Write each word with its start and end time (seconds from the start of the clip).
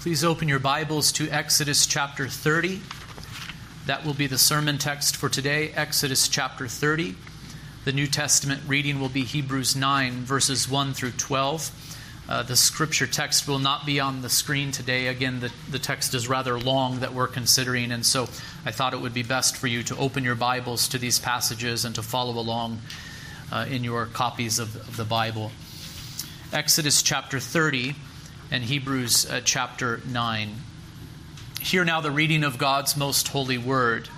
Please 0.00 0.22
open 0.22 0.46
your 0.46 0.60
Bibles 0.60 1.10
to 1.10 1.28
Exodus 1.28 1.84
chapter 1.84 2.28
30. 2.28 2.80
That 3.86 4.06
will 4.06 4.14
be 4.14 4.28
the 4.28 4.38
sermon 4.38 4.78
text 4.78 5.16
for 5.16 5.28
today, 5.28 5.72
Exodus 5.74 6.28
chapter 6.28 6.68
30. 6.68 7.16
The 7.84 7.90
New 7.90 8.06
Testament 8.06 8.62
reading 8.68 9.00
will 9.00 9.08
be 9.08 9.24
Hebrews 9.24 9.74
9, 9.74 10.22
verses 10.22 10.68
1 10.68 10.94
through 10.94 11.10
12. 11.10 12.24
Uh, 12.28 12.44
the 12.44 12.54
scripture 12.54 13.08
text 13.08 13.48
will 13.48 13.58
not 13.58 13.86
be 13.86 13.98
on 13.98 14.22
the 14.22 14.28
screen 14.28 14.70
today. 14.70 15.08
Again, 15.08 15.40
the, 15.40 15.50
the 15.68 15.80
text 15.80 16.14
is 16.14 16.28
rather 16.28 16.60
long 16.60 17.00
that 17.00 17.12
we're 17.12 17.26
considering, 17.26 17.90
and 17.90 18.06
so 18.06 18.28
I 18.64 18.70
thought 18.70 18.94
it 18.94 19.00
would 19.00 19.14
be 19.14 19.24
best 19.24 19.56
for 19.56 19.66
you 19.66 19.82
to 19.82 19.96
open 19.96 20.22
your 20.22 20.36
Bibles 20.36 20.86
to 20.90 20.98
these 20.98 21.18
passages 21.18 21.84
and 21.84 21.96
to 21.96 22.04
follow 22.04 22.38
along 22.38 22.82
uh, 23.50 23.66
in 23.68 23.82
your 23.82 24.06
copies 24.06 24.60
of, 24.60 24.76
of 24.76 24.96
the 24.96 25.04
Bible. 25.04 25.50
Exodus 26.52 27.02
chapter 27.02 27.40
30 27.40 27.96
and 28.50 28.64
Hebrews 28.64 29.30
uh, 29.30 29.42
chapter 29.44 30.00
9. 30.08 30.54
Hear 31.60 31.84
now 31.84 32.00
the 32.00 32.10
reading 32.10 32.44
of 32.44 32.56
God's 32.56 32.96
most 32.96 33.28
holy 33.28 33.58
word. 33.58 34.08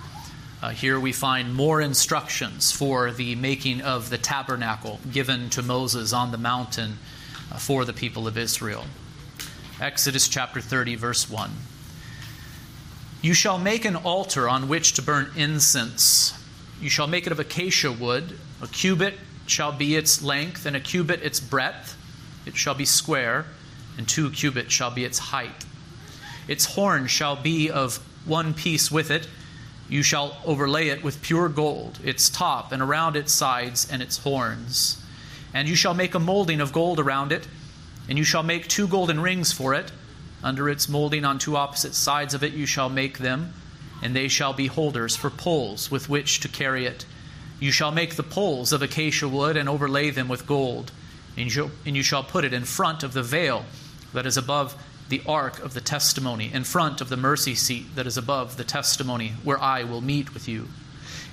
Uh, 0.61 0.69
here 0.69 0.99
we 0.99 1.11
find 1.11 1.53
more 1.53 1.81
instructions 1.81 2.71
for 2.71 3.11
the 3.11 3.35
making 3.35 3.81
of 3.81 4.09
the 4.09 4.17
tabernacle 4.17 4.99
given 5.11 5.49
to 5.49 5.61
Moses 5.61 6.13
on 6.13 6.31
the 6.31 6.37
mountain 6.37 6.97
uh, 7.51 7.57
for 7.57 7.83
the 7.83 7.91
people 7.91 8.25
of 8.25 8.37
Israel. 8.37 8.85
Exodus 9.81 10.29
chapter 10.29 10.61
30, 10.61 10.95
verse 10.95 11.29
1. 11.29 11.51
You 13.21 13.33
shall 13.33 13.57
make 13.57 13.83
an 13.83 13.97
altar 13.97 14.47
on 14.47 14.69
which 14.69 14.93
to 14.93 15.01
burn 15.01 15.31
incense. 15.35 16.33
You 16.79 16.89
shall 16.89 17.07
make 17.07 17.25
it 17.25 17.33
of 17.33 17.39
acacia 17.39 17.91
wood. 17.91 18.39
A 18.61 18.67
cubit 18.67 19.15
shall 19.45 19.73
be 19.73 19.95
its 19.95 20.21
length, 20.21 20.65
and 20.65 20.75
a 20.75 20.79
cubit 20.79 21.21
its 21.21 21.41
breadth. 21.41 21.97
It 22.45 22.55
shall 22.55 22.75
be 22.75 22.85
square 22.85 23.45
and 23.97 24.07
two 24.07 24.29
cubits 24.29 24.73
shall 24.73 24.91
be 24.91 25.05
its 25.05 25.19
height. 25.19 25.65
Its 26.47 26.65
horn 26.65 27.07
shall 27.07 27.35
be 27.35 27.69
of 27.69 27.97
one 28.25 28.53
piece 28.53 28.91
with 28.91 29.11
it. 29.11 29.27
You 29.89 30.03
shall 30.03 30.37
overlay 30.45 30.87
it 30.87 31.03
with 31.03 31.21
pure 31.21 31.49
gold, 31.49 31.99
its 32.03 32.29
top 32.29 32.71
and 32.71 32.81
around 32.81 33.15
its 33.15 33.31
sides 33.31 33.87
and 33.91 34.01
its 34.01 34.17
horns. 34.19 35.01
And 35.53 35.67
you 35.67 35.75
shall 35.75 35.93
make 35.93 36.15
a 36.15 36.19
molding 36.19 36.61
of 36.61 36.71
gold 36.71 36.99
around 36.99 37.31
it, 37.31 37.47
and 38.07 38.17
you 38.17 38.23
shall 38.23 38.43
make 38.43 38.67
two 38.67 38.87
golden 38.87 39.19
rings 39.19 39.51
for 39.51 39.73
it. 39.73 39.91
Under 40.43 40.69
its 40.69 40.89
molding 40.89 41.25
on 41.25 41.39
two 41.39 41.55
opposite 41.55 41.93
sides 41.93 42.33
of 42.33 42.43
it 42.43 42.53
you 42.53 42.65
shall 42.65 42.89
make 42.89 43.19
them, 43.19 43.53
and 44.01 44.15
they 44.15 44.27
shall 44.27 44.53
be 44.53 44.67
holders 44.67 45.15
for 45.15 45.29
poles 45.29 45.91
with 45.91 46.09
which 46.09 46.39
to 46.39 46.47
carry 46.47 46.85
it. 46.85 47.05
You 47.59 47.71
shall 47.71 47.91
make 47.91 48.15
the 48.15 48.23
poles 48.23 48.73
of 48.73 48.81
acacia 48.81 49.27
wood 49.27 49.55
and 49.55 49.69
overlay 49.69 50.09
them 50.09 50.27
with 50.27 50.47
gold, 50.47 50.91
and 51.37 51.45
you 51.45 52.03
shall, 52.03 52.23
put 52.23 52.43
it 52.43 52.53
in 52.53 52.63
front 52.63 53.03
of 53.03 53.13
the 53.13 53.23
veil 53.23 53.65
that 54.13 54.25
is 54.25 54.37
above 54.37 54.75
the 55.09 55.21
ark 55.25 55.59
of 55.59 55.73
the 55.73 55.81
testimony, 55.81 56.51
in 56.53 56.63
front 56.63 57.01
of 57.01 57.09
the 57.09 57.17
mercy 57.17 57.53
seat 57.53 57.95
that 57.95 58.07
is 58.07 58.17
above 58.17 58.57
the 58.57 58.63
testimony, 58.63 59.33
where 59.43 59.59
I 59.61 59.83
will 59.83 60.01
meet 60.01 60.33
with 60.33 60.47
you. 60.47 60.69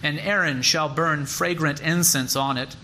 And 0.03 0.19
Aaron 0.19 0.63
shall 0.63 0.89
burn 0.89 1.27
fragrant 1.27 1.81
incense 1.81 2.35
on 2.35 2.57
it. 2.57 2.77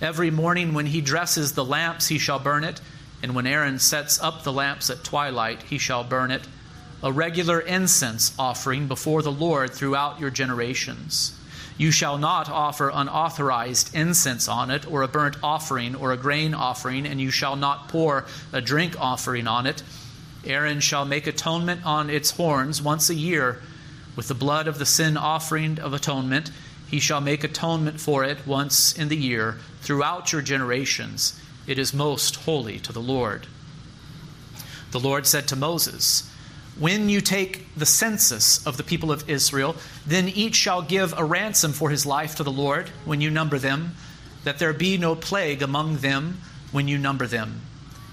Every 0.00 0.30
morning 0.30 0.74
when 0.74 0.86
he 0.86 1.00
dresses 1.00 1.52
the 1.52 1.64
lamps, 1.64 2.08
he 2.08 2.18
shall 2.18 2.38
burn 2.38 2.64
it. 2.64 2.80
And 3.22 3.34
when 3.34 3.46
Aaron 3.46 3.78
sets 3.78 4.20
up 4.20 4.42
the 4.42 4.52
lamps 4.52 4.90
at 4.90 5.02
twilight, 5.02 5.62
he 5.64 5.78
shall 5.78 6.04
burn 6.04 6.30
it. 6.30 6.46
A 7.02 7.12
regular 7.12 7.60
incense 7.60 8.32
offering 8.38 8.88
before 8.88 9.22
the 9.22 9.32
Lord 9.32 9.72
throughout 9.72 10.20
your 10.20 10.30
generations. 10.30 11.38
You 11.78 11.90
shall 11.90 12.16
not 12.16 12.48
offer 12.48 12.90
unauthorized 12.92 13.94
incense 13.94 14.48
on 14.48 14.70
it, 14.70 14.90
or 14.90 15.02
a 15.02 15.08
burnt 15.08 15.36
offering, 15.42 15.94
or 15.94 16.12
a 16.12 16.16
grain 16.16 16.54
offering, 16.54 17.06
and 17.06 17.20
you 17.20 17.30
shall 17.30 17.56
not 17.56 17.88
pour 17.88 18.24
a 18.52 18.60
drink 18.60 18.98
offering 18.98 19.46
on 19.46 19.66
it. 19.66 19.82
Aaron 20.44 20.80
shall 20.80 21.04
make 21.04 21.26
atonement 21.26 21.84
on 21.84 22.08
its 22.08 22.30
horns 22.32 22.80
once 22.80 23.10
a 23.10 23.14
year 23.14 23.60
with 24.14 24.28
the 24.28 24.34
blood 24.34 24.68
of 24.68 24.78
the 24.78 24.86
sin 24.86 25.16
offering 25.16 25.78
of 25.78 25.92
atonement. 25.92 26.50
He 26.88 27.00
shall 27.00 27.20
make 27.20 27.44
atonement 27.44 28.00
for 28.00 28.24
it 28.24 28.46
once 28.46 28.96
in 28.96 29.08
the 29.08 29.16
year 29.16 29.58
throughout 29.82 30.32
your 30.32 30.42
generations. 30.42 31.38
It 31.66 31.78
is 31.78 31.92
most 31.92 32.36
holy 32.36 32.78
to 32.78 32.92
the 32.92 33.00
Lord. 33.00 33.48
The 34.92 35.00
Lord 35.00 35.26
said 35.26 35.46
to 35.48 35.56
Moses, 35.56 36.30
when 36.78 37.08
you 37.08 37.20
take 37.20 37.74
the 37.74 37.86
census 37.86 38.64
of 38.66 38.76
the 38.76 38.82
people 38.82 39.10
of 39.10 39.28
Israel, 39.28 39.76
then 40.06 40.28
each 40.28 40.54
shall 40.54 40.82
give 40.82 41.14
a 41.16 41.24
ransom 41.24 41.72
for 41.72 41.90
his 41.90 42.04
life 42.04 42.36
to 42.36 42.42
the 42.42 42.52
Lord 42.52 42.90
when 43.04 43.20
you 43.20 43.30
number 43.30 43.58
them, 43.58 43.94
that 44.44 44.58
there 44.58 44.72
be 44.72 44.98
no 44.98 45.14
plague 45.14 45.62
among 45.62 45.98
them 45.98 46.38
when 46.72 46.86
you 46.86 46.98
number 46.98 47.26
them. 47.26 47.62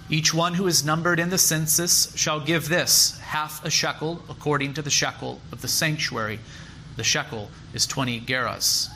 Each 0.09 0.33
one 0.33 0.53
who 0.53 0.67
is 0.67 0.85
numbered 0.85 1.19
in 1.19 1.29
the 1.29 1.37
census 1.37 2.15
shall 2.15 2.39
give 2.39 2.69
this 2.69 3.19
half 3.19 3.63
a 3.65 3.69
shekel 3.69 4.21
according 4.29 4.73
to 4.75 4.81
the 4.81 4.89
shekel 4.89 5.41
of 5.51 5.61
the 5.61 5.67
sanctuary. 5.67 6.39
The 6.95 7.03
shekel 7.03 7.49
is 7.73 7.85
20 7.85 8.21
gerahs. 8.21 8.89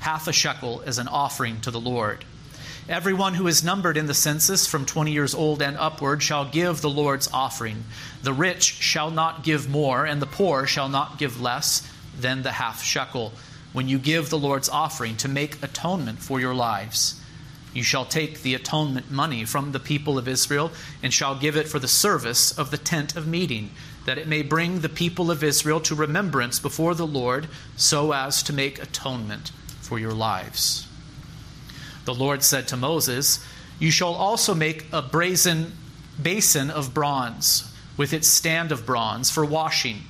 Half 0.00 0.26
a 0.26 0.32
shekel 0.32 0.80
is 0.80 0.98
an 0.98 1.08
offering 1.08 1.60
to 1.60 1.70
the 1.70 1.80
Lord. 1.80 2.24
Everyone 2.88 3.34
who 3.34 3.46
is 3.46 3.62
numbered 3.62 3.96
in 3.96 4.06
the 4.06 4.14
census 4.14 4.66
from 4.66 4.84
20 4.84 5.12
years 5.12 5.34
old 5.34 5.62
and 5.62 5.76
upward 5.76 6.20
shall 6.20 6.44
give 6.44 6.80
the 6.80 6.90
Lord's 6.90 7.30
offering. 7.32 7.84
The 8.24 8.32
rich 8.32 8.64
shall 8.64 9.12
not 9.12 9.44
give 9.44 9.70
more, 9.70 10.04
and 10.04 10.20
the 10.20 10.26
poor 10.26 10.66
shall 10.66 10.88
not 10.88 11.16
give 11.16 11.40
less 11.40 11.88
than 12.18 12.42
the 12.42 12.52
half 12.52 12.82
shekel 12.82 13.32
when 13.72 13.88
you 13.88 14.00
give 14.00 14.30
the 14.30 14.38
Lord's 14.38 14.68
offering 14.68 15.16
to 15.18 15.28
make 15.28 15.62
atonement 15.62 16.18
for 16.18 16.40
your 16.40 16.54
lives. 16.54 17.20
You 17.72 17.84
shall 17.84 18.04
take 18.04 18.42
the 18.42 18.54
atonement 18.54 19.12
money 19.12 19.44
from 19.44 19.70
the 19.70 19.80
people 19.80 20.18
of 20.18 20.26
Israel 20.26 20.72
and 21.04 21.14
shall 21.14 21.36
give 21.36 21.56
it 21.56 21.68
for 21.68 21.78
the 21.78 21.86
service 21.86 22.50
of 22.58 22.72
the 22.72 22.78
tent 22.78 23.14
of 23.14 23.28
meeting, 23.28 23.70
that 24.06 24.18
it 24.18 24.26
may 24.26 24.42
bring 24.42 24.80
the 24.80 24.88
people 24.88 25.30
of 25.30 25.44
Israel 25.44 25.80
to 25.82 25.94
remembrance 25.94 26.58
before 26.58 26.96
the 26.96 27.06
Lord, 27.06 27.46
so 27.76 28.12
as 28.12 28.42
to 28.42 28.52
make 28.52 28.82
atonement 28.82 29.52
for 29.80 30.00
your 30.00 30.12
lives. 30.12 30.88
The 32.04 32.14
Lord 32.14 32.42
said 32.42 32.66
to 32.68 32.76
Moses, 32.76 33.44
You 33.78 33.90
shall 33.90 34.14
also 34.14 34.54
make 34.54 34.86
a 34.92 35.02
brazen 35.02 35.72
basin 36.20 36.70
of 36.70 36.92
bronze, 36.92 37.72
with 37.96 38.12
its 38.12 38.28
stand 38.28 38.72
of 38.72 38.84
bronze 38.84 39.30
for 39.30 39.44
washing. 39.44 40.02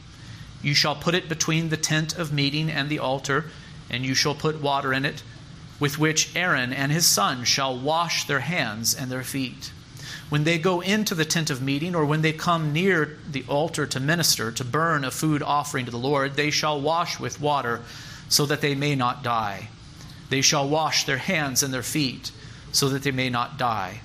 You 0.63 0.75
shall 0.75 0.95
put 0.95 1.15
it 1.15 1.29
between 1.29 1.69
the 1.69 1.77
tent 1.77 2.17
of 2.17 2.33
meeting 2.33 2.71
and 2.71 2.89
the 2.89 2.99
altar, 2.99 3.47
and 3.91 4.05
you 4.05 4.15
shall 4.15 4.35
put 4.35 4.63
water 4.63 4.93
in 4.93 5.05
it, 5.05 5.23
with 5.79 5.99
which 5.99 6.35
Aaron 6.37 6.73
and 6.73 6.93
his 6.93 7.07
sons 7.07 7.49
shall 7.49 7.77
wash 7.77 8.25
their 8.25 8.41
hands 8.41 8.95
and 8.95 9.11
their 9.11 9.25
feet. 9.25 9.73
When 10.29 10.45
they 10.45 10.57
go 10.57 10.81
into 10.81 11.15
the 11.15 11.25
tent 11.27 11.51
of 11.51 11.61
meeting, 11.61 11.95
or 11.95 12.07
when 12.07 12.23
they 12.23 12.33
come 12.33 12.73
near 12.73 13.19
the 13.31 13.45
altar 13.49 13.87
to 13.87 14.01
minister, 14.01 14.51
to 14.53 14.65
burn 14.65 15.05
a 15.05 15.11
food 15.11 15.43
offering 15.43 15.85
to 15.85 15.91
the 15.91 15.99
Lord, 15.99 16.37
they 16.37 16.51
shall 16.51 16.81
wash 16.81 17.21
with 17.21 17.41
water, 17.41 17.83
so 18.29 18.47
that 18.47 18.63
they 18.63 18.75
may 18.75 18.95
not 18.95 19.23
die. 19.23 19.69
They 20.33 20.41
shall 20.41 20.67
wash 20.67 21.05
their 21.05 21.19
hands 21.19 21.63
and 21.63 21.75
their 21.75 21.83
feet, 21.83 22.33
so 22.73 22.89
that 22.89 23.03
they 23.03 23.11
may 23.11 23.29
not 23.29 23.59
die. 23.59 24.01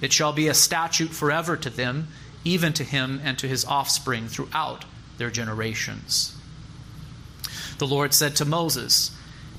It 0.00 0.10
shall 0.10 0.32
be 0.32 0.48
a 0.48 0.54
statute 0.54 1.10
forever 1.10 1.54
to 1.54 1.68
them, 1.68 2.08
even 2.44 2.72
to 2.72 2.82
him 2.82 3.20
and 3.22 3.38
to 3.38 3.46
his 3.46 3.66
offspring 3.66 4.26
throughout 4.26 4.86
their 5.18 5.30
generations. 5.30 6.34
The 7.76 7.86
Lord 7.86 8.14
said 8.14 8.36
to 8.36 8.46
Moses, 8.46 9.10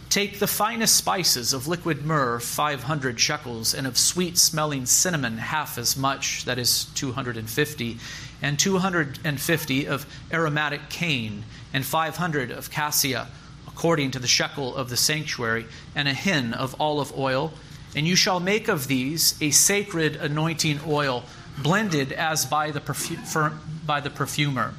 Take 0.10 0.40
the 0.40 0.48
finest 0.48 0.96
spices 0.96 1.54
of 1.54 1.68
liquid 1.68 2.04
myrrh, 2.04 2.40
500 2.40 3.20
shekels, 3.20 3.76
and 3.76 3.86
of 3.86 3.96
sweet 3.96 4.40
smelling 4.40 4.88
cinnamon, 4.88 5.38
half 5.38 5.78
as 5.78 5.96
much, 5.96 6.46
that 6.46 6.58
is 6.58 6.86
250, 6.96 8.00
and 8.42 8.58
250 8.58 9.88
of 9.88 10.08
aromatic 10.34 10.90
cane, 10.90 11.44
and 11.72 11.86
500 11.86 12.50
of 12.50 12.72
cassia 12.72 13.28
according 13.78 14.10
to 14.10 14.18
the 14.18 14.28
shekel 14.28 14.76
of 14.76 14.90
the 14.90 14.98
sanctuary, 14.98 15.64
and 15.94 16.08
a 16.08 16.14
hin 16.14 16.52
of 16.52 16.76
olive 16.82 17.16
oil. 17.16 17.54
And 17.96 18.08
you 18.08 18.16
shall 18.16 18.40
make 18.40 18.68
of 18.68 18.88
these 18.88 19.40
a 19.40 19.52
sacred 19.52 20.16
anointing 20.16 20.80
oil, 20.88 21.24
blended 21.60 22.12
as 22.12 22.44
by 22.44 22.72
the, 22.72 22.80
perfu- 22.80 23.54
by 23.86 24.00
the 24.00 24.10
perfumer. 24.10 24.74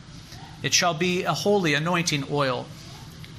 It 0.65 0.75
shall 0.75 0.95
be 0.95 1.23
a 1.23 1.33
holy 1.33 1.75
anointing 1.75 2.25
oil. 2.29 2.67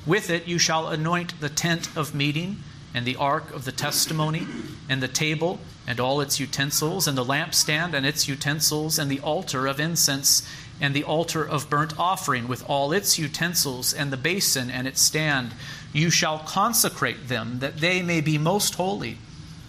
With 0.06 0.30
it 0.30 0.48
you 0.48 0.60
shall 0.60 0.88
anoint 0.88 1.38
the 1.42 1.50
tent 1.50 1.90
of 1.94 2.16
meeting, 2.16 2.64
and 2.94 3.06
the 3.06 3.18
ark 3.18 3.54
of 3.54 3.66
the 3.66 3.74
testimony, 3.74 4.48
and 4.88 5.04
the 5.04 5.10
table, 5.10 5.60
and 5.86 6.00
all 6.00 6.22
its 6.22 6.40
utensils, 6.40 7.06
and 7.06 7.18
the 7.18 7.26
lampstand 7.26 7.94
and 7.94 8.06
its 8.06 8.30
utensils, 8.30 8.98
and 8.98 9.12
the 9.12 9.20
altar 9.20 9.68
of 9.68 9.78
incense, 9.78 10.48
and 10.82 10.96
the 10.96 11.04
altar 11.04 11.44
of 11.44 11.70
burnt 11.70 11.98
offering 12.00 12.48
with 12.48 12.68
all 12.70 12.92
its 12.92 13.20
utensils, 13.20 13.94
and 13.94 14.12
the 14.12 14.18
basin 14.18 14.70
and 14.70 14.88
its 14.88 15.02
stand. 15.02 15.52
You 15.94 16.10
shall 16.10 16.40
consecrate 16.40 17.28
them, 17.28 17.60
that 17.60 17.78
they 17.78 18.02
may 18.02 18.22
be 18.22 18.38
most 18.38 18.76
holy. 18.76 19.18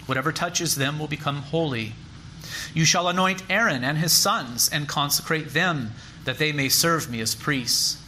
Whatever 0.06 0.32
touches 0.32 0.74
them 0.74 0.98
will 0.98 1.08
become 1.08 1.42
holy. 1.42 1.94
You 2.74 2.84
shall 2.84 3.08
anoint 3.08 3.42
Aaron 3.50 3.84
and 3.84 3.98
his 3.98 4.12
sons, 4.12 4.68
and 4.72 4.88
consecrate 4.88 5.50
them, 5.50 5.92
that 6.24 6.38
they 6.38 6.52
may 6.52 6.68
serve 6.68 7.10
me 7.10 7.20
as 7.20 7.34
priests. 7.34 7.99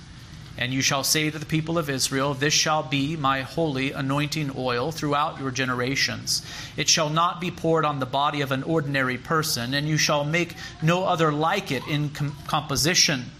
And 0.59 0.73
you 0.73 0.83
shall 0.83 1.03
say 1.03 1.31
to 1.31 1.39
the 1.39 1.47
people 1.47 1.79
of 1.79 1.89
Israel, 1.89 2.35
This 2.35 2.53
shall 2.53 2.83
be 2.83 3.17
my 3.17 3.41
holy 3.41 3.93
anointing 3.93 4.53
oil 4.57 4.93
throughout 4.93 5.41
your 5.41 5.51
generations. 5.51 6.45
It 6.77 6.89
shall 6.89 7.09
not 7.09 7.41
be 7.41 7.51
poured 7.51 7.85
on 7.85 8.01
the 8.01 8.07
body 8.07 8.43
of 8.43 8.53
an 8.53 8.63
ordinary 8.63 9.17
person, 9.17 9.73
and 9.73 9.89
you 9.89 9.97
shall 9.97 10.25
make 10.25 10.55
no 10.83 11.05
other 11.05 11.33
like 11.33 11.73
it 11.73 11.87
in 11.89 12.11
com- 12.11 12.37
composition. 12.47 13.31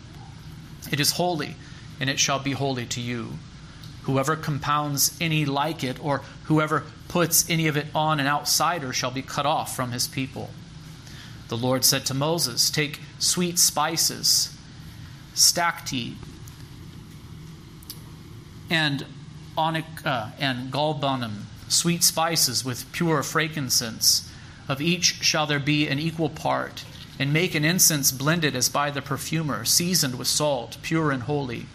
It 0.91 1.01
is 1.01 1.13
holy, 1.13 1.57
and 2.01 2.09
it 2.09 2.19
shall 2.19 2.39
be 2.39 2.53
holy 2.53 2.87
to 2.87 3.01
you. 3.01 3.39
Whoever 4.05 4.35
compounds 4.35 5.17
any 5.21 5.45
like 5.45 5.85
it, 5.85 6.03
or 6.03 6.23
whoever 6.45 6.85
puts 7.09 7.49
any 7.49 7.69
of 7.69 7.77
it 7.77 7.87
on 7.95 8.21
an 8.21 8.27
outsider, 8.27 8.93
shall 8.93 9.11
be 9.11 9.23
cut 9.23 9.47
off 9.47 9.77
from 9.77 9.93
his 9.93 10.09
people. 10.09 10.51
The 11.49 11.57
Lord 11.59 11.85
said 11.85 12.07
to 12.07 12.15
Moses, 12.15 12.71
Take 12.71 13.01
sweet 13.19 13.59
spices, 13.59 14.57
stacte, 15.35 16.17
and 18.73 19.05
onyx 19.57 19.87
uh, 20.05 20.31
and 20.39 20.73
galbanum, 20.73 21.43
sweet 21.69 22.03
spices 22.03 22.65
with 22.65 22.91
pure 22.93 23.23
frankincense. 23.23 24.29
Of 24.69 24.81
each 24.81 25.23
shall 25.23 25.47
there 25.47 25.59
be 25.59 25.89
an 25.89 25.99
equal 25.99 26.31
part, 26.31 26.85
and 27.19 27.33
make 27.33 27.55
an 27.55 27.65
incense 27.65 28.11
blended 28.11 28.57
as 28.57 28.69
by 28.69 28.91
the 28.91 29.03
perfumer, 29.03 29.65
seasoned 29.65 30.17
with 30.19 30.29
salt, 30.29 30.79
pure 30.83 31.11
and 31.11 31.25
holy. 31.25 31.67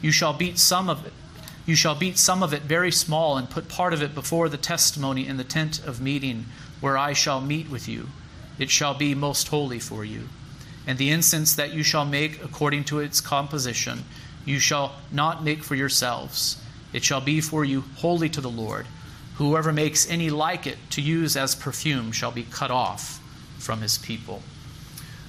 You 0.00 0.12
shall 0.12 0.32
beat 0.32 0.58
some 0.58 0.88
of 0.88 1.04
it. 1.04 1.12
You 1.66 1.74
shall 1.74 1.94
beat 1.94 2.16
some 2.16 2.42
of 2.42 2.54
it 2.54 2.62
very 2.62 2.90
small, 2.90 3.36
and 3.36 3.50
put 3.50 3.68
part 3.68 3.92
of 3.92 4.02
it 4.02 4.14
before 4.14 4.48
the 4.48 4.56
testimony 4.56 5.26
in 5.26 5.36
the 5.36 5.44
tent 5.44 5.84
of 5.84 6.00
meeting, 6.00 6.46
where 6.80 6.96
I 6.96 7.12
shall 7.12 7.40
meet 7.40 7.68
with 7.68 7.88
you. 7.88 8.08
It 8.58 8.70
shall 8.70 8.94
be 8.94 9.14
most 9.14 9.48
holy 9.48 9.78
for 9.78 10.04
you. 10.04 10.28
And 10.86 10.96
the 10.96 11.10
incense 11.10 11.54
that 11.54 11.74
you 11.74 11.82
shall 11.82 12.06
make 12.06 12.42
according 12.42 12.84
to 12.84 13.00
its 13.00 13.20
composition, 13.20 14.04
you 14.48 14.58
shall 14.58 14.94
not 15.12 15.44
make 15.44 15.62
for 15.62 15.74
yourselves. 15.74 16.56
It 16.92 17.04
shall 17.04 17.20
be 17.20 17.40
for 17.40 17.64
you 17.64 17.84
holy 17.96 18.30
to 18.30 18.40
the 18.40 18.50
Lord. 18.50 18.86
Whoever 19.34 19.72
makes 19.72 20.08
any 20.08 20.30
like 20.30 20.66
it 20.66 20.78
to 20.90 21.02
use 21.02 21.36
as 21.36 21.54
perfume 21.54 22.12
shall 22.12 22.32
be 22.32 22.44
cut 22.44 22.70
off 22.70 23.20
from 23.58 23.82
his 23.82 23.98
people. 23.98 24.42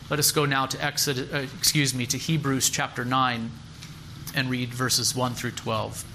Let 0.09 0.19
us 0.19 0.31
go 0.31 0.45
now 0.45 0.65
to 0.67 0.83
Exodus, 0.83 1.31
uh, 1.33 1.45
excuse 1.57 1.93
me, 1.93 2.05
to 2.07 2.17
Hebrews 2.17 2.69
chapter 2.69 3.03
9 3.03 3.51
and 4.35 4.49
read 4.49 4.73
verses 4.73 5.13
1 5.13 5.33
through 5.33 5.51
12. 5.51 6.05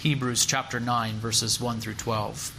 Hebrews 0.00 0.46
chapter 0.46 0.80
9 0.80 1.16
verses 1.16 1.60
1 1.60 1.80
through 1.80 1.94
12. 1.94 2.52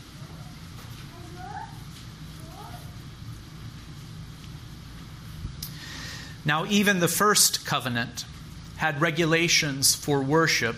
Now 6.46 6.66
even 6.68 7.00
the 7.00 7.08
first 7.08 7.66
covenant 7.66 8.26
had 8.78 9.02
regulations 9.02 9.96
for 9.96 10.22
worship 10.22 10.78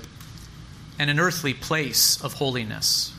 and 0.99 1.09
an 1.09 1.19
earthly 1.19 1.53
place 1.53 2.21
of 2.23 2.33
holiness. 2.33 3.13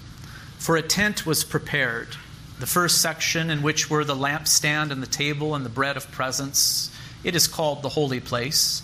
For 0.58 0.76
a 0.76 0.82
tent 0.82 1.24
was 1.26 1.44
prepared, 1.44 2.16
the 2.58 2.66
first 2.66 3.00
section 3.00 3.50
in 3.50 3.62
which 3.62 3.88
were 3.88 4.04
the 4.04 4.16
lampstand 4.16 4.90
and 4.90 5.02
the 5.02 5.06
table 5.06 5.54
and 5.54 5.64
the 5.64 5.70
bread 5.70 5.96
of 5.96 6.10
presence. 6.10 6.90
It 7.22 7.36
is 7.36 7.46
called 7.46 7.82
the 7.82 7.90
holy 7.90 8.20
place. 8.20 8.82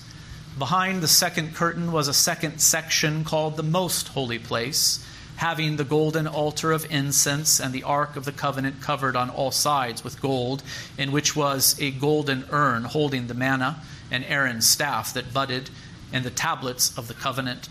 Behind 0.59 1.03
the 1.03 1.09
second 1.09 1.55
curtain 1.57 1.91
was 1.91 2.07
a 2.07 2.15
second 2.15 2.61
section 2.61 3.25
called 3.25 3.57
the 3.57 3.65
most 3.65 4.09
holy 4.09 4.39
place, 4.39 5.05
having 5.37 5.77
the 5.77 5.85
golden 5.85 6.29
altar 6.29 6.71
of 6.71 6.87
incense 6.93 7.59
and 7.59 7.73
the 7.73 7.83
ark 7.83 8.15
of 8.15 8.25
the 8.25 8.33
covenant 8.33 8.81
covered 8.81 9.17
on 9.17 9.31
all 9.31 9.51
sides 9.51 10.05
with 10.05 10.23
gold, 10.23 10.63
in 10.97 11.11
which 11.11 11.35
was 11.35 11.77
a 11.81 11.91
golden 11.91 12.45
urn 12.51 12.85
holding 12.85 13.27
the 13.27 13.35
manna 13.35 13.83
and 14.13 14.25
Aaron's 14.27 14.69
staff 14.69 15.13
that 15.15 15.35
budded 15.35 15.71
and 16.15 16.25
the 16.25 16.31
tablets 16.31 16.97
of 16.97 17.09
the 17.09 17.15
covenant. 17.15 17.69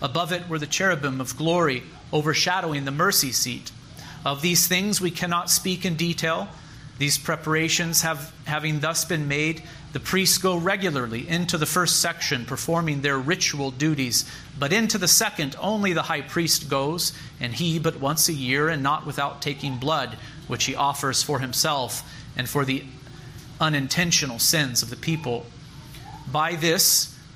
Above 0.00 0.32
it 0.32 0.48
were 0.48 0.58
the 0.58 0.66
cherubim 0.66 1.20
of 1.20 1.36
glory 1.36 1.82
overshadowing 2.12 2.86
the 2.86 2.90
mercy 2.90 3.32
seat. 3.32 3.70
Of 4.24 4.40
these 4.40 4.66
things 4.66 5.00
we 5.00 5.10
cannot 5.10 5.50
speak 5.50 5.84
in 5.84 5.96
detail. 5.96 6.48
These 6.98 7.18
preparations 7.18 8.02
have, 8.02 8.32
having 8.46 8.80
thus 8.80 9.04
been 9.04 9.26
made, 9.28 9.62
the 9.92 10.00
priests 10.00 10.38
go 10.38 10.56
regularly 10.56 11.28
into 11.28 11.58
the 11.58 11.66
first 11.66 12.00
section, 12.00 12.44
performing 12.44 13.00
their 13.00 13.18
ritual 13.18 13.70
duties. 13.70 14.30
But 14.58 14.72
into 14.72 14.98
the 14.98 15.08
second, 15.08 15.56
only 15.58 15.92
the 15.92 16.02
high 16.02 16.20
priest 16.20 16.68
goes, 16.68 17.12
and 17.40 17.52
he 17.54 17.78
but 17.78 17.98
once 17.98 18.28
a 18.28 18.32
year, 18.32 18.68
and 18.68 18.82
not 18.82 19.06
without 19.06 19.42
taking 19.42 19.78
blood, 19.78 20.16
which 20.46 20.64
he 20.64 20.74
offers 20.76 21.22
for 21.22 21.40
himself 21.40 22.08
and 22.36 22.48
for 22.48 22.64
the 22.64 22.84
unintentional 23.60 24.38
sins 24.38 24.82
of 24.82 24.90
the 24.90 24.96
people. 24.96 25.46
By 26.30 26.54
this, 26.54 27.09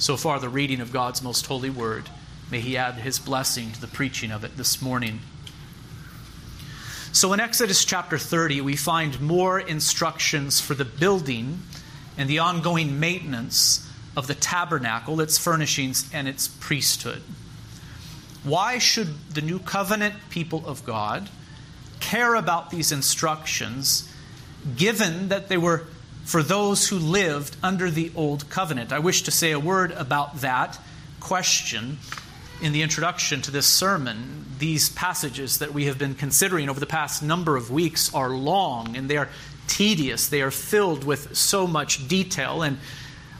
So 0.00 0.16
far, 0.16 0.40
the 0.40 0.48
reading 0.48 0.80
of 0.80 0.94
God's 0.94 1.22
most 1.22 1.44
holy 1.44 1.68
word. 1.68 2.08
May 2.50 2.60
He 2.60 2.78
add 2.78 2.94
His 2.94 3.18
blessing 3.18 3.72
to 3.72 3.80
the 3.82 3.86
preaching 3.86 4.30
of 4.30 4.44
it 4.44 4.56
this 4.56 4.80
morning. 4.80 5.20
So, 7.12 7.34
in 7.34 7.38
Exodus 7.38 7.84
chapter 7.84 8.16
30, 8.16 8.62
we 8.62 8.76
find 8.76 9.20
more 9.20 9.60
instructions 9.60 10.58
for 10.58 10.72
the 10.72 10.86
building 10.86 11.60
and 12.16 12.30
the 12.30 12.38
ongoing 12.38 12.98
maintenance 12.98 13.86
of 14.16 14.26
the 14.26 14.34
tabernacle, 14.34 15.20
its 15.20 15.36
furnishings, 15.36 16.08
and 16.14 16.26
its 16.26 16.48
priesthood. 16.48 17.22
Why 18.42 18.78
should 18.78 19.34
the 19.34 19.42
new 19.42 19.58
covenant 19.58 20.14
people 20.30 20.66
of 20.66 20.82
God 20.86 21.28
care 22.00 22.36
about 22.36 22.70
these 22.70 22.90
instructions, 22.90 24.10
given 24.78 25.28
that 25.28 25.50
they 25.50 25.58
were 25.58 25.84
for 26.30 26.44
those 26.44 26.86
who 26.86 26.96
lived 26.96 27.56
under 27.60 27.90
the 27.90 28.12
old 28.14 28.48
covenant. 28.48 28.92
I 28.92 29.00
wish 29.00 29.22
to 29.22 29.32
say 29.32 29.50
a 29.50 29.58
word 29.58 29.90
about 29.90 30.42
that 30.42 30.78
question 31.18 31.98
in 32.62 32.72
the 32.72 32.82
introduction 32.82 33.42
to 33.42 33.50
this 33.50 33.66
sermon. 33.66 34.46
These 34.60 34.90
passages 34.90 35.58
that 35.58 35.74
we 35.74 35.86
have 35.86 35.98
been 35.98 36.14
considering 36.14 36.68
over 36.68 36.78
the 36.78 36.86
past 36.86 37.20
number 37.20 37.56
of 37.56 37.72
weeks 37.72 38.14
are 38.14 38.30
long 38.30 38.96
and 38.96 39.10
they 39.10 39.16
are 39.16 39.28
tedious. 39.66 40.28
They 40.28 40.40
are 40.40 40.52
filled 40.52 41.02
with 41.02 41.36
so 41.36 41.66
much 41.66 42.06
detail, 42.06 42.62
and 42.62 42.78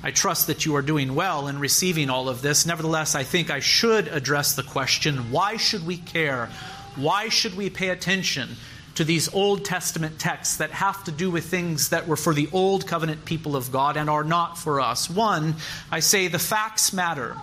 I 0.02 0.10
trust 0.10 0.48
that 0.48 0.66
you 0.66 0.74
are 0.74 0.82
doing 0.82 1.14
well 1.14 1.46
in 1.46 1.60
receiving 1.60 2.10
all 2.10 2.28
of 2.28 2.42
this. 2.42 2.66
Nevertheless, 2.66 3.14
I 3.14 3.22
think 3.22 3.50
I 3.50 3.60
should 3.60 4.08
address 4.08 4.56
the 4.56 4.64
question 4.64 5.30
why 5.30 5.58
should 5.58 5.86
we 5.86 5.96
care? 5.96 6.50
Why 6.96 7.28
should 7.28 7.56
we 7.56 7.70
pay 7.70 7.90
attention 7.90 8.56
to 8.96 9.04
these 9.04 9.32
Old 9.32 9.64
Testament 9.64 10.18
texts 10.18 10.56
that 10.56 10.70
have 10.70 11.04
to 11.04 11.12
do 11.12 11.30
with 11.30 11.44
things 11.44 11.90
that 11.90 12.06
were 12.06 12.16
for 12.16 12.34
the 12.34 12.48
Old 12.52 12.86
Covenant 12.86 13.24
people 13.24 13.56
of 13.56 13.72
God 13.72 13.96
and 13.96 14.10
are 14.10 14.24
not 14.24 14.58
for 14.58 14.80
us. 14.80 15.08
One, 15.08 15.54
I 15.90 16.00
say 16.00 16.28
the 16.28 16.38
facts 16.38 16.92
matter. 16.92 17.36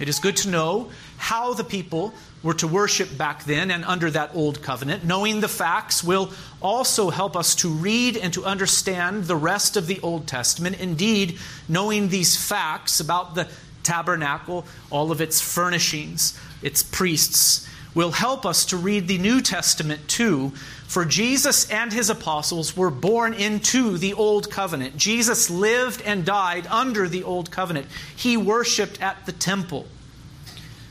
It 0.00 0.08
is 0.08 0.18
good 0.18 0.36
to 0.38 0.50
know 0.50 0.90
how 1.16 1.54
the 1.54 1.64
people 1.64 2.12
were 2.42 2.54
to 2.54 2.68
worship 2.68 3.16
back 3.16 3.44
then 3.44 3.70
and 3.70 3.84
under 3.84 4.10
that 4.10 4.34
Old 4.34 4.62
Covenant. 4.62 5.04
Knowing 5.04 5.40
the 5.40 5.48
facts 5.48 6.04
will 6.04 6.30
also 6.60 7.10
help 7.10 7.36
us 7.36 7.54
to 7.56 7.68
read 7.68 8.16
and 8.16 8.32
to 8.34 8.44
understand 8.44 9.24
the 9.24 9.36
rest 9.36 9.76
of 9.76 9.86
the 9.86 10.00
Old 10.00 10.26
Testament. 10.26 10.78
Indeed, 10.78 11.38
knowing 11.68 12.08
these 12.08 12.36
facts 12.36 13.00
about 13.00 13.34
the 13.34 13.48
tabernacle, 13.82 14.66
all 14.90 15.10
of 15.10 15.20
its 15.20 15.40
furnishings, 15.40 16.38
its 16.60 16.82
priests, 16.82 17.68
will 17.94 18.10
help 18.10 18.44
us 18.44 18.64
to 18.66 18.76
read 18.76 19.08
the 19.08 19.18
New 19.18 19.40
Testament 19.40 20.08
too. 20.08 20.50
For 20.86 21.04
Jesus 21.04 21.70
and 21.70 21.92
his 21.92 22.10
apostles 22.10 22.76
were 22.76 22.90
born 22.90 23.34
into 23.34 23.96
the 23.98 24.14
Old 24.14 24.50
Covenant. 24.50 24.96
Jesus 24.96 25.50
lived 25.50 26.02
and 26.02 26.24
died 26.24 26.66
under 26.66 27.08
the 27.08 27.22
Old 27.22 27.50
Covenant. 27.50 27.86
He 28.14 28.36
worshiped 28.36 29.00
at 29.00 29.26
the 29.26 29.32
temple. 29.32 29.86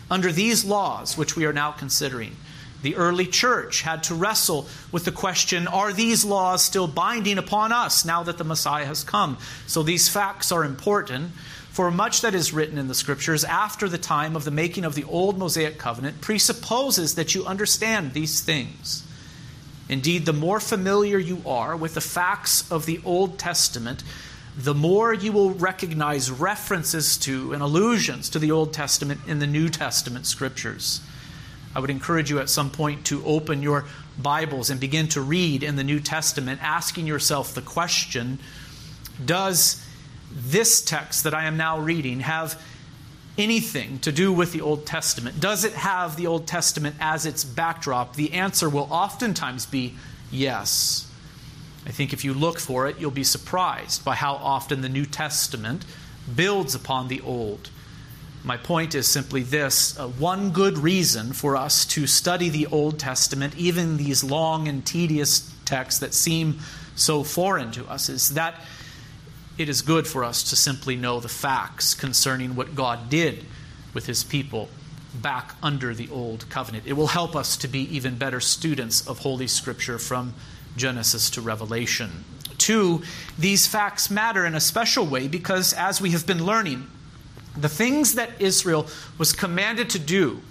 Under 0.10 0.32
these 0.32 0.66
laws, 0.66 1.18
which 1.18 1.36
we 1.36 1.46
are 1.46 1.54
now 1.54 1.72
considering, 1.72 2.36
the 2.84 2.96
early 2.98 3.26
church 3.26 3.82
had 3.82 4.04
to 4.04 4.14
wrestle 4.14 4.68
with 4.92 5.06
the 5.06 5.12
question 5.12 5.68
are 5.68 5.94
these 5.94 6.26
laws 6.26 6.62
still 6.62 6.88
binding 6.88 7.38
upon 7.38 7.72
us 7.72 8.04
now 8.04 8.24
that 8.24 8.38
the 8.38 8.44
Messiah 8.44 8.86
has 8.86 9.04
come? 9.04 9.38
So 9.68 9.84
these 9.84 10.10
facts 10.10 10.52
are 10.52 10.66
important. 10.66 11.32
For 11.74 11.90
much 11.90 12.22
that 12.22 12.36
is 12.36 12.54
written 12.54 12.78
in 12.78 12.88
the 12.88 12.94
scriptures 12.94 13.44
after 13.44 13.90
the 13.90 13.98
time 13.98 14.36
of 14.36 14.44
the 14.44 14.52
making 14.52 14.86
of 14.86 14.94
the 14.94 15.06
old 15.06 15.40
Mosaic 15.40 15.80
covenant 15.80 16.22
presupposes 16.22 17.16
that 17.16 17.34
you 17.34 17.48
understand 17.48 18.14
these 18.14 18.42
things. 18.42 19.04
Indeed, 19.90 20.28
the 20.28 20.34
more 20.34 20.60
familiar 20.60 21.18
you 21.18 21.42
are 21.48 21.76
with 21.76 21.96
the 21.96 22.00
facts 22.00 22.72
of 22.72 22.86
the 22.86 23.02
Old 23.04 23.40
Testament, 23.40 24.04
the 24.56 24.76
more 24.76 25.16
you 25.16 25.32
will 25.32 25.50
recognize 25.50 26.30
references 26.30 27.18
to 27.18 27.54
and 27.54 27.64
allusions 27.64 28.30
to 28.30 28.38
the 28.38 28.52
Old 28.52 28.72
Testament 28.72 29.22
in 29.26 29.40
the 29.40 29.48
New 29.48 29.68
Testament 29.68 30.28
scriptures. 30.28 31.02
I 31.74 31.80
would 31.80 31.90
encourage 31.90 32.30
you 32.30 32.38
at 32.38 32.52
some 32.52 32.70
point 32.70 33.04
to 33.08 33.26
open 33.26 33.64
your 33.64 33.86
Bibles 34.22 34.70
and 34.70 34.80
begin 34.80 35.08
to 35.08 35.22
read 35.22 35.64
in 35.64 35.76
the 35.76 35.84
New 35.84 36.00
Testament, 36.00 36.60
asking 36.62 37.08
yourself 37.08 37.56
the 37.56 37.64
question 37.64 38.38
Does 39.26 39.83
this 40.34 40.82
text 40.82 41.24
that 41.24 41.34
I 41.34 41.46
am 41.46 41.58
now 41.58 41.80
reading 41.80 42.22
have 42.22 42.62
anything 43.38 44.00
to 44.00 44.12
do 44.12 44.32
with 44.32 44.52
the 44.52 44.62
Old 44.62 44.86
Testament? 44.86 45.40
Does 45.40 45.64
it 45.64 45.74
have 45.74 46.16
the 46.16 46.28
Old 46.28 46.48
Testament 46.48 46.96
as 47.00 47.26
its 47.26 47.44
backdrop? 47.44 48.16
The 48.16 48.34
answer 48.34 48.70
will 48.70 48.88
oftentimes 48.92 49.66
be 49.66 49.96
yes. 50.32 51.10
I 51.86 51.92
think 51.92 52.14
if 52.14 52.24
you 52.24 52.34
look 52.34 52.60
for 52.60 52.88
it, 52.88 53.00
you'll 53.00 53.12
be 53.12 53.24
surprised 53.24 54.06
by 54.06 54.16
how 54.16 54.36
often 54.36 54.82
the 54.82 54.90
New 54.90 55.06
Testament 55.06 55.84
builds 56.36 56.76
upon 56.76 57.08
the 57.08 57.22
Old. 57.22 57.70
My 58.44 58.58
point 58.58 58.94
is 58.94 59.08
simply 59.08 59.42
this 59.42 59.98
uh, 59.98 60.08
one 60.08 60.52
good 60.52 60.78
reason 60.78 61.34
for 61.34 61.56
us 61.56 61.86
to 61.88 62.08
study 62.08 62.50
the 62.50 62.68
Old 62.68 63.00
Testament, 63.00 63.56
even 63.58 63.98
these 63.98 64.24
long 64.24 64.68
and 64.68 64.86
tedious 64.86 65.54
texts 65.66 66.00
that 66.02 66.14
seem 66.14 66.60
so 66.96 67.24
foreign 67.24 67.72
to 67.72 67.86
us, 67.86 68.10
is 68.10 68.30
that 68.32 68.56
it 69.58 69.70
is 69.70 69.82
good 69.82 70.08
for 70.08 70.24
us 70.24 70.44
to 70.44 70.56
simply 70.56 70.96
know 70.96 71.20
the 71.20 71.30
facts 71.30 71.94
concerning 71.94 72.56
what 72.56 72.76
God 72.76 73.10
did 73.10 73.46
with 73.94 74.06
his 74.06 74.24
people 74.24 74.70
back 75.14 75.56
under 75.62 75.94
the 75.94 76.10
Old 76.10 76.50
Covenant. 76.50 76.86
It 76.88 76.94
will 76.94 77.08
help 77.08 77.36
us 77.36 77.56
to 77.58 77.68
be 77.68 77.82
even 77.96 78.18
better 78.18 78.40
students 78.40 79.08
of 79.08 79.20
Holy 79.20 79.48
Scripture 79.48 80.00
from 80.00 80.34
Genesis 80.76 81.30
to 81.32 81.42
Revelation. 81.42 82.24
Two, 82.58 83.04
these 83.38 83.68
facts 83.68 84.10
matter 84.10 84.46
in 84.46 84.56
a 84.56 84.60
special 84.60 85.06
way 85.06 85.28
because, 85.28 85.74
as 85.74 86.02
we 86.02 86.12
have 86.12 86.26
been 86.26 86.46
learning, 86.46 86.88
the 87.56 87.70
things 87.70 88.16
that 88.16 88.42
Israel 88.42 88.88
was 89.18 89.34
commanded 89.34 89.90
to 89.92 90.00
do 90.00 90.42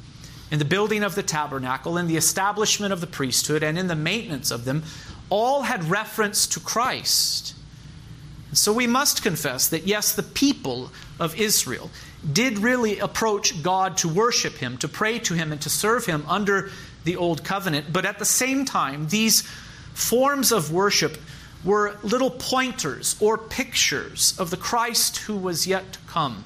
in 0.53 0.59
the 0.59 0.65
building 0.65 1.03
of 1.03 1.15
the 1.15 1.23
tabernacle, 1.23 1.97
in 1.97 2.07
the 2.07 2.17
establishment 2.17 2.93
of 2.93 3.01
the 3.01 3.07
priesthood, 3.07 3.63
and 3.63 3.79
in 3.79 3.89
the 3.89 3.97
maintenance 3.97 4.51
of 4.51 4.65
them, 4.65 4.83
all 5.31 5.63
had 5.63 5.83
reference 5.85 6.47
to 6.47 6.61
Christ. 6.61 7.52
So 8.53 8.73
we 8.73 8.87
must 8.87 9.23
confess 9.23 9.69
that, 9.69 9.87
yes, 9.87 10.15
the 10.15 10.23
people 10.23 10.91
of 11.19 11.39
Israel 11.41 11.91
did 12.31 12.59
really 12.59 12.99
approach 12.99 13.63
God 13.63 13.97
to 13.99 14.09
worship 14.09 14.55
Him, 14.55 14.77
to 14.79 14.89
pray 14.89 15.19
to 15.21 15.35
Him, 15.35 15.53
and 15.53 15.61
to 15.63 15.71
serve 15.71 16.07
Him 16.07 16.25
under 16.29 16.71
the 17.05 17.17
Old 17.17 17.45
Covenant. 17.45 17.93
But 17.93 18.05
at 18.05 18.19
the 18.19 18.25
same 18.25 18.65
time, 18.65 19.09
these 19.09 19.43
forms 19.95 20.53
of 20.53 20.73
worship 20.73 21.19
were 21.65 21.97
little 22.03 22.31
pointers 22.31 23.17
or 23.21 23.39
pictures 23.39 24.35
of 24.39 24.51
the 24.51 24.57
Christ 24.57 25.19
who 25.19 25.37
was 25.37 25.67
yet 25.67 25.93
to 25.93 25.99
come 26.01 26.45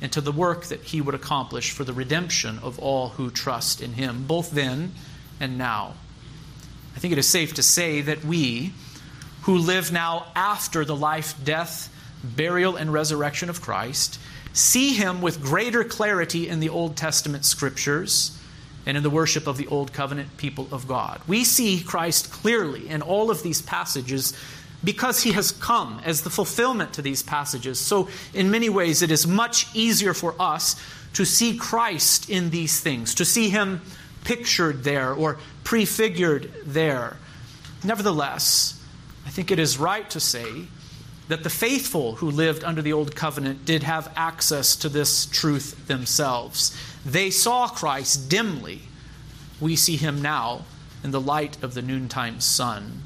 and 0.00 0.10
to 0.12 0.20
the 0.20 0.32
work 0.32 0.64
that 0.66 0.80
he 0.80 1.00
would 1.00 1.14
accomplish 1.14 1.70
for 1.70 1.84
the 1.84 1.92
redemption 1.92 2.58
of 2.60 2.78
all 2.78 3.10
who 3.10 3.30
trust 3.30 3.80
in 3.80 3.94
him, 3.94 4.24
both 4.26 4.50
then 4.50 4.92
and 5.38 5.58
now. 5.58 5.94
I 6.96 6.98
think 6.98 7.12
it 7.12 7.18
is 7.18 7.28
safe 7.28 7.54
to 7.54 7.62
say 7.62 8.00
that 8.00 8.24
we, 8.24 8.72
who 9.42 9.58
live 9.58 9.92
now 9.92 10.26
after 10.34 10.84
the 10.84 10.96
life, 10.96 11.34
death, 11.44 11.92
burial, 12.22 12.76
and 12.76 12.92
resurrection 12.92 13.50
of 13.50 13.60
Christ, 13.60 14.18
see 14.52 14.94
him 14.94 15.20
with 15.20 15.42
greater 15.42 15.84
clarity 15.84 16.48
in 16.48 16.60
the 16.60 16.68
Old 16.68 16.96
Testament 16.96 17.44
scriptures 17.44 18.38
and 18.86 18.96
in 18.96 19.02
the 19.02 19.10
worship 19.10 19.46
of 19.46 19.56
the 19.56 19.66
Old 19.68 19.92
Covenant 19.92 20.36
people 20.36 20.68
of 20.72 20.88
God. 20.88 21.20
We 21.26 21.44
see 21.44 21.80
Christ 21.80 22.30
clearly 22.30 22.88
in 22.88 23.02
all 23.02 23.30
of 23.30 23.42
these 23.42 23.62
passages 23.62 24.36
because 24.84 25.22
he 25.22 25.32
has 25.32 25.52
come 25.52 26.00
as 26.04 26.22
the 26.22 26.30
fulfillment 26.30 26.94
to 26.94 27.02
these 27.02 27.22
passages. 27.22 27.78
So, 27.78 28.08
in 28.34 28.50
many 28.50 28.68
ways, 28.68 29.02
it 29.02 29.12
is 29.12 29.26
much 29.26 29.66
easier 29.74 30.14
for 30.14 30.34
us 30.40 30.74
to 31.14 31.24
see 31.24 31.56
Christ 31.56 32.28
in 32.28 32.50
these 32.50 32.80
things, 32.80 33.14
to 33.16 33.24
see 33.24 33.48
him 33.48 33.80
pictured 34.24 34.82
there 34.82 35.12
or 35.12 35.38
prefigured 35.62 36.52
there. 36.64 37.16
Nevertheless, 37.84 38.81
I 39.26 39.30
think 39.30 39.50
it 39.50 39.58
is 39.58 39.78
right 39.78 40.08
to 40.10 40.20
say 40.20 40.66
that 41.28 41.44
the 41.44 41.50
faithful 41.50 42.16
who 42.16 42.30
lived 42.30 42.64
under 42.64 42.82
the 42.82 42.92
Old 42.92 43.14
Covenant 43.14 43.64
did 43.64 43.82
have 43.84 44.12
access 44.16 44.76
to 44.76 44.88
this 44.88 45.26
truth 45.26 45.86
themselves. 45.86 46.76
They 47.06 47.30
saw 47.30 47.68
Christ 47.68 48.28
dimly. 48.28 48.82
We 49.60 49.76
see 49.76 49.96
him 49.96 50.20
now 50.20 50.62
in 51.04 51.10
the 51.10 51.20
light 51.20 51.62
of 51.62 51.74
the 51.74 51.82
noontime 51.82 52.40
sun. 52.40 53.02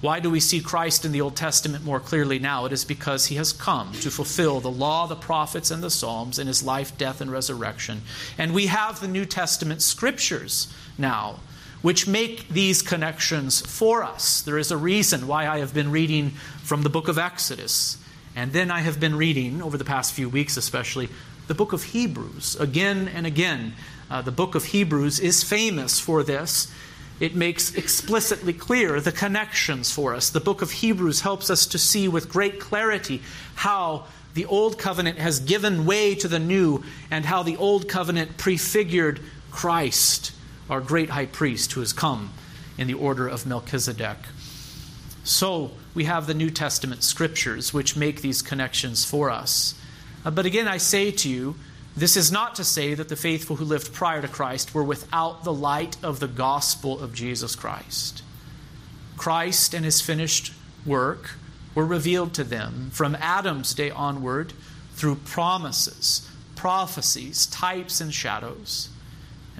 Why 0.00 0.18
do 0.18 0.30
we 0.30 0.40
see 0.40 0.60
Christ 0.60 1.04
in 1.04 1.12
the 1.12 1.20
Old 1.20 1.36
Testament 1.36 1.84
more 1.84 2.00
clearly 2.00 2.38
now? 2.38 2.64
It 2.64 2.72
is 2.72 2.86
because 2.86 3.26
he 3.26 3.34
has 3.36 3.52
come 3.52 3.92
to 4.00 4.10
fulfill 4.10 4.60
the 4.60 4.70
law, 4.70 5.06
the 5.06 5.14
prophets, 5.14 5.70
and 5.70 5.82
the 5.82 5.90
Psalms 5.90 6.38
in 6.38 6.46
his 6.46 6.62
life, 6.62 6.96
death, 6.96 7.20
and 7.20 7.30
resurrection. 7.30 8.00
And 8.38 8.54
we 8.54 8.66
have 8.66 9.00
the 9.00 9.08
New 9.08 9.26
Testament 9.26 9.82
scriptures 9.82 10.72
now, 10.96 11.40
which 11.82 12.06
make 12.06 12.48
these 12.48 12.82
connections 12.82 13.60
for 13.60 14.02
us. 14.02 14.42
There 14.42 14.58
is 14.58 14.70
a 14.70 14.76
reason 14.76 15.26
why 15.26 15.48
I 15.48 15.58
have 15.58 15.72
been 15.72 15.90
reading 15.90 16.30
from 16.62 16.82
the 16.82 16.90
book 16.90 17.08
of 17.08 17.18
Exodus. 17.18 17.96
And 18.36 18.52
then 18.52 18.70
I 18.70 18.80
have 18.80 19.00
been 19.00 19.16
reading, 19.16 19.62
over 19.62 19.76
the 19.76 19.84
past 19.84 20.12
few 20.12 20.28
weeks 20.28 20.56
especially, 20.56 21.08
the 21.48 21.54
book 21.54 21.72
of 21.72 21.82
Hebrews 21.82 22.56
again 22.56 23.08
and 23.08 23.26
again. 23.26 23.74
Uh, 24.10 24.22
the 24.22 24.32
book 24.32 24.54
of 24.54 24.64
Hebrews 24.66 25.20
is 25.20 25.42
famous 25.42 25.98
for 25.98 26.22
this 26.22 26.72
it 27.20 27.34
makes 27.34 27.74
explicitly 27.74 28.54
clear 28.54 28.98
the 28.98 29.12
connections 29.12 29.92
for 29.92 30.14
us. 30.14 30.30
The 30.30 30.40
book 30.40 30.62
of 30.62 30.70
Hebrews 30.70 31.20
helps 31.20 31.50
us 31.50 31.66
to 31.66 31.78
see 31.78 32.08
with 32.08 32.30
great 32.30 32.58
clarity 32.58 33.20
how 33.56 34.06
the 34.32 34.46
old 34.46 34.78
covenant 34.78 35.18
has 35.18 35.38
given 35.38 35.84
way 35.84 36.14
to 36.14 36.28
the 36.28 36.38
new 36.38 36.82
and 37.10 37.26
how 37.26 37.42
the 37.42 37.58
old 37.58 37.88
covenant 37.88 38.38
prefigured 38.38 39.20
Christ, 39.50 40.32
our 40.70 40.80
great 40.80 41.10
high 41.10 41.26
priest 41.26 41.72
who 41.72 41.80
has 41.80 41.92
come 41.92 42.30
in 42.78 42.86
the 42.86 42.94
order 42.94 43.28
of 43.28 43.44
Melchizedek. 43.44 44.16
So 45.24 45.72
we 45.92 46.04
have 46.04 46.26
the 46.26 46.34
New 46.34 46.50
Testament 46.50 47.02
scriptures 47.02 47.74
which 47.74 47.96
make 47.96 48.22
these 48.22 48.40
connections 48.40 49.04
for 49.04 49.30
us. 49.30 49.74
Uh, 50.24 50.30
but 50.30 50.46
again, 50.46 50.68
I 50.68 50.78
say 50.78 51.10
to 51.10 51.28
you, 51.28 51.56
this 51.96 52.16
is 52.16 52.30
not 52.30 52.54
to 52.54 52.64
say 52.64 52.94
that 52.94 53.08
the 53.08 53.16
faithful 53.16 53.56
who 53.56 53.64
lived 53.64 53.92
prior 53.92 54.22
to 54.22 54.28
Christ 54.28 54.74
were 54.74 54.84
without 54.84 55.44
the 55.44 55.52
light 55.52 55.96
of 56.02 56.20
the 56.20 56.28
gospel 56.28 57.00
of 57.00 57.14
Jesus 57.14 57.56
Christ. 57.56 58.22
Christ 59.16 59.74
and 59.74 59.84
his 59.84 60.00
finished 60.00 60.52
work 60.86 61.32
were 61.74 61.84
revealed 61.84 62.32
to 62.34 62.44
them 62.44 62.90
from 62.92 63.16
Adam's 63.16 63.74
day 63.74 63.90
onward 63.90 64.52
through 64.94 65.16
promises, 65.16 66.28
prophecies, 66.54 67.46
types, 67.46 68.00
and 68.00 68.14
shadows. 68.14 68.88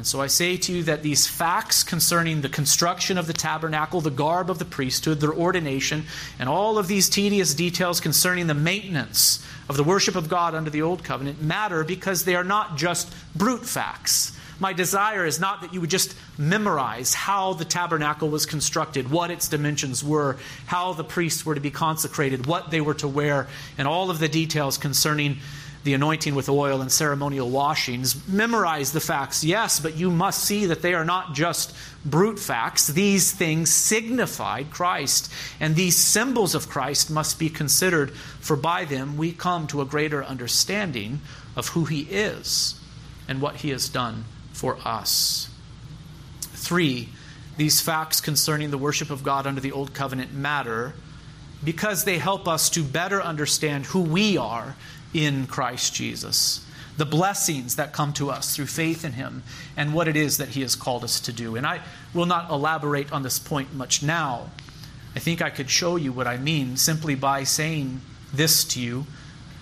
And 0.00 0.07
so 0.07 0.23
I 0.23 0.28
say 0.28 0.57
to 0.57 0.73
you 0.73 0.83
that 0.85 1.02
these 1.02 1.26
facts 1.26 1.83
concerning 1.83 2.40
the 2.40 2.49
construction 2.49 3.19
of 3.19 3.26
the 3.26 3.35
tabernacle, 3.35 4.00
the 4.00 4.11
garb 4.11 4.49
of 4.49 4.59
the 4.59 4.64
priesthood, 4.64 5.21
their 5.21 5.35
ordination, 5.35 6.07
and 6.38 6.49
all 6.49 6.78
of 6.78 6.88
these 6.88 7.11
tedious 7.11 7.52
details 7.52 8.00
concerning 8.00 8.47
the 8.47 8.54
maintenance 8.54 9.47
of 9.69 9.76
the 9.76 9.85
worship 9.85 10.16
of 10.16 10.30
God 10.30 10.54
under 10.54 10.71
the 10.71 10.80
Old 10.80 11.04
Covenant 11.04 11.42
matter 11.42 11.85
because 11.85 12.25
they 12.25 12.35
are 12.35 12.42
not 12.42 12.78
just 12.78 13.12
brute 13.37 13.66
facts. 13.66 14.35
My 14.59 14.73
desire 14.73 15.26
is 15.26 15.38
not 15.38 15.61
that 15.61 15.75
you 15.75 15.83
would 15.83 15.90
just 15.90 16.16
memorize 16.38 17.12
how 17.12 17.52
the 17.52 17.66
tabernacle 17.66 18.30
was 18.30 18.47
constructed, 18.47 19.11
what 19.11 19.30
its 19.30 19.49
dimensions 19.49 20.02
were, 20.02 20.38
how 20.64 20.95
the 20.95 21.04
priests 21.04 21.45
were 21.45 21.54
to 21.54 21.61
be 21.61 21.71
consecrated, 21.71 22.47
what 22.47 22.71
they 22.71 22.80
were 22.80 22.95
to 22.95 23.09
wear, 23.09 23.49
and 23.76 23.87
all 23.87 24.11
of 24.11 24.19
the 24.19 24.28
details 24.28 24.78
concerning 24.78 25.37
the 25.82 25.94
anointing 25.94 26.34
with 26.34 26.49
oil 26.49 26.80
and 26.80 26.92
ceremonial 26.92 27.49
washings. 27.49 28.28
Memorize 28.28 28.92
the 28.92 29.00
facts, 29.00 29.42
yes, 29.42 29.80
but 29.80 29.96
you 29.96 30.10
must 30.10 30.44
see 30.44 30.66
that 30.66 30.82
they 30.82 30.94
are 30.94 31.04
not 31.04 31.32
just 31.32 31.75
brute 32.04 32.38
facts. 32.38 32.87
These 32.87 33.32
things 33.32 33.70
signified 33.70 34.70
Christ, 34.70 35.32
and 35.58 35.75
these 35.75 35.96
symbols 35.96 36.54
of 36.54 36.68
Christ 36.68 37.10
must 37.10 37.38
be 37.38 37.49
considered, 37.49 38.10
for 38.12 38.56
by 38.56 38.84
them 38.84 39.16
we 39.16 39.32
come 39.32 39.66
to 39.68 39.80
a 39.80 39.87
greater 39.87 40.22
understanding 40.22 41.20
of 41.56 41.68
who 41.68 41.84
He 41.87 42.02
is 42.02 42.78
and 43.26 43.40
what 43.40 43.56
He 43.56 43.70
has 43.70 43.88
done 43.88 44.25
for 44.52 44.76
us. 44.84 45.49
Three, 46.40 47.08
these 47.56 47.80
facts 47.80 48.20
concerning 48.20 48.70
the 48.70 48.78
worship 48.78 49.10
of 49.10 49.22
God 49.22 49.46
under 49.46 49.60
the 49.60 49.72
Old 49.72 49.94
Covenant 49.94 50.32
matter 50.32 50.94
because 51.62 52.04
they 52.04 52.18
help 52.18 52.49
us 52.49 52.70
to 52.70 52.82
better 52.82 53.22
understand 53.22 53.87
who 53.87 54.00
we 54.00 54.37
are 54.37 54.76
in 55.12 55.47
Christ 55.47 55.95
Jesus. 55.95 56.64
the 56.97 57.07
blessings 57.07 57.76
that 57.76 57.95
come 57.95 58.12
to 58.12 58.31
us 58.31 58.55
through 58.55 58.67
faith 58.67 59.07
in 59.07 59.12
Him, 59.12 59.43
and 59.75 59.95
what 59.95 60.07
it 60.07 60.17
is 60.17 60.37
that 60.37 60.49
He 60.49 60.61
has 60.61 60.76
called 60.76 61.02
us 61.02 61.19
to 61.21 61.33
do. 61.33 61.57
And 61.57 61.67
I 61.67 61.81
will 62.12 62.26
not 62.26 62.50
elaborate 62.50 63.11
on 63.11 63.23
this 63.23 63.38
point 63.38 63.73
much 63.73 64.02
now. 64.02 64.50
I 65.17 65.19
think 65.19 65.40
I 65.40 65.49
could 65.49 65.71
show 65.71 65.97
you 65.97 66.12
what 66.12 66.26
I 66.26 66.37
mean 66.37 66.76
simply 66.76 67.14
by 67.14 67.45
saying 67.45 68.02
this 68.35 68.64
to 68.64 68.81
you 68.81 69.07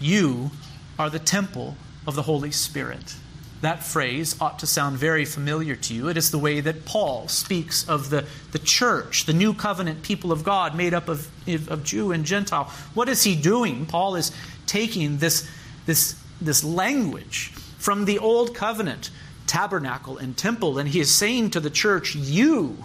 You 0.00 0.50
are 0.98 1.08
the 1.08 1.20
temple 1.20 1.76
of 2.08 2.16
the 2.16 2.22
Holy 2.22 2.50
Spirit. 2.50 3.14
That 3.60 3.82
phrase 3.82 4.40
ought 4.40 4.60
to 4.60 4.66
sound 4.66 4.98
very 4.98 5.24
familiar 5.24 5.74
to 5.74 5.94
you. 5.94 6.08
It 6.08 6.16
is 6.16 6.30
the 6.30 6.38
way 6.38 6.60
that 6.60 6.84
Paul 6.84 7.26
speaks 7.26 7.88
of 7.88 8.10
the, 8.10 8.24
the 8.52 8.60
church, 8.60 9.26
the 9.26 9.32
new 9.32 9.52
covenant 9.52 10.02
people 10.02 10.30
of 10.30 10.44
God 10.44 10.76
made 10.76 10.94
up 10.94 11.08
of, 11.08 11.28
of 11.68 11.82
Jew 11.82 12.12
and 12.12 12.24
Gentile. 12.24 12.72
What 12.94 13.08
is 13.08 13.24
he 13.24 13.34
doing? 13.34 13.84
Paul 13.86 14.14
is 14.14 14.30
taking 14.68 15.18
this, 15.18 15.48
this, 15.86 16.14
this 16.40 16.62
language 16.62 17.50
from 17.78 18.04
the 18.04 18.18
old 18.18 18.54
covenant, 18.54 19.10
tabernacle 19.46 20.18
and 20.18 20.36
temple, 20.36 20.78
and 20.78 20.88
he 20.88 21.00
is 21.00 21.10
saying 21.10 21.50
to 21.50 21.60
the 21.60 21.70
church, 21.70 22.14
You 22.14 22.76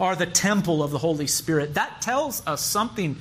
are 0.00 0.16
the 0.16 0.26
temple 0.26 0.82
of 0.82 0.90
the 0.90 0.98
Holy 0.98 1.26
Spirit. 1.26 1.74
That 1.74 2.02
tells 2.02 2.46
us 2.46 2.62
something 2.62 3.16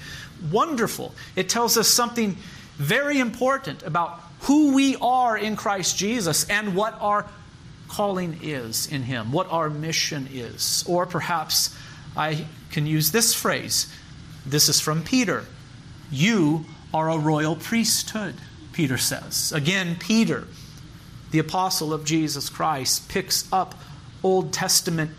wonderful. 0.52 1.14
It 1.36 1.50
tells 1.50 1.78
us 1.78 1.88
something 1.88 2.38
very 2.76 3.20
important 3.20 3.84
about 3.84 4.22
who 4.42 4.74
we 4.74 4.96
are 4.98 5.38
in 5.38 5.56
Christ 5.56 5.98
Jesus 5.98 6.48
and 6.50 6.76
what 6.76 6.96
our 7.02 7.26
calling 7.88 8.40
is 8.44 8.92
in 8.92 9.04
Him, 9.04 9.32
what 9.32 9.52
our 9.52 9.70
mission 9.70 10.28
is. 10.32 10.84
Or 10.88 11.06
perhaps 11.06 11.76
I 12.16 12.46
can 12.72 12.86
use 12.86 13.12
this 13.12 13.34
phrase. 13.34 13.92
This 14.46 14.70
is 14.70 14.80
from 14.80 15.04
Peter. 15.04 15.46
You 16.12 16.66
are 16.98 17.12
a 17.12 17.18
royal 17.18 17.56
priesthood, 17.56 18.34
Peter 18.74 18.98
says. 18.98 19.52
Again, 19.52 19.98
Peter, 20.00 20.48
the 21.30 21.38
apostle 21.38 21.94
of 21.94 22.04
Jesus 22.04 22.50
Christ, 22.50 23.08
picks 23.08 23.48
up 23.54 23.76
Old 24.24 24.52
Testament 24.52 25.12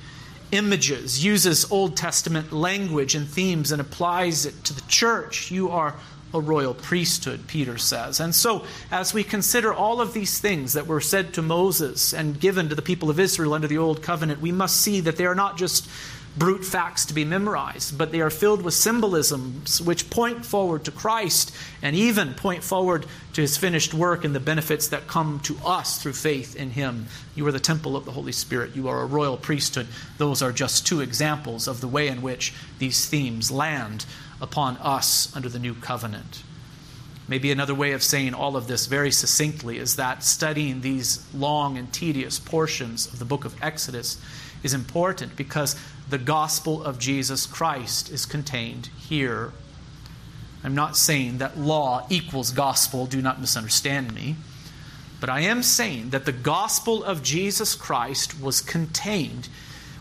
images, 0.50 1.24
uses 1.24 1.70
Old 1.70 1.96
Testament 1.96 2.52
language 2.52 3.14
and 3.14 3.28
themes, 3.28 3.70
and 3.70 3.80
applies 3.80 4.44
it 4.44 4.64
to 4.64 4.74
the 4.74 4.82
church. 4.88 5.52
You 5.52 5.70
are 5.70 5.94
a 6.34 6.40
royal 6.40 6.74
priesthood, 6.74 7.46
Peter 7.46 7.78
says. 7.78 8.18
And 8.18 8.34
so, 8.34 8.64
as 8.90 9.14
we 9.14 9.22
consider 9.22 9.72
all 9.72 10.00
of 10.00 10.12
these 10.12 10.40
things 10.40 10.72
that 10.72 10.88
were 10.88 11.00
said 11.00 11.32
to 11.34 11.42
Moses 11.42 12.12
and 12.12 12.40
given 12.40 12.68
to 12.70 12.74
the 12.74 12.82
people 12.82 13.08
of 13.08 13.20
Israel 13.20 13.54
under 13.54 13.68
the 13.68 13.78
Old 13.78 14.02
Covenant, 14.02 14.40
we 14.40 14.50
must 14.50 14.80
see 14.80 15.00
that 15.02 15.16
they 15.16 15.26
are 15.26 15.36
not 15.36 15.56
just 15.56 15.88
brute 16.38 16.64
facts 16.64 17.04
to 17.06 17.14
be 17.14 17.24
memorized, 17.24 17.98
but 17.98 18.12
they 18.12 18.20
are 18.20 18.30
filled 18.30 18.62
with 18.62 18.74
symbolisms 18.74 19.82
which 19.82 20.08
point 20.08 20.44
forward 20.44 20.84
to 20.84 20.92
Christ 20.92 21.54
and 21.82 21.96
even 21.96 22.34
point 22.34 22.62
forward 22.62 23.06
to 23.32 23.40
his 23.40 23.56
finished 23.56 23.92
work 23.92 24.24
and 24.24 24.34
the 24.34 24.40
benefits 24.40 24.88
that 24.88 25.08
come 25.08 25.40
to 25.40 25.56
us 25.64 26.00
through 26.00 26.12
faith 26.12 26.54
in 26.54 26.70
him. 26.70 27.06
You 27.34 27.46
are 27.46 27.52
the 27.52 27.60
temple 27.60 27.96
of 27.96 28.04
the 28.04 28.12
Holy 28.12 28.32
Spirit, 28.32 28.76
you 28.76 28.88
are 28.88 29.02
a 29.02 29.06
royal 29.06 29.36
priesthood. 29.36 29.88
Those 30.16 30.40
are 30.42 30.52
just 30.52 30.86
two 30.86 31.00
examples 31.00 31.66
of 31.66 31.80
the 31.80 31.88
way 31.88 32.08
in 32.08 32.22
which 32.22 32.54
these 32.78 33.06
themes 33.06 33.50
land 33.50 34.06
upon 34.40 34.76
us 34.78 35.34
under 35.34 35.48
the 35.48 35.58
new 35.58 35.74
covenant. 35.74 36.42
Maybe 37.26 37.50
another 37.50 37.74
way 37.74 37.92
of 37.92 38.02
saying 38.02 38.32
all 38.32 38.56
of 38.56 38.68
this 38.68 38.86
very 38.86 39.10
succinctly 39.10 39.78
is 39.78 39.96
that 39.96 40.24
studying 40.24 40.80
these 40.80 41.26
long 41.34 41.76
and 41.76 41.92
tedious 41.92 42.38
portions 42.38 43.06
of 43.06 43.18
the 43.18 43.26
book 43.26 43.44
of 43.44 43.54
Exodus 43.62 44.18
is 44.62 44.72
important 44.72 45.36
because 45.36 45.76
the 46.10 46.18
gospel 46.18 46.82
of 46.82 46.98
Jesus 46.98 47.46
Christ 47.46 48.10
is 48.10 48.24
contained 48.24 48.88
here. 48.98 49.52
I'm 50.64 50.74
not 50.74 50.96
saying 50.96 51.38
that 51.38 51.58
law 51.58 52.06
equals 52.08 52.50
gospel, 52.50 53.06
do 53.06 53.22
not 53.22 53.40
misunderstand 53.40 54.14
me. 54.14 54.36
But 55.20 55.28
I 55.28 55.40
am 55.40 55.62
saying 55.62 56.10
that 56.10 56.24
the 56.24 56.32
gospel 56.32 57.02
of 57.04 57.22
Jesus 57.22 57.74
Christ 57.74 58.40
was 58.40 58.60
contained 58.60 59.48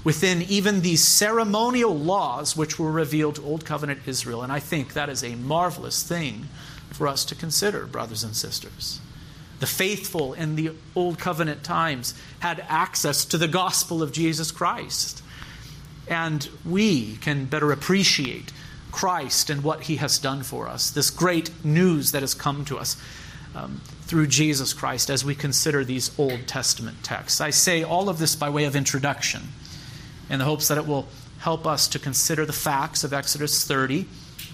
within 0.04 0.44
even 0.44 0.82
these 0.82 1.04
ceremonial 1.04 1.98
laws 1.98 2.56
which 2.56 2.80
were 2.80 2.92
revealed 2.92 3.36
to 3.36 3.44
Old 3.44 3.66
Covenant 3.66 4.02
Israel. 4.06 4.44
And 4.44 4.52
I 4.52 4.60
think 4.60 4.94
that 4.94 5.10
is 5.10 5.24
a 5.24 5.36
marvelous 5.36 6.04
thing 6.04 6.48
for 6.92 7.08
us 7.08 7.26
to 7.26 7.36
consider, 7.36 7.86
brothers 7.86 8.24
and 8.24 8.36
sisters. 8.36 9.02
The 9.60 9.68
faithful 9.68 10.34
in 10.34 10.56
the 10.56 10.72
Old 10.96 11.20
Covenant 11.20 11.64
times 11.64 12.14
had 12.40 12.64
access 12.70 13.26
to 13.26 13.38
the 13.38 13.48
gospel 13.48 14.04
of 14.04 14.12
Jesus 14.12 14.52
Christ. 14.52 15.24
And 16.10 16.48
we 16.66 17.18
can 17.18 17.46
better 17.46 17.72
appreciate 17.72 18.52
Christ 18.92 19.50
and 19.50 19.64
what 19.64 19.84
he 19.84 19.98
has 19.98 20.18
done 20.18 20.44
for 20.44 20.68
us, 20.68 20.90
this 20.90 21.10
great 21.10 21.52
news 21.64 22.12
that 22.12 22.22
has 22.22 22.34
come 22.34 22.66
to 22.66 22.78
us 22.78 22.98
um, 23.56 23.82
through 24.02 24.28
Jesus 24.28 24.74
Christ 24.74 25.10
as 25.10 25.26
we 25.26 25.36
consider 25.36 25.84
these 25.84 26.18
Old 26.18 26.48
Testament 26.48 27.04
texts. 27.04 27.42
I 27.42 27.50
say 27.50 27.84
all 27.84 28.10
of 28.10 28.20
this 28.20 28.36
by 28.36 28.50
way 28.50 28.66
of 28.66 28.76
introduction 28.76 29.42
in 30.30 30.40
the 30.40 30.46
hopes 30.46 30.68
that 30.70 30.78
it 30.78 30.88
will 30.88 31.08
help 31.40 31.68
us 31.68 31.88
to 31.90 32.00
consider 32.00 32.46
the 32.46 32.54
facts 32.54 33.04
of 33.04 33.14
Exodus 33.14 33.66
30 33.66 34.08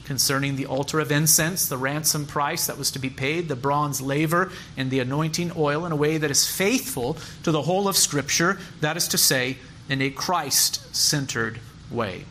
concerning 0.06 0.56
the 0.56 0.66
altar 0.66 1.00
of 1.00 1.12
incense, 1.12 1.68
the 1.68 1.78
ransom 1.78 2.26
price 2.26 2.68
that 2.68 2.78
was 2.78 2.92
to 2.92 3.00
be 3.00 3.10
paid, 3.10 3.48
the 3.48 3.56
bronze 3.56 4.02
laver, 4.02 4.52
and 4.76 4.92
the 4.92 5.00
anointing 5.00 5.52
oil 5.56 5.86
in 5.86 5.92
a 5.92 5.96
way 5.96 6.18
that 6.18 6.30
is 6.30 6.46
faithful 6.46 7.18
to 7.44 7.52
the 7.52 7.62
whole 7.62 7.88
of 7.88 7.96
Scripture, 7.96 8.60
that 8.82 8.98
is 8.98 9.08
to 9.08 9.18
say, 9.18 9.58
in 9.90 10.02
a 10.02 10.10
Christ 10.10 10.96
centered 10.96 11.60
way. 11.92 12.26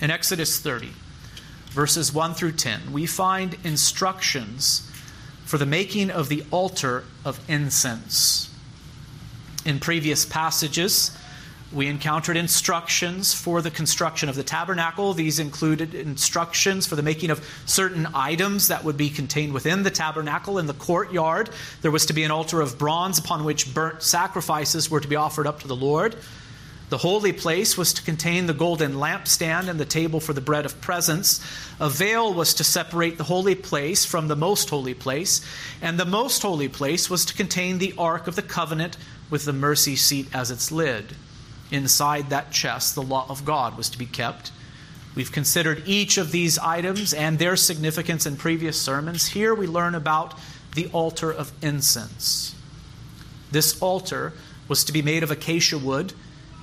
In 0.00 0.10
Exodus 0.10 0.58
30, 0.58 0.90
verses 1.70 2.12
1 2.12 2.34
through 2.34 2.52
10, 2.52 2.92
we 2.92 3.06
find 3.06 3.56
instructions 3.64 4.90
for 5.44 5.58
the 5.58 5.66
making 5.66 6.10
of 6.10 6.28
the 6.28 6.44
altar 6.50 7.04
of 7.24 7.40
incense. 7.48 8.50
In 9.64 9.80
previous 9.80 10.24
passages, 10.24 11.16
we 11.74 11.88
encountered 11.88 12.36
instructions 12.36 13.34
for 13.34 13.60
the 13.60 13.70
construction 13.70 14.28
of 14.28 14.36
the 14.36 14.44
tabernacle. 14.44 15.12
These 15.12 15.40
included 15.40 15.94
instructions 15.94 16.86
for 16.86 16.94
the 16.94 17.02
making 17.02 17.30
of 17.30 17.44
certain 17.66 18.06
items 18.14 18.68
that 18.68 18.84
would 18.84 18.96
be 18.96 19.10
contained 19.10 19.52
within 19.52 19.82
the 19.82 19.90
tabernacle. 19.90 20.58
In 20.58 20.66
the 20.66 20.74
courtyard, 20.74 21.50
there 21.82 21.90
was 21.90 22.06
to 22.06 22.12
be 22.12 22.22
an 22.22 22.30
altar 22.30 22.60
of 22.60 22.78
bronze 22.78 23.18
upon 23.18 23.44
which 23.44 23.74
burnt 23.74 24.02
sacrifices 24.02 24.88
were 24.88 25.00
to 25.00 25.08
be 25.08 25.16
offered 25.16 25.46
up 25.46 25.60
to 25.60 25.68
the 25.68 25.76
Lord. 25.76 26.14
The 26.90 26.98
holy 26.98 27.32
place 27.32 27.76
was 27.76 27.92
to 27.94 28.02
contain 28.02 28.46
the 28.46 28.54
golden 28.54 28.94
lampstand 28.94 29.68
and 29.68 29.80
the 29.80 29.84
table 29.84 30.20
for 30.20 30.32
the 30.32 30.40
bread 30.40 30.66
of 30.66 30.80
presence. 30.80 31.40
A 31.80 31.90
veil 31.90 32.32
was 32.32 32.54
to 32.54 32.64
separate 32.64 33.18
the 33.18 33.24
holy 33.24 33.56
place 33.56 34.04
from 34.04 34.28
the 34.28 34.36
most 34.36 34.70
holy 34.70 34.94
place, 34.94 35.40
and 35.82 35.98
the 35.98 36.04
most 36.04 36.42
holy 36.42 36.68
place 36.68 37.10
was 37.10 37.24
to 37.24 37.34
contain 37.34 37.78
the 37.78 37.94
ark 37.98 38.28
of 38.28 38.36
the 38.36 38.42
covenant 38.42 38.96
with 39.28 39.44
the 39.44 39.52
mercy 39.52 39.96
seat 39.96 40.28
as 40.32 40.52
its 40.52 40.70
lid 40.70 41.16
inside 41.70 42.30
that 42.30 42.50
chest, 42.50 42.94
the 42.94 43.02
law 43.02 43.26
of 43.28 43.44
God 43.44 43.76
was 43.76 43.88
to 43.90 43.98
be 43.98 44.06
kept. 44.06 44.52
We've 45.14 45.32
considered 45.32 45.82
each 45.86 46.18
of 46.18 46.32
these 46.32 46.58
items 46.58 47.14
and 47.14 47.38
their 47.38 47.56
significance 47.56 48.26
in 48.26 48.36
previous 48.36 48.80
sermons. 48.80 49.28
Here 49.28 49.54
we 49.54 49.66
learn 49.66 49.94
about 49.94 50.38
the 50.74 50.86
altar 50.88 51.32
of 51.32 51.52
incense. 51.62 52.54
This 53.50 53.80
altar 53.80 54.32
was 54.66 54.82
to 54.84 54.92
be 54.92 55.02
made 55.02 55.22
of 55.22 55.30
acacia 55.30 55.78
wood, 55.78 56.12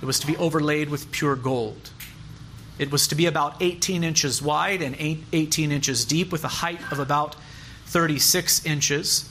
it 0.01 0.05
was 0.05 0.19
to 0.19 0.27
be 0.27 0.35
overlaid 0.37 0.89
with 0.89 1.11
pure 1.11 1.35
gold. 1.35 1.91
It 2.79 2.91
was 2.91 3.07
to 3.09 3.15
be 3.15 3.27
about 3.27 3.61
18 3.61 4.03
inches 4.03 4.41
wide 4.41 4.81
and 4.81 4.95
18 5.31 5.71
inches 5.71 6.03
deep, 6.03 6.31
with 6.31 6.43
a 6.43 6.47
height 6.47 6.79
of 6.91 6.97
about 6.97 7.35
36 7.85 8.65
inches. 8.65 9.29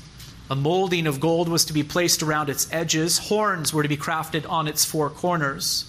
A 0.51 0.57
molding 0.57 1.07
of 1.07 1.21
gold 1.21 1.49
was 1.49 1.65
to 1.67 1.73
be 1.73 1.85
placed 1.85 2.25
around 2.25 2.51
its 2.51 2.67
edges. 2.73 3.19
Horns 3.19 3.73
were 3.73 3.85
to 3.85 3.89
be 3.89 3.97
crafted 3.97 4.51
on 4.51 4.67
its 4.67 4.85
four 4.85 5.09
corners. 5.09 5.85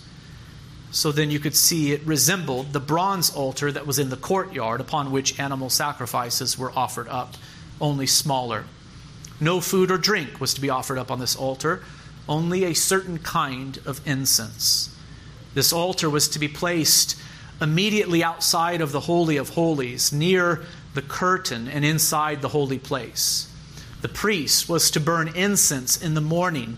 So 0.91 1.11
then 1.11 1.31
you 1.31 1.39
could 1.39 1.55
see 1.55 1.93
it 1.93 2.05
resembled 2.05 2.71
the 2.71 2.79
bronze 2.79 3.33
altar 3.33 3.71
that 3.71 3.87
was 3.87 3.97
in 3.97 4.09
the 4.09 4.17
courtyard 4.17 4.79
upon 4.79 5.11
which 5.11 5.39
animal 5.39 5.71
sacrifices 5.71 6.59
were 6.59 6.71
offered 6.75 7.07
up, 7.07 7.35
only 7.79 8.05
smaller. 8.05 8.65
No 9.39 9.61
food 9.61 9.89
or 9.89 9.97
drink 9.97 10.39
was 10.39 10.53
to 10.53 10.61
be 10.61 10.69
offered 10.69 10.99
up 10.99 11.09
on 11.09 11.19
this 11.19 11.35
altar, 11.35 11.83
only 12.29 12.63
a 12.63 12.75
certain 12.75 13.17
kind 13.17 13.79
of 13.83 14.05
incense. 14.05 14.95
This 15.55 15.73
altar 15.73 16.07
was 16.07 16.29
to 16.29 16.39
be 16.39 16.47
placed 16.47 17.17
immediately 17.59 18.23
outside 18.23 18.81
of 18.81 18.91
the 18.91 19.01
Holy 19.01 19.37
of 19.37 19.49
Holies, 19.49 20.11
near 20.11 20.61
the 20.93 21.01
curtain 21.01 21.67
and 21.67 21.83
inside 21.83 22.41
the 22.43 22.49
holy 22.49 22.77
place. 22.77 23.50
The 24.01 24.09
priest 24.09 24.67
was 24.67 24.89
to 24.91 24.99
burn 24.99 25.29
incense 25.35 25.95
in 26.01 26.15
the 26.15 26.21
morning 26.21 26.77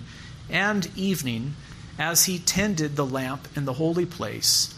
and 0.49 0.89
evening 0.97 1.55
as 1.97 2.25
he 2.25 2.39
tended 2.39 2.95
the 2.95 3.05
lamp 3.05 3.47
in 3.55 3.65
the 3.65 3.73
holy 3.73 4.05
place, 4.05 4.73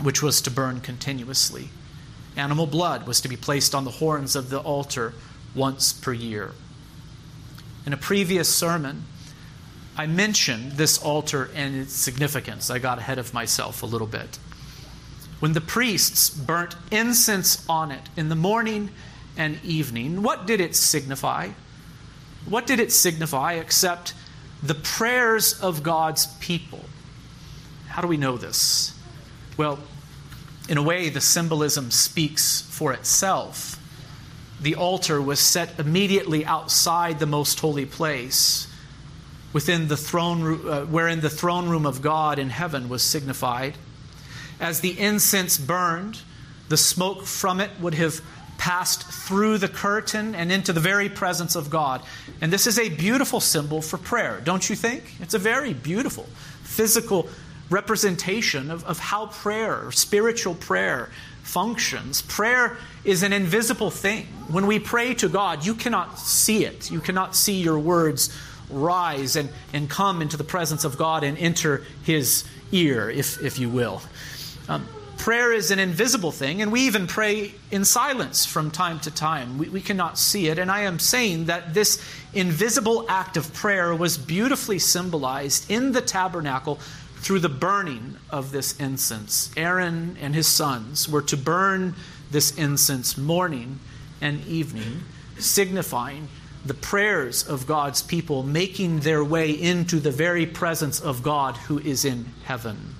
which 0.00 0.22
was 0.22 0.40
to 0.42 0.50
burn 0.50 0.80
continuously. 0.80 1.70
Animal 2.36 2.66
blood 2.66 3.06
was 3.06 3.20
to 3.22 3.28
be 3.28 3.36
placed 3.36 3.74
on 3.74 3.84
the 3.84 3.90
horns 3.90 4.36
of 4.36 4.50
the 4.50 4.60
altar 4.60 5.14
once 5.54 5.92
per 5.92 6.12
year. 6.12 6.52
In 7.84 7.92
a 7.92 7.96
previous 7.96 8.54
sermon, 8.54 9.04
I 9.96 10.06
mentioned 10.06 10.72
this 10.72 10.98
altar 10.98 11.50
and 11.54 11.74
its 11.74 11.92
significance. 11.92 12.70
I 12.70 12.78
got 12.78 12.98
ahead 12.98 13.18
of 13.18 13.34
myself 13.34 13.82
a 13.82 13.86
little 13.86 14.06
bit. 14.06 14.38
When 15.40 15.54
the 15.54 15.60
priests 15.60 16.30
burnt 16.30 16.76
incense 16.90 17.64
on 17.68 17.90
it 17.90 18.08
in 18.16 18.28
the 18.28 18.36
morning 18.36 18.90
and 19.40 19.58
evening. 19.64 20.22
What 20.22 20.46
did 20.46 20.60
it 20.60 20.76
signify? 20.76 21.50
what 22.46 22.66
did 22.66 22.80
it 22.80 22.92
signify 22.92 23.54
except 23.54 24.14
the 24.62 24.74
prayers 24.74 25.60
of 25.60 25.82
God's 25.82 26.26
people? 26.38 26.84
How 27.88 28.02
do 28.02 28.08
we 28.08 28.16
know 28.16 28.36
this? 28.36 28.94
Well, 29.56 29.78
in 30.68 30.78
a 30.78 30.82
way, 30.82 31.08
the 31.08 31.20
symbolism 31.20 31.90
speaks 31.90 32.62
for 32.62 32.92
itself. 32.92 33.76
The 34.60 34.74
altar 34.74 35.20
was 35.20 35.40
set 35.40 35.78
immediately 35.78 36.44
outside 36.44 37.18
the 37.18 37.26
most 37.26 37.58
holy 37.60 37.86
place, 37.86 38.68
within 39.52 39.88
the 39.88 39.96
throne, 39.96 40.68
uh, 40.68 40.84
wherein 40.84 41.20
the 41.20 41.30
throne 41.30 41.68
room 41.68 41.86
of 41.86 42.02
God 42.02 42.38
in 42.38 42.50
heaven 42.50 42.88
was 42.88 43.02
signified. 43.02 43.76
As 44.60 44.80
the 44.80 44.98
incense 44.98 45.58
burned, 45.58 46.20
the 46.68 46.76
smoke 46.76 47.24
from 47.24 47.58
it 47.60 47.70
would 47.80 47.94
have 47.94 48.20
passed 48.60 49.04
through 49.04 49.56
the 49.56 49.68
curtain 49.68 50.34
and 50.34 50.52
into 50.52 50.70
the 50.70 50.80
very 50.80 51.08
presence 51.08 51.56
of 51.56 51.70
God. 51.70 52.02
And 52.42 52.52
this 52.52 52.66
is 52.66 52.78
a 52.78 52.90
beautiful 52.90 53.40
symbol 53.40 53.80
for 53.80 53.96
prayer, 53.96 54.42
don't 54.44 54.68
you 54.68 54.76
think? 54.76 55.14
It's 55.18 55.32
a 55.32 55.38
very 55.38 55.72
beautiful 55.72 56.24
physical 56.62 57.26
representation 57.70 58.70
of, 58.70 58.84
of 58.84 58.98
how 58.98 59.28
prayer, 59.28 59.90
spiritual 59.92 60.54
prayer, 60.54 61.08
functions. 61.42 62.20
Prayer 62.20 62.76
is 63.02 63.22
an 63.22 63.32
invisible 63.32 63.90
thing. 63.90 64.26
When 64.48 64.66
we 64.66 64.78
pray 64.78 65.14
to 65.14 65.30
God, 65.30 65.64
you 65.64 65.74
cannot 65.74 66.18
see 66.18 66.66
it. 66.66 66.90
You 66.90 67.00
cannot 67.00 67.34
see 67.34 67.62
your 67.62 67.78
words 67.78 68.28
rise 68.68 69.36
and, 69.36 69.48
and 69.72 69.88
come 69.88 70.20
into 70.20 70.36
the 70.36 70.44
presence 70.44 70.84
of 70.84 70.98
God 70.98 71.24
and 71.24 71.38
enter 71.38 71.82
his 72.04 72.44
ear, 72.72 73.08
if, 73.08 73.42
if 73.42 73.58
you 73.58 73.70
will. 73.70 74.02
Um, 74.68 74.86
prayer 75.20 75.52
is 75.52 75.70
an 75.70 75.78
invisible 75.78 76.32
thing, 76.32 76.62
and 76.62 76.72
we 76.72 76.80
even 76.80 77.06
pray 77.06 77.52
in 77.70 77.84
silence 77.84 78.46
from 78.46 78.70
time 78.70 78.98
to 79.00 79.10
time. 79.10 79.58
We, 79.58 79.68
we 79.68 79.82
cannot 79.82 80.18
see 80.18 80.48
it. 80.48 80.58
And 80.58 80.70
I 80.70 80.80
am 80.80 80.98
saying 80.98 81.44
that 81.44 81.74
this 81.74 82.02
invisible 82.32 83.04
act 83.06 83.36
of 83.36 83.52
prayer 83.52 83.94
was 83.94 84.16
beautifully 84.16 84.78
symbolized 84.78 85.70
in 85.70 85.92
the 85.92 86.00
tabernacle 86.00 86.76
through 87.16 87.40
the 87.40 87.50
burning 87.50 88.16
of 88.30 88.50
this 88.50 88.80
incense. 88.80 89.50
Aaron 89.58 90.16
and 90.22 90.34
his 90.34 90.46
sons 90.46 91.06
were 91.06 91.22
to 91.22 91.36
burn 91.36 91.94
this 92.30 92.56
incense 92.56 93.18
morning 93.18 93.78
and 94.22 94.42
evening, 94.46 95.02
signifying 95.38 96.28
the 96.64 96.72
prayers 96.72 97.46
of 97.46 97.66
God's 97.66 98.02
people 98.02 98.42
making 98.42 99.00
their 99.00 99.22
way 99.22 99.50
into 99.50 100.00
the 100.00 100.10
very 100.10 100.46
presence 100.46 100.98
of 100.98 101.22
God 101.22 101.58
who 101.58 101.78
is 101.78 102.06
in 102.06 102.24
heaven. 102.44 102.94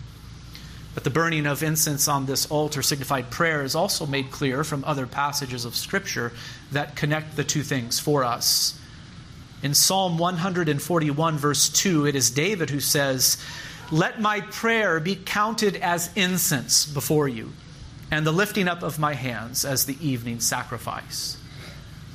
But 0.94 1.04
the 1.04 1.10
burning 1.10 1.46
of 1.46 1.62
incense 1.62 2.08
on 2.08 2.26
this 2.26 2.50
altar 2.50 2.82
signified 2.82 3.30
prayer 3.30 3.62
is 3.62 3.74
also 3.74 4.06
made 4.06 4.30
clear 4.30 4.64
from 4.64 4.84
other 4.84 5.06
passages 5.06 5.64
of 5.64 5.76
Scripture 5.76 6.32
that 6.72 6.96
connect 6.96 7.36
the 7.36 7.44
two 7.44 7.62
things 7.62 8.00
for 8.00 8.24
us. 8.24 8.78
In 9.62 9.74
Psalm 9.74 10.18
141, 10.18 11.38
verse 11.38 11.68
2, 11.68 12.06
it 12.06 12.16
is 12.16 12.30
David 12.30 12.70
who 12.70 12.80
says, 12.80 13.36
Let 13.92 14.20
my 14.20 14.40
prayer 14.40 14.98
be 14.98 15.14
counted 15.14 15.76
as 15.76 16.10
incense 16.16 16.86
before 16.86 17.28
you, 17.28 17.52
and 18.10 18.26
the 18.26 18.32
lifting 18.32 18.68
up 18.68 18.82
of 18.82 18.98
my 18.98 19.14
hands 19.14 19.64
as 19.64 19.84
the 19.84 19.98
evening 20.06 20.40
sacrifice. 20.40 21.36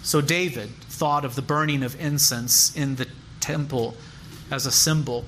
So 0.04 0.22
David 0.22 0.70
thought 0.90 1.24
of 1.24 1.36
the 1.36 1.42
burning 1.42 1.82
of 1.84 2.00
incense 2.00 2.76
in 2.76 2.96
the 2.96 3.08
temple 3.40 3.96
as 4.52 4.66
a 4.66 4.72
symbol 4.72 5.26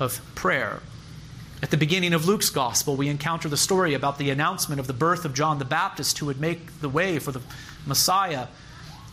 of 0.00 0.20
prayer. 0.34 0.80
At 1.62 1.70
the 1.70 1.78
beginning 1.78 2.12
of 2.12 2.26
Luke's 2.26 2.50
gospel, 2.50 2.96
we 2.96 3.08
encounter 3.08 3.48
the 3.48 3.56
story 3.56 3.94
about 3.94 4.18
the 4.18 4.28
announcement 4.28 4.78
of 4.78 4.86
the 4.86 4.92
birth 4.92 5.24
of 5.24 5.32
John 5.32 5.58
the 5.58 5.64
Baptist, 5.64 6.18
who 6.18 6.26
would 6.26 6.38
make 6.38 6.80
the 6.80 6.88
way 6.88 7.18
for 7.18 7.32
the 7.32 7.40
Messiah. 7.86 8.48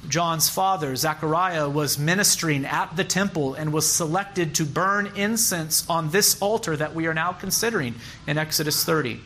John's 0.10 0.50
father, 0.50 0.94
Zechariah, 0.98 1.70
was 1.70 1.98
ministering 1.98 2.66
at 2.66 2.98
the 2.98 3.06
temple 3.06 3.54
and 3.54 3.72
was 3.72 3.90
selected 3.90 4.56
to 4.56 4.66
burn 4.66 5.14
incense 5.16 5.90
on 5.90 6.10
this 6.10 6.42
altar 6.42 6.76
that 6.76 6.94
we 6.94 7.08
are 7.08 7.14
now 7.14 7.32
considering 7.32 7.96
in 8.28 8.38
Exodus 8.38 8.84
30. 8.84 9.22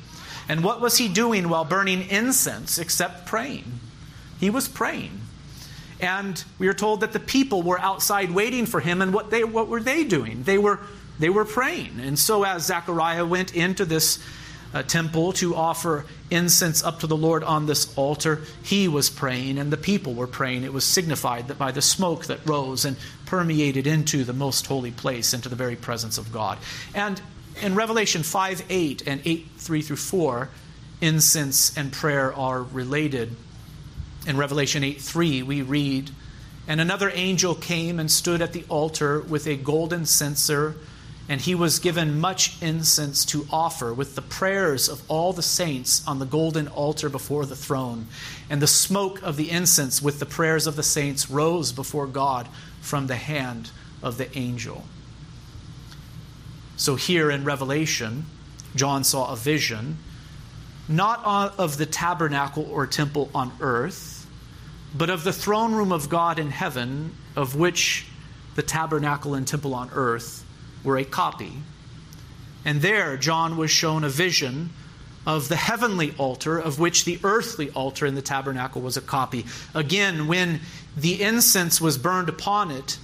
And 0.47 0.63
what 0.63 0.79
was 0.79 0.97
he 0.97 1.07
doing 1.07 1.49
while 1.49 1.65
burning 1.65 2.07
incense 2.09 2.77
except 2.77 3.25
praying? 3.25 3.79
He 4.39 4.51
was 4.51 4.67
praying. 4.67 5.21
And 5.99 6.43
we 6.59 6.67
are 6.67 6.73
told 6.75 6.99
that 6.99 7.13
the 7.13 7.19
people 7.19 7.63
were 7.63 7.79
outside 7.79 8.29
waiting 8.29 8.67
for 8.67 8.79
him, 8.79 9.01
and 9.01 9.11
what, 9.11 9.31
they, 9.31 9.43
what 9.43 9.67
were 9.67 9.81
they 9.81 10.03
doing? 10.03 10.43
They 10.43 10.59
were 10.59 10.81
they 11.19 11.29
were 11.29 11.45
praying. 11.45 11.99
And 11.99 12.17
so, 12.17 12.43
as 12.43 12.65
Zechariah 12.65 13.25
went 13.25 13.55
into 13.55 13.85
this 13.85 14.19
uh, 14.73 14.83
temple 14.83 15.33
to 15.33 15.55
offer 15.55 16.05
incense 16.29 16.83
up 16.83 16.99
to 16.99 17.07
the 17.07 17.17
Lord 17.17 17.43
on 17.43 17.65
this 17.65 17.95
altar, 17.97 18.41
he 18.63 18.87
was 18.87 19.09
praying 19.09 19.57
and 19.57 19.71
the 19.71 19.77
people 19.77 20.13
were 20.13 20.27
praying. 20.27 20.63
It 20.63 20.73
was 20.73 20.83
signified 20.83 21.47
that 21.47 21.57
by 21.57 21.71
the 21.71 21.81
smoke 21.81 22.25
that 22.25 22.45
rose 22.45 22.85
and 22.85 22.97
permeated 23.25 23.87
into 23.87 24.23
the 24.23 24.33
most 24.33 24.67
holy 24.67 24.91
place, 24.91 25.33
into 25.33 25.49
the 25.49 25.55
very 25.55 25.75
presence 25.75 26.17
of 26.17 26.31
God. 26.31 26.57
And 26.93 27.21
in 27.61 27.75
Revelation 27.75 28.23
5 28.23 28.65
8 28.69 29.07
and 29.07 29.21
8 29.23 29.47
3 29.57 29.81
through 29.81 29.95
4, 29.95 30.49
incense 31.01 31.75
and 31.77 31.91
prayer 31.91 32.33
are 32.33 32.61
related. 32.61 33.35
In 34.27 34.37
Revelation 34.37 34.83
8 34.83 34.99
3, 35.01 35.43
we 35.43 35.61
read, 35.61 36.11
And 36.67 36.81
another 36.81 37.09
angel 37.13 37.55
came 37.55 37.99
and 37.99 38.11
stood 38.11 38.41
at 38.41 38.53
the 38.53 38.65
altar 38.67 39.21
with 39.21 39.47
a 39.47 39.55
golden 39.55 40.05
censer 40.05 40.75
and 41.29 41.41
he 41.41 41.53
was 41.53 41.79
given 41.79 42.19
much 42.19 42.61
incense 42.61 43.25
to 43.25 43.45
offer 43.51 43.93
with 43.93 44.15
the 44.15 44.21
prayers 44.21 44.87
of 44.87 45.01
all 45.09 45.33
the 45.33 45.43
saints 45.43 46.07
on 46.07 46.19
the 46.19 46.25
golden 46.25 46.67
altar 46.69 47.09
before 47.09 47.45
the 47.45 47.55
throne. 47.55 48.07
And 48.49 48.61
the 48.61 48.67
smoke 48.67 49.21
of 49.23 49.35
the 49.35 49.51
incense 49.51 50.01
with 50.01 50.19
the 50.19 50.25
prayers 50.25 50.67
of 50.67 50.77
the 50.77 50.83
saints 50.83 51.29
rose 51.29 51.73
before 51.73 52.07
God 52.07 52.47
from 52.79 53.07
the 53.07 53.17
hand 53.17 53.71
of 54.01 54.17
the 54.17 54.35
angel. 54.37 54.85
So 56.77 56.95
here 56.95 57.29
in 57.29 57.43
Revelation, 57.43 58.25
John 58.75 59.03
saw 59.03 59.33
a 59.33 59.35
vision, 59.35 59.97
not 60.87 61.25
of 61.25 61.77
the 61.77 61.85
tabernacle 61.85 62.69
or 62.71 62.87
temple 62.87 63.29
on 63.35 63.51
earth, 63.59 64.25
but 64.95 65.09
of 65.09 65.25
the 65.25 65.33
throne 65.33 65.73
room 65.73 65.91
of 65.91 66.07
God 66.07 66.39
in 66.39 66.51
heaven, 66.51 67.15
of 67.35 67.55
which 67.55 68.05
the 68.55 68.63
tabernacle 68.63 69.33
and 69.33 69.45
temple 69.45 69.75
on 69.75 69.89
earth 69.93 70.45
were 70.87 70.97
a 70.97 71.03
copy. 71.03 71.51
And 72.63 72.81
there, 72.81 73.17
John 73.17 73.57
was 73.57 73.69
shown 73.69 74.05
a 74.05 74.09
vision 74.09 74.69
of 75.25 75.49
the 75.49 75.57
heavenly 75.57 76.13
altar, 76.17 76.57
of 76.57 76.79
which 76.79 77.03
the 77.03 77.19
earthly 77.23 77.69
altar 77.71 78.05
in 78.05 78.15
the 78.15 78.21
tabernacle 78.21 78.81
was 78.81 78.95
a 78.95 79.01
copy. 79.01 79.45
Again, 79.75 80.27
when 80.27 80.61
the 80.95 81.21
incense 81.21 81.81
was 81.81 81.97
burned 81.97 82.29
upon 82.29 82.71
it, 82.71 82.97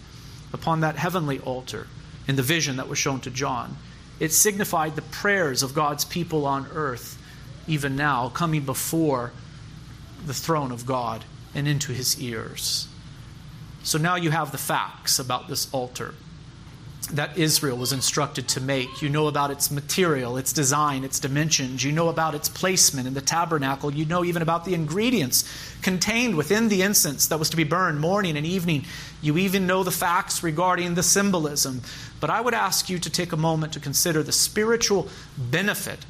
upon 0.53 0.79
that 0.79 0.95
heavenly 0.95 1.39
altar, 1.41 1.87
in 2.25 2.37
the 2.37 2.41
vision 2.41 2.77
that 2.77 2.87
was 2.87 2.97
shown 2.97 3.19
to 3.19 3.29
John, 3.29 3.75
it 4.17 4.31
signified 4.31 4.95
the 4.95 5.01
prayers 5.01 5.61
of 5.61 5.75
God's 5.75 6.05
people 6.05 6.45
on 6.45 6.67
earth, 6.73 7.21
even 7.67 7.97
now, 7.97 8.29
coming 8.29 8.61
before 8.61 9.33
the 10.25 10.33
throne 10.33 10.71
of 10.71 10.85
God 10.85 11.25
and 11.53 11.67
into 11.67 11.91
his 11.91 12.21
ears. 12.21 12.87
So 13.83 13.97
now 13.97 14.15
you 14.15 14.31
have 14.31 14.53
the 14.53 14.57
facts 14.57 15.19
about 15.19 15.49
this 15.49 15.71
altar 15.73 16.13
that 17.07 17.37
Israel 17.37 17.77
was 17.77 17.91
instructed 17.91 18.47
to 18.49 18.61
make. 18.61 19.01
You 19.01 19.09
know 19.09 19.27
about 19.27 19.51
its 19.51 19.69
material, 19.69 20.37
its 20.37 20.53
design, 20.53 21.03
its 21.03 21.19
dimensions. 21.19 21.83
You 21.83 21.91
know 21.91 22.09
about 22.09 22.33
its 22.33 22.49
placement 22.49 23.07
in 23.07 23.13
the 23.13 23.21
tabernacle. 23.21 23.93
You 23.93 24.05
know 24.05 24.23
even 24.23 24.41
about 24.41 24.65
the 24.65 24.73
ingredients 24.73 25.43
contained 25.81 26.35
within 26.35 26.69
the 26.69 26.81
incense 26.81 27.27
that 27.27 27.39
was 27.39 27.49
to 27.49 27.57
be 27.57 27.65
burned 27.65 27.99
morning 27.99 28.37
and 28.37 28.45
evening. 28.45 28.85
You 29.21 29.37
even 29.37 29.67
know 29.67 29.83
the 29.83 29.91
facts 29.91 30.43
regarding 30.43 30.95
the 30.95 31.03
symbolism. 31.03 31.81
But 32.19 32.29
I 32.29 32.39
would 32.39 32.53
ask 32.53 32.89
you 32.89 32.97
to 32.99 33.09
take 33.09 33.33
a 33.33 33.37
moment 33.37 33.73
to 33.73 33.79
consider 33.79 34.23
the 34.23 34.31
spiritual 34.31 35.09
benefit 35.37 36.05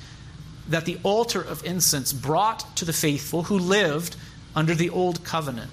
that 0.69 0.86
the 0.86 0.99
altar 1.03 1.41
of 1.41 1.65
incense 1.65 2.13
brought 2.13 2.77
to 2.77 2.86
the 2.86 2.93
faithful 2.93 3.43
who 3.43 3.58
lived 3.58 4.15
under 4.56 4.75
the 4.75 4.89
old 4.89 5.23
covenant. 5.23 5.71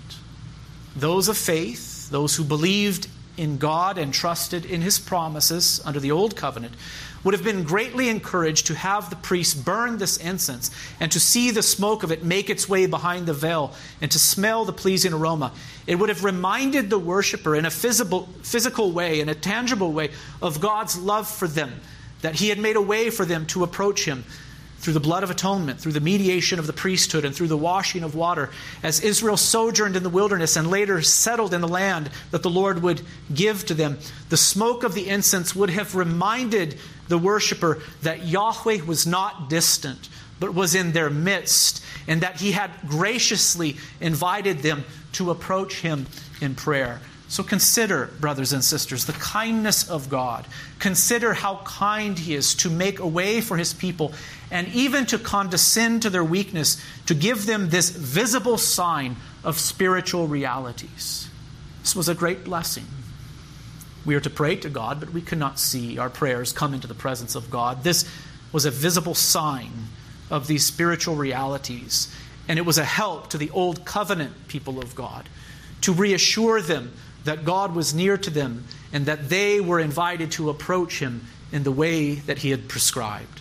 Those 0.97 1.29
of 1.29 1.37
faith, 1.37 2.11
those 2.11 2.35
who 2.35 2.43
believed 2.43 3.07
in 3.41 3.57
God 3.57 3.97
and 3.97 4.13
trusted 4.13 4.67
in 4.67 4.83
his 4.83 4.99
promises 4.99 5.81
under 5.87 5.99
the 5.99 6.13
old 6.13 6.37
covenant 6.37 6.75
would 7.25 7.33
have 7.33 7.43
been 7.43 7.65
greatly 7.65 8.11
encouraged 8.11 8.67
to 8.67 8.75
have 8.75 9.09
the 9.09 9.17
priest 9.17 9.65
burn 9.65 9.97
this 9.97 10.19
incense 10.19 10.71
and 11.01 11.11
to 11.11 11.19
see 11.19 11.51
the 11.51 11.63
smoke 11.63 12.03
of 12.03 12.13
it 12.13 12.23
make 12.23 12.51
its 12.51 12.69
way 12.69 12.85
behind 12.85 13.27
the 13.27 13.33
veil 13.33 13.73
and 14.03 14.11
to 14.11 14.19
smell 14.19 14.67
the 14.67 14.73
pleasing 14.75 15.15
aroma. 15.15 15.53
It 15.87 15.95
would 15.97 16.11
have 16.11 16.23
reminded 16.23 16.91
the 16.91 16.99
worshiper 16.99 17.57
in 17.57 17.65
a 17.65 17.71
physical, 17.71 18.29
physical 18.43 18.93
way, 18.93 19.21
in 19.21 19.31
a 19.31 19.35
tangible 19.35 19.93
way, 19.93 20.11
of 20.43 20.61
God's 20.61 20.99
love 20.99 21.27
for 21.27 21.49
them, 21.49 21.81
that 22.21 22.35
he 22.37 22.51
had 22.51 22.59
made 22.59 22.77
a 22.77 22.83
way 22.83 23.09
for 23.09 23.25
them 23.25 23.47
to 23.47 23.65
approach 23.65 24.05
him 24.05 24.25
through 24.81 24.95
the 24.95 25.01
blood 25.01 25.23
of 25.23 25.31
atonement, 25.31 25.79
through 25.79 25.93
the 25.93 26.01
mediation 26.01 26.59
of 26.59 26.67
the 26.67 26.73
priesthood, 26.73 27.25
and 27.25 27.35
through 27.35 27.49
the 27.49 27.57
washing 27.57 28.03
of 28.03 28.15
water, 28.15 28.51
as 28.83 29.01
Israel 29.01 29.37
sojourned 29.37 29.95
in 29.95 30.03
the 30.03 30.09
wilderness 30.09 30.57
and 30.57 30.71
later 30.71 31.03
settled 31.03 31.53
in 31.53 31.61
the 31.61 31.69
land 31.69 32.11
that 32.31 32.43
the 32.43 32.51
Lord 32.51 32.83
would 32.83 33.03
give 33.33 33.67
to 33.67 33.75
them, 33.75 33.99
the 34.31 34.39
smoke 34.39 34.83
of 34.83 34.95
the 34.95 35.09
incense 35.09 35.55
would 35.55 35.71
have 35.71 35.95
reminded 35.95 36.77
the 37.09 37.19
worshiper 37.19 37.83
that 38.03 38.27
Yahweh 38.27 38.83
was 38.87 39.07
not 39.07 39.51
distant, 39.51 40.09
but 40.39 40.55
was 40.55 40.75
in 40.75 40.93
their 40.93 41.11
midst, 41.11 41.85
and 42.09 42.23
that 42.23 42.41
he 42.41 42.53
had 42.53 42.71
graciously 42.89 43.77
invited 44.01 44.61
them 44.61 44.85
to 45.13 45.31
approach 45.31 45.81
him 45.81 46.07
in 46.41 46.55
prayer. 46.55 47.01
So 47.31 47.45
consider, 47.45 48.07
brothers 48.19 48.53
and 48.53 48.63
sisters, 48.63 49.05
the 49.05 49.13
kindness 49.13 49.89
of 49.89 50.09
God. 50.11 50.45
Consider 50.81 51.33
how 51.33 51.61
kind 51.65 52.19
He 52.19 52.35
is 52.35 52.57
to 52.57 52.69
make 52.69 52.99
a 52.99 53.07
way 53.07 53.41
for 53.41 53.57
His 53.57 53.73
people 53.73 54.13
and 54.51 54.67
even 54.75 55.07
to 55.07 55.19
condescend 55.19 56.03
to 56.03 56.11
their 56.11 56.25
weakness, 56.25 56.85
to 57.07 57.15
give 57.15 57.47
them 57.47 57.69
this 57.69 57.91
visible 57.91 58.59
sign 58.59 59.15
of 59.45 59.61
spiritual 59.61 60.27
realities. 60.27 61.29
This 61.83 61.95
was 61.95 62.09
a 62.09 62.17
great 62.17 62.43
blessing. 62.43 62.87
We 64.05 64.17
are 64.17 64.21
to 64.21 64.31
pray 64.31 64.57
to 64.57 64.69
God, 64.69 64.99
but 64.99 65.13
we 65.13 65.23
cannot 65.23 65.61
see 65.61 65.99
our 65.99 66.11
prayers 66.11 66.53
come 66.53 66.75
into 66.75 66.89
the 66.89 66.95
presence 66.95 67.37
of 67.37 67.49
God. 67.49 67.85
This 67.85 68.11
was 68.51 68.65
a 68.65 68.73
visible 68.73 69.15
sign 69.15 69.71
of 70.33 70.49
these 70.49 70.67
spiritual 70.67 71.15
realities, 71.15 72.13
and 72.49 72.59
it 72.59 72.67
was 72.67 72.79
a 72.79 72.85
help 72.85 73.31
to 73.31 73.39
the 73.39 73.51
old 73.51 73.85
covenant 73.85 74.49
people 74.49 74.81
of 74.81 74.97
God 74.97 75.29
to 75.83 75.93
reassure 75.93 76.61
them 76.61 76.93
that 77.25 77.45
God 77.45 77.75
was 77.75 77.95
near 77.95 78.17
to 78.17 78.31
them 78.31 78.65
and 78.93 79.07
that 79.07 79.29
they 79.29 79.61
were 79.61 79.81
invited 79.81 80.33
to 80.33 80.51
approach 80.51 80.99
Him 81.01 81.27
in 81.53 81.63
the 81.63 81.73
way 81.73 82.15
that 82.15 82.39
He 82.39 82.51
had 82.51 82.69
prescribed. 82.69 83.41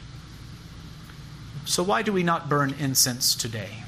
So, 1.65 1.83
why 1.83 2.01
do 2.01 2.11
we 2.11 2.23
not 2.23 2.49
burn 2.49 2.75
incense 2.79 3.35
today? 3.35 3.83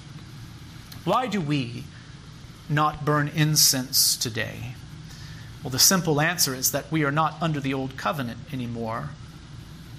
Why 1.04 1.28
do 1.28 1.42
we 1.42 1.84
not 2.70 3.04
burn 3.04 3.30
incense 3.30 4.16
today? 4.16 4.76
Well, 5.64 5.72
the 5.72 5.80
simple 5.80 6.22
answer 6.22 6.56
is 6.56 6.72
that 6.72 6.92
we 6.92 7.04
are 7.04 7.12
not 7.12 7.36
under 7.42 7.60
the 7.60 7.74
old 7.74 7.98
covenant 7.98 8.40
anymore. 8.54 9.10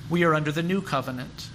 We 0.08 0.24
are 0.24 0.34
under 0.34 0.52
the 0.52 0.62
new 0.62 0.80
covenant. 0.80 1.48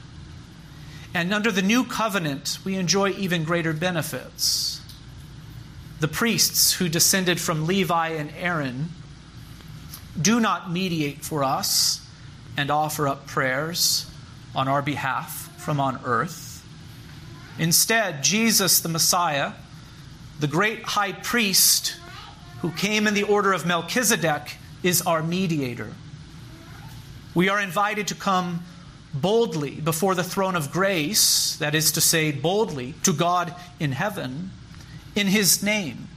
And 1.13 1.33
under 1.33 1.51
the 1.51 1.61
new 1.61 1.83
covenant, 1.83 2.59
we 2.63 2.75
enjoy 2.75 3.11
even 3.11 3.43
greater 3.43 3.73
benefits 3.73 4.76
the 5.99 6.07
priests 6.07 6.73
who 6.73 6.89
descended 6.89 7.39
from 7.39 7.65
Levi 7.65 8.09
and 8.09 8.31
Aaron 8.37 8.89
do 10.19 10.39
not 10.39 10.71
mediate 10.71 11.23
for 11.23 11.43
us 11.43 12.05
and 12.55 12.69
offer 12.69 13.07
up 13.07 13.27
prayers 13.27 14.09
on 14.55 14.67
our 14.67 14.81
behalf 14.81 15.53
from 15.57 15.79
on 15.79 15.99
earth. 16.03 16.65
Instead, 17.59 18.23
Jesus 18.23 18.79
the 18.79 18.89
Messiah, 18.89 19.53
the 20.39 20.47
great 20.47 20.83
high 20.83 21.13
priest 21.13 21.95
who 22.61 22.71
came 22.71 23.07
in 23.07 23.13
the 23.13 23.23
order 23.23 23.53
of 23.53 23.65
Melchizedek, 23.65 24.57
is 24.83 25.01
our 25.01 25.23
mediator. 25.23 25.93
We 27.33 27.49
are 27.49 27.59
invited 27.59 28.07
to 28.07 28.15
come 28.15 28.63
boldly 29.13 29.71
before 29.81 30.15
the 30.15 30.23
throne 30.23 30.55
of 30.55 30.71
grace, 30.71 31.55
that 31.57 31.73
is 31.73 31.91
to 31.93 32.01
say, 32.01 32.31
boldly 32.31 32.93
to 33.03 33.13
God 33.13 33.53
in 33.79 33.91
heaven 33.91 34.51
in 35.17 35.27
his 35.27 35.63
name. 35.63 36.07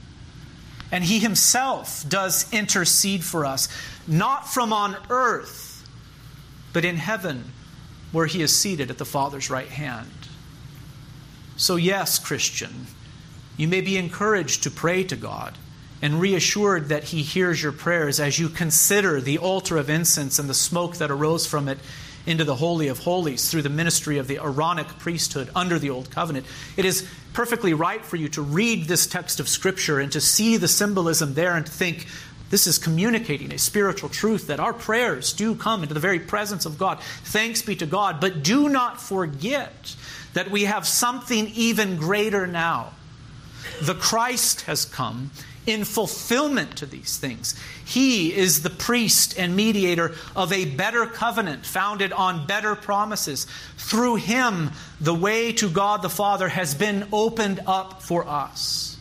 And 0.91 1.03
he 1.03 1.19
himself 1.19 2.07
does 2.07 2.51
intercede 2.53 3.23
for 3.23 3.45
us, 3.45 3.69
not 4.07 4.47
from 4.47 4.73
on 4.73 4.97
earth, 5.09 5.87
but 6.73 6.85
in 6.85 6.97
heaven, 6.97 7.51
where 8.11 8.25
he 8.25 8.41
is 8.41 8.55
seated 8.55 8.89
at 8.89 8.97
the 8.97 9.05
Father's 9.05 9.49
right 9.49 9.69
hand. 9.69 10.11
So, 11.55 11.75
yes, 11.75 12.19
Christian, 12.19 12.87
you 13.55 13.67
may 13.67 13.81
be 13.81 13.97
encouraged 13.97 14.63
to 14.63 14.71
pray 14.71 15.03
to 15.05 15.15
God 15.15 15.57
and 16.01 16.19
reassured 16.19 16.89
that 16.89 17.05
He 17.05 17.21
hears 17.21 17.61
your 17.61 17.71
prayers 17.71 18.19
as 18.19 18.39
you 18.39 18.49
consider 18.49 19.21
the 19.21 19.37
altar 19.37 19.77
of 19.77 19.89
incense 19.89 20.39
and 20.39 20.49
the 20.49 20.53
smoke 20.53 20.97
that 20.97 21.11
arose 21.11 21.45
from 21.45 21.67
it 21.67 21.77
into 22.25 22.43
the 22.43 22.55
Holy 22.55 22.87
of 22.87 22.99
Holies 22.99 23.49
through 23.49 23.63
the 23.63 23.69
ministry 23.69 24.17
of 24.17 24.27
the 24.27 24.37
Aaronic 24.37 24.87
priesthood 24.99 25.49
under 25.55 25.79
the 25.79 25.89
Old 25.89 26.11
Covenant. 26.11 26.45
It 26.77 26.85
is 26.85 27.07
perfectly 27.33 27.73
right 27.73 28.03
for 28.03 28.15
you 28.15 28.29
to 28.29 28.41
read 28.41 28.85
this 28.85 29.07
text 29.07 29.39
of 29.39 29.47
Scripture 29.47 29.99
and 29.99 30.11
to 30.11 30.21
see 30.21 30.57
the 30.57 30.67
symbolism 30.67 31.33
there 31.33 31.55
and 31.55 31.65
to 31.65 31.71
think, 31.71 32.07
this 32.49 32.67
is 32.67 32.77
communicating 32.77 33.53
a 33.53 33.57
spiritual 33.57 34.09
truth 34.09 34.47
that 34.47 34.59
our 34.59 34.73
prayers 34.73 35.31
do 35.31 35.55
come 35.55 35.83
into 35.83 35.93
the 35.93 36.01
very 36.01 36.19
presence 36.19 36.65
of 36.65 36.77
God. 36.77 36.99
Thanks 37.23 37.61
be 37.61 37.77
to 37.77 37.85
God. 37.85 38.19
But 38.19 38.43
do 38.43 38.67
not 38.67 39.01
forget 39.01 39.95
that 40.33 40.51
we 40.51 40.65
have 40.65 40.85
something 40.85 41.47
even 41.55 41.95
greater 41.95 42.45
now. 42.45 42.91
The 43.81 43.95
Christ 43.95 44.61
has 44.61 44.83
come 44.83 45.31
in 45.65 45.83
fulfillment 45.83 46.77
to 46.77 46.85
these 46.85 47.17
things. 47.17 47.55
He 47.85 48.33
is 48.33 48.63
the 48.63 48.69
priest 48.69 49.37
and 49.37 49.55
mediator 49.55 50.13
of 50.35 50.51
a 50.51 50.65
better 50.65 51.05
covenant 51.05 51.65
founded 51.65 52.11
on 52.13 52.47
better 52.47 52.75
promises. 52.75 53.45
Through 53.77 54.15
him, 54.15 54.71
the 54.99 55.13
way 55.13 55.51
to 55.53 55.69
God 55.69 56.01
the 56.01 56.09
Father 56.09 56.49
has 56.49 56.73
been 56.73 57.07
opened 57.11 57.61
up 57.67 58.01
for 58.01 58.27
us. 58.27 58.97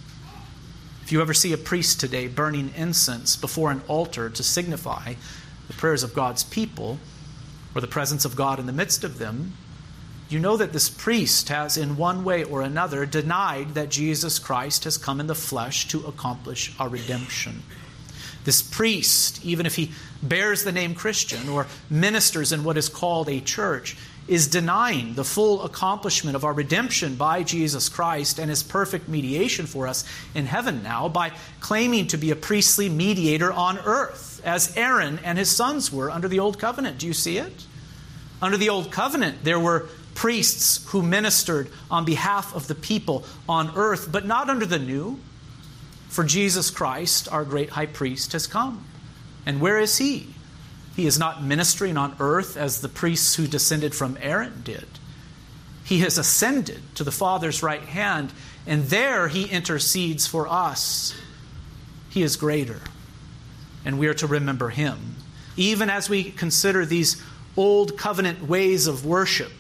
If 1.03 1.13
you 1.13 1.21
ever 1.21 1.35
see 1.35 1.53
a 1.53 1.59
priest 1.59 1.99
today 1.99 2.29
burning 2.29 2.73
incense 2.77 3.37
before 3.37 3.71
an 3.71 3.83
altar 3.89 4.31
to 4.31 4.43
signify 4.43 5.15
the 5.67 5.73
prayers 5.75 6.03
of 6.03 6.15
God's 6.15 6.45
people 6.45 6.99
or 7.75 7.81
the 7.81 7.89
presence 7.89 8.25
of 8.25 8.37
God 8.37 8.61
in 8.61 8.67
the 8.67 8.73
midst 8.73 9.03
of 9.03 9.19
them, 9.19 9.55
you 10.31 10.39
know 10.39 10.57
that 10.57 10.73
this 10.73 10.89
priest 10.89 11.49
has, 11.49 11.77
in 11.77 11.97
one 11.97 12.25
way 12.25 12.45
or 12.45 12.63
another, 12.63 13.05
denied 13.07 13.75
that 13.75 13.91
Jesus 13.91 14.39
Christ 14.39 14.85
has 14.85 14.97
come 14.97 15.21
in 15.21 15.27
the 15.27 15.35
flesh 15.35 15.89
to 15.89 16.07
accomplish 16.07 16.73
our 16.79 16.89
redemption. 16.89 17.63
This 18.45 18.63
priest, 18.63 19.45
even 19.45 19.67
if 19.67 19.77
he 19.77 19.93
bears 20.23 20.65
the 20.65 20.73
name 20.73 20.95
Christian 20.95 21.49
or 21.49 21.67
ministers 21.91 22.53
in 22.53 22.65
what 22.65 22.79
is 22.79 22.89
called 22.89 23.29
a 23.29 23.41
church, 23.41 23.97
is 24.29 24.47
denying 24.47 25.15
the 25.15 25.25
full 25.25 25.65
accomplishment 25.65 26.37
of 26.37 26.45
our 26.45 26.53
redemption 26.53 27.17
by 27.17 27.43
Jesus 27.43 27.89
Christ 27.89 28.39
and 28.39 28.49
his 28.49 28.63
perfect 28.63 29.09
mediation 29.09 29.67
for 29.67 29.89
us 29.89 30.05
in 30.35 30.47
heaven 30.47 30.83
now 30.83 31.09
by 31.09 31.33
claiming 31.59 32.07
to 32.09 32.17
be 32.17 32.31
a 32.31 32.37
priestly 32.37 32.89
mediator 32.89 33.53
on 33.53 33.79
earth, 33.79 34.41
as 34.45 34.77
Aaron 34.77 35.19
and 35.25 35.37
his 35.37 35.51
sons 35.51 35.93
were 35.93 36.11
under 36.11 36.29
the 36.29 36.39
Old 36.39 36.59
Covenant. 36.59 36.99
Do 36.99 37.07
you 37.09 37.13
see 37.13 37.39
it? 37.39 37.67
Under 38.41 38.57
the 38.57 38.69
Old 38.69 38.93
Covenant, 38.93 39.43
there 39.43 39.61
were 39.61 39.89
priests 40.15 40.87
who 40.91 41.03
ministered 41.03 41.69
on 41.91 42.05
behalf 42.05 42.55
of 42.55 42.69
the 42.69 42.75
people 42.75 43.25
on 43.49 43.73
earth, 43.77 44.11
but 44.11 44.27
not 44.27 44.51
under 44.51 44.67
the 44.67 44.79
new. 44.79 45.19
For 46.09 46.25
Jesus 46.25 46.71
Christ, 46.71 47.29
our 47.31 47.45
great 47.45 47.71
high 47.71 47.87
priest, 47.87 48.33
has 48.33 48.47
come. 48.47 48.85
And 49.47 49.61
where 49.61 49.79
is 49.79 49.99
he? 49.99 50.35
He 50.97 51.07
is 51.07 51.19
not 51.19 51.43
ministering 51.43 51.97
on 51.97 52.17
earth 52.19 52.57
as 52.57 52.81
the 52.81 52.89
priests 52.89 53.37
who 53.37 53.47
descended 53.47 53.95
from 53.95 54.19
Aaron 54.21 54.63
did. 54.65 54.87
He 55.85 56.01
has 56.01 56.19
ascended 56.19 56.83
to 56.97 57.05
the 57.05 57.13
Father's 57.13 57.63
right 57.63 57.83
hand, 57.83 58.33
and 58.67 58.85
there 58.85 59.29
he 59.29 59.45
intercedes 59.47 60.27
for 60.27 60.47
us. 60.47 61.15
He 62.11 62.23
is 62.23 62.37
greater, 62.37 62.81
and 63.85 63.99
we 63.99 64.09
are 64.09 64.15
to 64.15 64.27
remember 64.27 64.69
him. 64.69 65.17
Even 65.57 65.91
as 65.91 66.11
we 66.11 66.25
consider 66.25 66.85
these 66.85 67.23
old 67.57 67.97
covenant 67.97 68.49
ways 68.49 68.87
of 68.87 69.07
worship, 69.07 69.60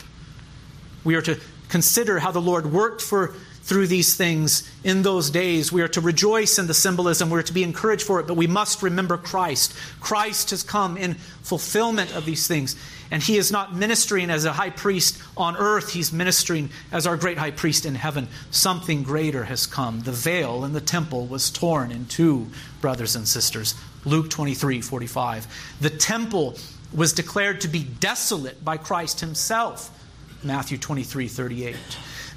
we 1.04 1.14
are 1.14 1.22
to 1.22 1.38
consider 1.68 2.18
how 2.18 2.30
the 2.32 2.40
Lord 2.40 2.72
worked 2.72 3.00
for 3.00 3.34
through 3.62 3.86
these 3.86 4.16
things 4.16 4.68
in 4.82 5.02
those 5.02 5.30
days. 5.30 5.70
We 5.70 5.82
are 5.82 5.88
to 5.88 6.00
rejoice 6.00 6.58
in 6.58 6.66
the 6.66 6.74
symbolism. 6.74 7.30
We're 7.30 7.42
to 7.42 7.52
be 7.52 7.62
encouraged 7.62 8.02
for 8.02 8.18
it, 8.18 8.26
but 8.26 8.34
we 8.34 8.46
must 8.46 8.82
remember 8.82 9.16
Christ. 9.16 9.74
Christ 10.00 10.50
has 10.50 10.62
come 10.62 10.96
in 10.96 11.14
fulfillment 11.14 12.14
of 12.16 12.24
these 12.24 12.48
things. 12.48 12.74
And 13.12 13.22
he 13.22 13.36
is 13.36 13.52
not 13.52 13.74
ministering 13.74 14.30
as 14.30 14.44
a 14.44 14.52
high 14.52 14.70
priest 14.70 15.22
on 15.36 15.56
earth, 15.56 15.92
he's 15.92 16.12
ministering 16.12 16.70
as 16.90 17.06
our 17.06 17.16
great 17.16 17.38
high 17.38 17.50
priest 17.50 17.84
in 17.84 17.94
heaven. 17.94 18.28
Something 18.50 19.02
greater 19.02 19.44
has 19.44 19.66
come. 19.66 20.00
The 20.00 20.12
veil 20.12 20.64
in 20.64 20.72
the 20.72 20.80
temple 20.80 21.26
was 21.26 21.50
torn 21.50 21.92
in 21.92 22.06
two, 22.06 22.48
brothers 22.80 23.16
and 23.16 23.26
sisters. 23.26 23.74
Luke 24.04 24.30
23 24.30 24.80
45. 24.80 25.76
The 25.80 25.90
temple 25.90 26.56
was 26.92 27.12
declared 27.12 27.60
to 27.60 27.68
be 27.68 27.84
desolate 27.84 28.64
by 28.64 28.76
Christ 28.76 29.20
himself. 29.20 29.96
Matthew 30.42 30.78
23 30.78 31.28
38. 31.28 31.76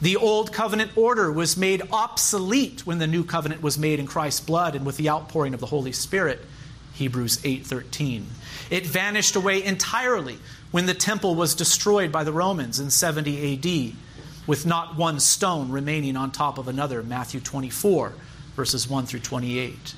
The 0.02 0.18
old 0.18 0.52
covenant 0.52 0.98
order 0.98 1.32
was 1.32 1.56
made 1.56 1.82
obsolete 1.92 2.86
when 2.86 3.00
the 3.00 3.08
new 3.08 3.24
covenant 3.24 3.62
was 3.62 3.78
made 3.78 4.00
in 4.00 4.08
Christ's 4.08 4.42
blood 4.42 4.76
and 4.76 4.86
with 4.86 4.98
the 4.98 5.10
outpouring 5.10 5.54
of 5.54 5.60
the 5.62 5.68
Holy 5.68 5.94
Spirit. 5.94 6.42
Hebrews 6.94 7.40
8:13. 7.44 8.26
It 8.70 8.86
vanished 8.86 9.36
away 9.36 9.64
entirely 9.64 10.38
when 10.72 10.86
the 10.86 10.94
temple 10.94 11.36
was 11.36 11.56
destroyed 11.56 12.12
by 12.12 12.24
the 12.24 12.34
Romans 12.34 12.80
in 12.80 12.92
70 12.92 13.54
AD 13.54 13.96
with 14.46 14.66
not 14.66 14.98
one 14.98 15.20
stone 15.20 15.72
remaining 15.72 16.18
on 16.18 16.32
top 16.32 16.58
of 16.58 16.68
another. 16.68 17.02
Matthew 17.02 17.40
24 17.40 18.14
verses 18.56 18.90
1 18.90 19.06
through 19.06 19.22
28. 19.22 19.96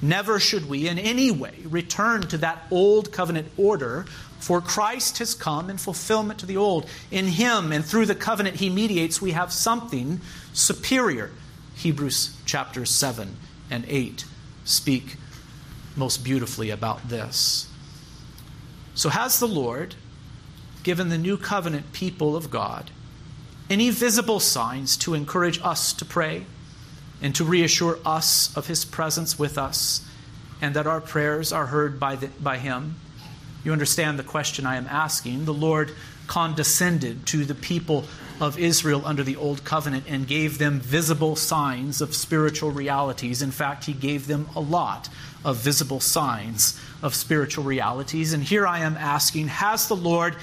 Never 0.00 0.38
should 0.38 0.68
we 0.68 0.88
in 0.88 0.98
any 0.98 1.30
way 1.30 1.54
return 1.64 2.22
to 2.22 2.38
that 2.38 2.66
old 2.70 3.12
covenant 3.12 3.48
order 3.56 4.06
for 4.38 4.60
Christ 4.60 5.18
has 5.18 5.34
come 5.34 5.68
in 5.70 5.78
fulfillment 5.78 6.40
to 6.40 6.46
the 6.46 6.56
old. 6.56 6.86
In 7.10 7.26
him 7.26 7.72
and 7.72 7.84
through 7.84 8.06
the 8.06 8.14
covenant 8.14 8.56
he 8.56 8.70
mediates, 8.70 9.20
we 9.20 9.32
have 9.32 9.52
something 9.52 10.20
superior. 10.52 11.30
Hebrews 11.76 12.36
chapter 12.44 12.84
7 12.84 13.36
and 13.70 13.84
8 13.88 14.24
speak 14.64 15.16
most 15.96 16.24
beautifully 16.24 16.70
about 16.70 17.08
this. 17.08 17.68
So, 18.94 19.08
has 19.10 19.38
the 19.38 19.48
Lord 19.48 19.94
given 20.82 21.08
the 21.08 21.18
new 21.18 21.36
covenant 21.36 21.92
people 21.92 22.36
of 22.36 22.50
God 22.50 22.90
any 23.70 23.90
visible 23.90 24.40
signs 24.40 24.96
to 24.96 25.14
encourage 25.14 25.60
us 25.62 25.92
to 25.92 26.04
pray 26.04 26.46
and 27.20 27.34
to 27.34 27.44
reassure 27.44 27.98
us 28.04 28.56
of 28.56 28.66
his 28.66 28.84
presence 28.84 29.38
with 29.38 29.58
us 29.58 30.08
and 30.60 30.74
that 30.74 30.86
our 30.86 31.00
prayers 31.00 31.52
are 31.52 31.66
heard 31.66 32.00
by, 32.00 32.16
the, 32.16 32.28
by 32.40 32.58
Him? 32.58 32.96
You 33.68 33.72
understand 33.72 34.18
the 34.18 34.22
question 34.24 34.64
I 34.64 34.76
am 34.76 34.86
asking. 34.86 35.44
The 35.44 35.52
Lord 35.52 35.92
condescended 36.26 37.26
to 37.26 37.44
the 37.44 37.54
people 37.54 38.06
of 38.40 38.58
Israel 38.58 39.02
under 39.04 39.22
the 39.22 39.36
Old 39.36 39.62
Covenant 39.62 40.04
and 40.08 40.26
gave 40.26 40.56
them 40.56 40.80
visible 40.80 41.36
signs 41.36 42.00
of 42.00 42.14
spiritual 42.14 42.70
realities. 42.70 43.42
In 43.42 43.50
fact, 43.50 43.84
He 43.84 43.92
gave 43.92 44.26
them 44.26 44.48
a 44.56 44.60
lot 44.60 45.10
of 45.44 45.58
visible 45.58 46.00
signs 46.00 46.80
of 47.02 47.14
spiritual 47.14 47.62
realities. 47.62 48.32
And 48.32 48.42
here 48.42 48.66
I 48.66 48.78
am 48.78 48.96
asking 48.96 49.48
Has 49.48 49.86
the 49.86 49.96
Lord 49.96 50.36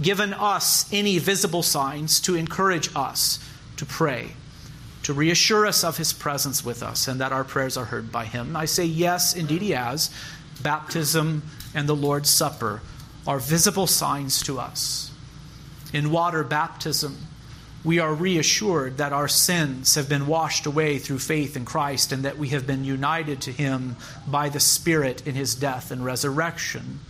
given 0.00 0.34
us 0.34 0.92
any 0.92 1.18
visible 1.18 1.62
signs 1.62 2.18
to 2.22 2.34
encourage 2.34 2.90
us 2.96 3.38
to 3.76 3.86
pray? 3.86 4.32
to 5.04 5.12
reassure 5.12 5.66
us 5.66 5.82
of 5.82 5.96
his 5.96 6.12
presence 6.12 6.64
with 6.64 6.80
us 6.80 7.08
and 7.08 7.20
that 7.20 7.32
our 7.32 7.42
prayers 7.42 7.76
are 7.76 7.86
heard 7.86 8.12
by 8.12 8.24
him. 8.24 8.54
I 8.54 8.66
say, 8.66 8.84
yes, 8.84 9.34
indeed 9.34 9.60
he 9.60 9.72
has. 9.72 10.10
Baptism 10.62 11.42
and 11.74 11.88
the 11.88 11.96
Lord's 11.96 12.30
Supper 12.30 12.80
are 13.26 13.38
visible 13.38 13.86
signs 13.86 14.42
to 14.42 14.58
us. 14.58 15.10
In 15.92 16.10
water 16.10 16.42
baptism, 16.42 17.16
we 17.84 17.98
are 17.98 18.14
reassured 18.14 18.98
that 18.98 19.12
our 19.12 19.28
sins 19.28 19.96
have 19.96 20.08
been 20.08 20.26
washed 20.26 20.66
away 20.66 20.98
through 20.98 21.18
faith 21.18 21.56
in 21.56 21.64
Christ 21.64 22.12
and 22.12 22.24
that 22.24 22.38
we 22.38 22.48
have 22.50 22.66
been 22.66 22.84
united 22.84 23.40
to 23.42 23.52
him 23.52 23.96
by 24.26 24.48
the 24.48 24.60
Spirit 24.60 25.26
in 25.26 25.34
his 25.34 25.54
death 25.54 25.90
and 25.90 26.04
resurrection. 26.04 27.00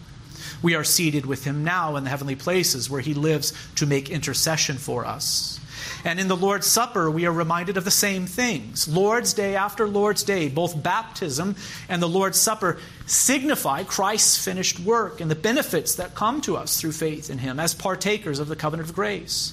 We 0.61 0.75
are 0.75 0.85
seated 0.85 1.27
with 1.27 1.45
him 1.45 1.65
now 1.65 1.97
in 1.97 2.05
the 2.05 2.11
heavenly 2.11 2.37
places 2.37 2.91
where 2.91 3.01
he 3.01 3.15
lives 3.15 3.53
to 3.77 3.87
make 3.87 4.11
intercession 4.11 4.77
for 4.77 5.07
us. 5.07 5.61
And 6.05 6.19
in 6.19 6.29
the 6.29 6.37
Lord's 6.37 6.67
Supper, 6.67 7.11
we 7.11 7.27
are 7.27 7.33
reminded 7.33 7.77
of 7.77 7.85
the 7.85 7.91
same 7.91 8.27
things. 8.27 8.89
Lord's 8.89 9.33
Day 9.33 9.55
after 9.55 9.87
Lord's 9.87 10.23
Day, 10.23 10.49
both 10.49 10.83
baptism 10.83 11.55
and 11.89 12.03
the 12.03 12.09
Lord's 12.09 12.41
Supper 12.41 12.79
signify 13.07 13.85
Christ's 13.85 14.43
finished 14.43 14.81
work 14.81 15.21
and 15.21 15.31
the 15.31 15.37
benefits 15.37 15.95
that 15.97 16.15
come 16.15 16.41
to 16.43 16.57
us 16.57 16.81
through 16.81 16.93
faith 16.93 17.31
in 17.31 17.39
Him 17.39 17.61
as 17.61 17.75
partakers 17.75 18.39
of 18.39 18.49
the 18.49 18.57
covenant 18.57 18.89
of 18.89 18.95
grace. 18.95 19.53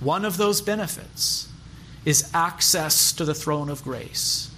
One 0.00 0.24
of 0.24 0.36
those 0.36 0.60
benefits 0.60 1.48
is 2.04 2.30
access 2.34 3.12
to 3.12 3.24
the 3.24 3.34
throne 3.34 3.68
of 3.68 3.84
grace. 3.84 4.50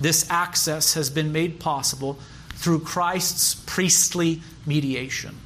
This 0.00 0.28
access 0.30 0.94
has 0.94 1.10
been 1.10 1.32
made 1.32 1.60
possible 1.60 2.18
through 2.62 2.80
Christ's 2.80 3.54
priestly 3.54 4.40
mediation. 4.64 5.36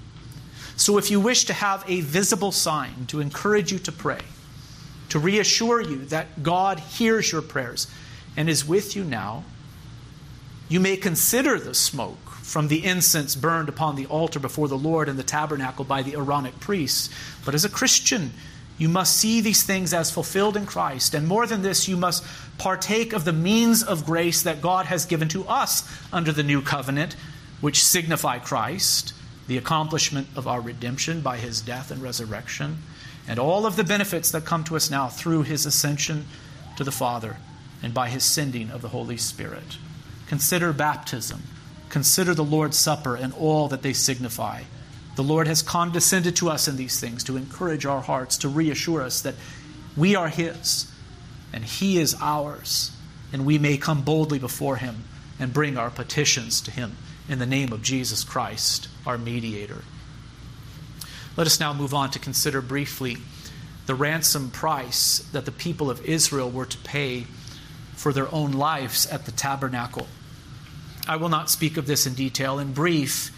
So, 0.77 0.99
if 0.99 1.11
you 1.11 1.19
wish 1.19 1.45
to 1.47 1.55
have 1.55 1.83
a 1.89 2.03
visible 2.03 2.53
sign 2.53 3.07
to 3.07 3.21
encourage 3.21 3.73
you 3.73 3.79
to 3.81 3.93
pray, 3.93 4.21
to 5.09 5.19
reassure 5.19 5.81
you 5.81 6.05
that 6.07 6.43
God 6.43 6.79
hears 6.79 7.33
your 7.33 7.43
prayers 7.43 7.87
and 8.37 8.51
is 8.51 8.67
with 8.67 8.95
you 8.95 9.05
now. 9.05 9.45
You 10.69 10.81
may 10.81 10.97
consider 10.97 11.59
the 11.59 11.75
smoke 11.75 12.29
from 12.29 12.69
the 12.69 12.85
incense 12.85 13.35
burned 13.35 13.69
upon 13.69 13.97
the 13.97 14.07
altar 14.07 14.39
before 14.39 14.69
the 14.69 14.77
Lord 14.77 15.09
in 15.09 15.17
the 15.17 15.23
tabernacle 15.23 15.85
by 15.85 16.03
the 16.03 16.15
Aaronic 16.15 16.61
priests. 16.61 17.09
But 17.45 17.55
as 17.55 17.65
a 17.65 17.69
Christian, 17.69 18.33
you 18.79 18.89
must 18.89 19.17
see 19.17 19.41
these 19.41 19.63
things 19.63 19.95
as 19.95 20.11
fulfilled 20.11 20.57
in 20.57 20.67
Christ. 20.67 21.15
And 21.15 21.27
more 21.27 21.47
than 21.47 21.63
this, 21.63 21.89
you 21.89 21.97
must 21.97 22.25
partake 22.59 23.13
of 23.13 23.25
the 23.25 23.33
means 23.33 23.83
of 23.83 24.05
grace 24.05 24.43
that 24.43 24.61
God 24.61 24.87
has 24.87 25.07
given 25.07 25.29
to 25.29 25.47
us 25.49 25.89
under 26.13 26.33
the 26.33 26.43
new 26.43 26.61
covenant, 26.61 27.17
which 27.61 27.85
signify 27.85 28.39
Christ, 28.39 29.15
the 29.47 29.57
accomplishment 29.57 30.29
of 30.37 30.47
our 30.47 30.61
redemption 30.61 31.21
by 31.21 31.39
his 31.39 31.61
death 31.61 31.91
and 31.91 32.03
resurrection 32.03 32.79
and 33.29 33.39
all 33.39 33.67
of 33.67 33.77
the 33.77 33.85
benefits 33.85 34.31
that 34.31 34.45
come 34.45 34.65
to 34.65 34.77
us 34.77 34.91
now 34.91 35.09
through 35.09 35.43
his 35.43 35.67
ascension 35.67 36.27
to 36.77 36.85
the 36.85 36.93
Father 36.93 37.37
and 37.83 37.93
by 37.93 38.09
his 38.09 38.25
sending 38.25 38.71
of 38.71 38.83
the 38.83 38.89
Holy 38.89 39.17
Spirit. 39.17 39.79
Consider 40.29 40.73
baptism. 40.73 41.43
Consider 41.89 42.35
the 42.35 42.45
Lord's 42.45 42.79
Supper 42.79 43.17
and 43.17 43.33
all 43.35 43.69
that 43.69 43.83
they 43.83 43.93
signify. 43.93 44.63
The 45.17 45.25
Lord 45.25 45.49
has 45.49 45.63
condescended 45.63 46.37
to 46.37 46.51
us 46.51 46.69
in 46.69 46.77
these 46.77 47.01
things 47.01 47.25
to 47.25 47.37
encourage 47.37 47.87
our 47.87 48.03
hearts, 48.03 48.37
to 48.39 48.49
reassure 48.49 49.03
us 49.03 49.23
that 49.23 49.35
we 49.97 50.15
are 50.15 50.29
His 50.29 50.91
and 51.53 51.65
He 51.65 51.99
is 51.99 52.15
ours, 52.21 52.93
and 53.33 53.47
we 53.47 53.59
may 53.59 53.79
come 53.79 54.03
boldly 54.03 54.39
before 54.39 54.77
Him 54.77 55.05
and 55.39 55.53
bring 55.53 55.77
our 55.77 55.91
petitions 55.91 56.61
to 56.63 56.71
Him 56.71 56.97
in 57.29 57.39
the 57.39 57.47
name 57.47 57.73
of 57.73 57.83
Jesus 57.83 58.25
Christ, 58.25 58.89
our 59.07 59.17
mediator. 59.19 59.83
Let 61.37 61.47
us 61.47 61.61
now 61.61 61.73
move 61.73 61.95
on 61.95 62.11
to 62.11 62.19
consider 62.19 62.61
briefly 62.61 63.17
the 63.87 63.95
ransom 63.95 64.51
price 64.51 65.21
that 65.33 65.45
the 65.45 65.53
people 65.53 65.91
of 65.91 66.05
Israel 66.05 66.51
were 66.51 66.67
to 66.67 66.79
pay 66.79 67.27
for 67.95 68.13
their 68.13 68.33
own 68.35 68.53
lives 68.53 69.07
at 69.07 69.25
the 69.25 69.33
tabernacle. 69.33 70.07
I 71.09 71.17
will 71.17 71.29
not 71.29 71.51
speak 71.51 71.77
of 71.77 71.87
this 71.87 72.07
in 72.07 72.15
detail. 72.15 72.59
In 72.59 72.73
brief, 72.73 73.31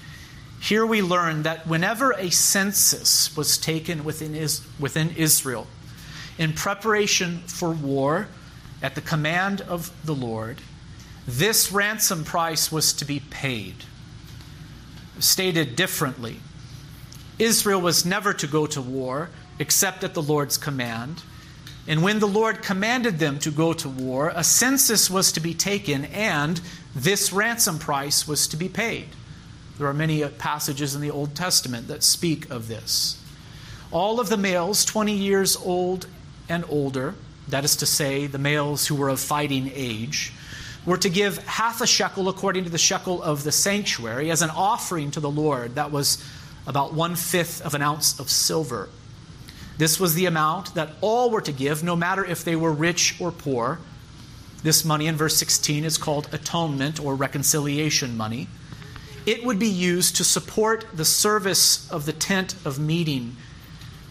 here 0.61 0.85
we 0.85 1.03
learn 1.03 1.45
that 1.45 1.67
whenever 1.67 2.13
a 2.13 2.31
census 2.31 3.37
was 3.37 3.59
taken 3.59 4.05
within, 4.05 4.33
within 4.79 5.11
Israel 5.17 5.67
in 6.37 6.53
preparation 6.53 7.39
for 7.47 7.71
war 7.71 8.29
at 8.83 8.95
the 8.95 9.01
command 9.01 9.61
of 9.61 9.93
the 10.05 10.15
Lord, 10.15 10.61
this 11.27 11.71
ransom 11.71 12.25
price 12.25 12.73
was 12.73 12.93
to 12.95 13.05
be 13.05 13.21
paid. 13.21 13.85
Stated 15.19 15.77
differently, 15.77 16.41
Israel 17.39 17.81
was 17.81 18.05
never 18.05 18.33
to 18.35 18.47
go 18.47 18.67
to 18.67 18.81
war 18.81 19.31
except 19.59 20.03
at 20.05 20.15
the 20.15 20.23
Lord's 20.23 20.57
command. 20.57 21.23
And 21.87 22.03
when 22.03 22.19
the 22.19 22.29
Lord 22.29 22.63
commanded 22.63 23.19
them 23.19 23.39
to 23.41 23.51
go 23.51 23.73
to 23.73 23.89
war, 23.89 24.33
a 24.35 24.45
census 24.45 25.09
was 25.09 25.33
to 25.33 25.41
be 25.41 25.55
taken 25.55 26.05
and 26.07 26.61
this 26.95 27.33
ransom 27.33 27.79
price 27.79 28.27
was 28.27 28.47
to 28.49 28.57
be 28.57 28.69
paid. 28.69 29.09
There 29.79 29.87
are 29.87 29.95
many 29.95 30.25
uh, 30.25 30.31
passages 30.31 30.95
in 30.95 31.01
the 31.01 31.11
Old 31.11 31.35
Testament 31.35 31.89
that 31.89 32.03
speak 32.03 32.51
of 32.51 32.69
this. 32.69 33.23
All 33.91 34.21
of 34.21 34.29
the 34.29 34.37
males 34.37 34.85
20 34.85 35.13
years 35.13 35.57
old 35.57 36.07
and 36.49 36.65
older, 36.69 37.15
that 37.49 37.65
is 37.65 37.77
to 37.77 37.87
say, 37.87 38.27
the 38.27 38.39
males 38.39 38.87
who 38.89 38.97
were 38.97 39.09
of 39.09 39.21
fighting 39.21 39.71
age, 39.73 40.33
were 40.85 40.97
to 40.99 41.09
give 41.09 41.39
half 41.47 41.81
a 41.81 41.87
shekel 41.87 42.29
according 42.29 42.65
to 42.65 42.71
the 42.71 42.79
shekel 42.79 43.23
of 43.23 43.45
the 43.45 43.53
sanctuary 43.53 44.31
as 44.31 44.43
an 44.43 44.51
offering 44.51 45.11
to 45.13 45.21
the 45.21 45.31
Lord. 45.31 45.77
That 45.77 45.93
was 45.93 46.23
about 46.67 46.93
one 46.93 47.15
fifth 47.15 47.65
of 47.65 47.75
an 47.75 47.83
ounce 47.83 48.19
of 48.19 48.31
silver. 48.31 48.89
This 49.79 50.01
was 50.01 50.15
the 50.15 50.27
amount 50.27 50.75
that 50.75 50.91
all 51.01 51.31
were 51.31 51.41
to 51.41 51.53
give, 51.53 51.85
no 51.85 51.95
matter 51.95 52.25
if 52.25 52.45
they 52.45 52.57
were 52.57 52.73
rich 52.73 53.15
or 53.21 53.31
poor. 53.31 53.79
This 54.63 54.85
money 54.85 55.07
in 55.07 55.15
verse 55.15 55.37
16 55.37 55.85
is 55.85 55.97
called 55.97 56.29
atonement 56.33 56.99
or 56.99 57.15
reconciliation 57.15 58.17
money. 58.17 58.49
It 59.29 59.45
would 59.45 59.59
be 59.59 59.69
used 59.69 60.17
to 60.17 60.25
support 60.25 60.87
the 60.95 61.05
service 61.05 61.87
of 61.91 62.07
the 62.07 62.15
tent 62.15 62.55
of 62.65 62.79
meeting, 62.79 63.37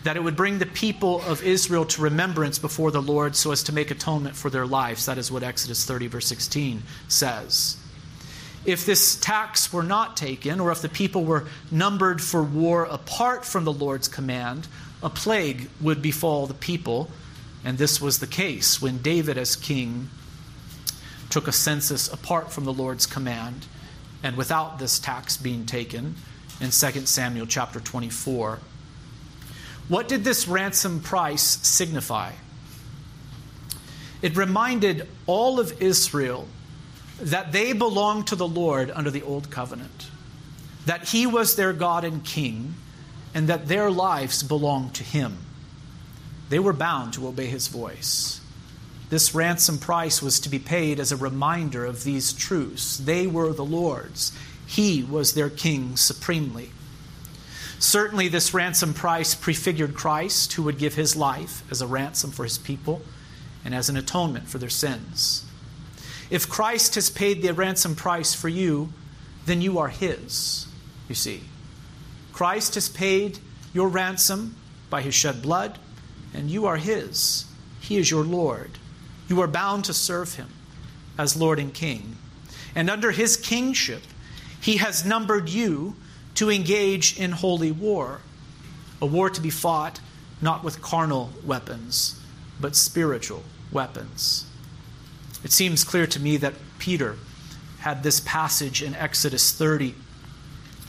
that 0.03 0.15
it 0.15 0.23
would 0.23 0.35
bring 0.35 0.59
the 0.59 0.67
people 0.67 1.23
of 1.23 1.41
Israel 1.41 1.85
to 1.85 2.03
remembrance 2.03 2.59
before 2.59 2.91
the 2.91 3.01
Lord 3.01 3.35
so 3.35 3.51
as 3.51 3.63
to 3.63 3.73
make 3.73 3.89
atonement 3.89 4.35
for 4.35 4.51
their 4.51 4.67
lives. 4.67 5.07
That 5.07 5.17
is 5.17 5.31
what 5.31 5.41
Exodus 5.41 5.85
30, 5.85 6.05
verse 6.05 6.27
16 6.27 6.83
says 7.07 7.77
if 8.63 8.85
this 8.85 9.15
tax 9.15 9.73
were 9.73 9.81
not 9.81 10.17
taken, 10.17 10.59
or 10.59 10.71
if 10.71 10.83
the 10.83 10.89
people 10.89 11.25
were 11.25 11.47
numbered 11.71 12.21
for 12.21 12.43
war 12.43 12.83
apart 12.83 13.43
from 13.43 13.63
the 13.63 13.73
Lord's 13.73 14.07
command, 14.07 14.67
a 15.01 15.09
plague 15.09 15.67
would 15.81 15.99
befall 15.99 16.45
the 16.45 16.53
people. 16.53 17.09
And 17.65 17.79
this 17.79 17.99
was 17.99 18.19
the 18.19 18.27
case 18.27 18.79
when 18.79 18.99
David, 18.99 19.35
as 19.35 19.55
king, 19.55 20.09
took 21.31 21.47
a 21.47 21.51
census 21.51 22.07
apart 22.07 22.51
from 22.51 22.65
the 22.65 22.73
Lord's 22.73 23.07
command 23.07 23.65
and 24.23 24.35
without 24.35 24.79
this 24.79 24.99
tax 24.99 25.37
being 25.37 25.65
taken 25.65 26.15
in 26.59 26.71
2 26.71 26.71
Samuel 26.71 27.45
chapter 27.45 27.79
24. 27.79 28.59
What 29.87 30.07
did 30.07 30.23
this 30.23 30.47
ransom 30.47 30.99
price 30.99 31.41
signify? 31.41 32.33
It 34.21 34.35
reminded 34.35 35.07
all 35.27 35.59
of 35.59 35.81
Israel 35.81 36.47
that 37.19 37.51
they 37.51 37.73
belonged 37.73 38.27
to 38.27 38.35
the 38.35 38.47
Lord 38.47 38.91
under 38.91 39.11
the 39.11 39.21
old 39.21 39.49
covenant, 39.49 40.07
that 40.85 41.09
He 41.09 41.25
was 41.25 41.55
their 41.55 41.73
God 41.73 42.03
and 42.03 42.23
King, 42.23 42.75
and 43.33 43.47
that 43.47 43.67
their 43.67 43.89
lives 43.89 44.43
belonged 44.43 44.95
to 44.95 45.03
Him. 45.03 45.37
They 46.49 46.59
were 46.59 46.73
bound 46.73 47.13
to 47.13 47.27
obey 47.27 47.47
His 47.47 47.67
voice. 47.67 48.41
This 49.09 49.33
ransom 49.33 49.77
price 49.77 50.21
was 50.21 50.39
to 50.41 50.49
be 50.49 50.59
paid 50.59 50.99
as 50.99 51.11
a 51.11 51.17
reminder 51.17 51.85
of 51.85 52.03
these 52.03 52.33
truths. 52.33 52.97
They 52.97 53.25
were 53.25 53.53
the 53.53 53.63
Lord's, 53.63 54.37
He 54.65 55.03
was 55.03 55.33
their 55.33 55.49
King 55.49 55.95
supremely. 55.95 56.71
Certainly, 57.79 58.29
this 58.29 58.53
ransom 58.53 58.93
price 58.93 59.35
prefigured 59.35 59.93
Christ, 59.93 60.53
who 60.53 60.63
would 60.63 60.79
give 60.79 60.95
his 60.95 61.15
life 61.15 61.63
as 61.71 61.81
a 61.81 61.87
ransom 61.87 62.31
for 62.31 62.43
his 62.43 62.57
people 62.57 63.01
and 63.63 63.73
as 63.73 63.87
an 63.87 63.97
atonement 63.97 64.47
for 64.47 64.57
their 64.57 64.69
sins. 64.69 65.45
If 66.29 66.49
Christ 66.49 66.95
has 66.95 67.09
paid 67.09 67.41
the 67.41 67.53
ransom 67.53 67.95
price 67.95 68.33
for 68.33 68.49
you, 68.49 68.89
then 69.45 69.61
you 69.61 69.77
are 69.77 69.87
his, 69.87 70.67
you 71.07 71.15
see. 71.15 71.43
Christ 72.33 72.75
has 72.75 72.89
paid 72.89 73.39
your 73.73 73.87
ransom 73.87 74.55
by 74.89 75.01
his 75.01 75.15
shed 75.15 75.41
blood, 75.41 75.77
and 76.33 76.49
you 76.49 76.65
are 76.65 76.77
his. 76.77 77.45
He 77.79 77.97
is 77.97 78.11
your 78.11 78.23
Lord. 78.23 78.71
You 79.27 79.41
are 79.41 79.47
bound 79.47 79.85
to 79.85 79.93
serve 79.93 80.35
him 80.35 80.47
as 81.17 81.35
Lord 81.35 81.59
and 81.59 81.73
King. 81.73 82.17
And 82.75 82.89
under 82.89 83.11
his 83.11 83.37
kingship, 83.37 84.03
he 84.61 84.77
has 84.77 85.05
numbered 85.05 85.49
you 85.49 85.95
to 86.35 86.51
engage 86.51 87.19
in 87.19 87.31
holy 87.31 87.71
war, 87.71 88.21
a 89.01 89.05
war 89.05 89.29
to 89.29 89.41
be 89.41 89.49
fought 89.49 89.99
not 90.41 90.63
with 90.63 90.81
carnal 90.81 91.31
weapons, 91.43 92.21
but 92.61 92.75
spiritual 92.75 93.43
weapons. 93.71 94.45
It 95.43 95.51
seems 95.51 95.83
clear 95.83 96.07
to 96.07 96.19
me 96.19 96.37
that 96.37 96.53
Peter 96.79 97.15
had 97.79 98.03
this 98.03 98.19
passage 98.19 98.83
in 98.83 98.95
Exodus 98.95 99.51
30 99.51 99.95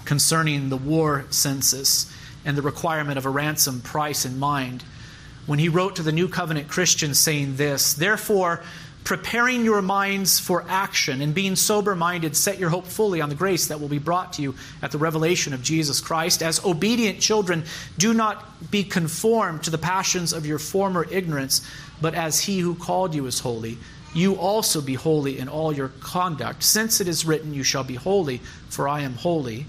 concerning 0.04 0.68
the 0.68 0.76
war 0.76 1.26
census 1.30 2.12
and 2.44 2.56
the 2.56 2.62
requirement 2.62 3.18
of 3.18 3.26
a 3.26 3.30
ransom 3.30 3.80
price 3.80 4.24
in 4.24 4.38
mind 4.38 4.84
when 5.48 5.58
he 5.58 5.70
wrote 5.70 5.96
to 5.96 6.02
the 6.02 6.12
New 6.12 6.28
Covenant 6.28 6.68
Christians 6.68 7.18
saying 7.18 7.56
this 7.56 7.94
Therefore, 7.94 8.62
preparing 9.02 9.64
your 9.64 9.80
minds 9.80 10.38
for 10.38 10.62
action 10.68 11.22
and 11.22 11.34
being 11.34 11.56
sober 11.56 11.96
minded, 11.96 12.36
set 12.36 12.58
your 12.58 12.68
hope 12.68 12.86
fully 12.86 13.22
on 13.22 13.30
the 13.30 13.34
grace 13.34 13.68
that 13.68 13.80
will 13.80 13.88
be 13.88 13.98
brought 13.98 14.34
to 14.34 14.42
you 14.42 14.54
at 14.82 14.90
the 14.90 14.98
revelation 14.98 15.54
of 15.54 15.62
Jesus 15.62 16.02
Christ. 16.02 16.42
As 16.42 16.62
obedient 16.66 17.18
children, 17.18 17.64
do 17.96 18.12
not 18.12 18.70
be 18.70 18.84
conformed 18.84 19.62
to 19.62 19.70
the 19.70 19.78
passions 19.78 20.34
of 20.34 20.44
your 20.44 20.58
former 20.58 21.06
ignorance, 21.10 21.66
but 22.02 22.14
as 22.14 22.40
he 22.40 22.58
who 22.58 22.74
called 22.74 23.14
you 23.14 23.24
is 23.24 23.40
holy, 23.40 23.78
you 24.12 24.34
also 24.34 24.82
be 24.82 24.94
holy 24.94 25.38
in 25.38 25.48
all 25.48 25.72
your 25.72 25.88
conduct, 26.00 26.62
since 26.62 27.00
it 27.00 27.08
is 27.08 27.24
written, 27.24 27.54
You 27.54 27.62
shall 27.62 27.84
be 27.84 27.94
holy, 27.94 28.42
for 28.68 28.86
I 28.86 29.00
am 29.00 29.14
holy. 29.14 29.64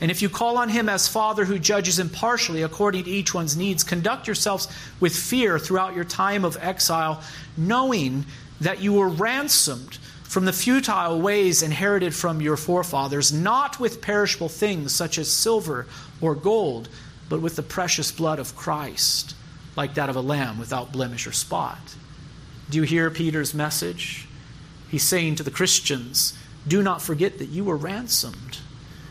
And 0.00 0.10
if 0.10 0.20
you 0.20 0.28
call 0.28 0.58
on 0.58 0.68
him 0.68 0.88
as 0.88 1.08
Father 1.08 1.44
who 1.44 1.58
judges 1.58 1.98
impartially 1.98 2.62
according 2.62 3.04
to 3.04 3.10
each 3.10 3.32
one's 3.32 3.56
needs, 3.56 3.82
conduct 3.82 4.26
yourselves 4.26 4.68
with 5.00 5.16
fear 5.16 5.58
throughout 5.58 5.94
your 5.94 6.04
time 6.04 6.44
of 6.44 6.58
exile, 6.60 7.22
knowing 7.56 8.26
that 8.60 8.80
you 8.80 8.92
were 8.92 9.08
ransomed 9.08 9.96
from 10.22 10.44
the 10.44 10.52
futile 10.52 11.20
ways 11.20 11.62
inherited 11.62 12.14
from 12.14 12.42
your 12.42 12.56
forefathers, 12.56 13.32
not 13.32 13.80
with 13.80 14.02
perishable 14.02 14.48
things 14.48 14.94
such 14.94 15.18
as 15.18 15.30
silver 15.30 15.86
or 16.20 16.34
gold, 16.34 16.88
but 17.28 17.40
with 17.40 17.56
the 17.56 17.62
precious 17.62 18.12
blood 18.12 18.38
of 18.38 18.54
Christ, 18.54 19.34
like 19.76 19.94
that 19.94 20.10
of 20.10 20.16
a 20.16 20.20
lamb 20.20 20.58
without 20.58 20.92
blemish 20.92 21.26
or 21.26 21.32
spot. 21.32 21.78
Do 22.68 22.78
you 22.78 22.82
hear 22.84 23.10
Peter's 23.10 23.54
message? 23.54 24.28
He's 24.90 25.04
saying 25.04 25.36
to 25.36 25.42
the 25.42 25.50
Christians, 25.50 26.36
Do 26.68 26.82
not 26.82 27.00
forget 27.00 27.38
that 27.38 27.48
you 27.48 27.64
were 27.64 27.76
ransomed 27.76 28.58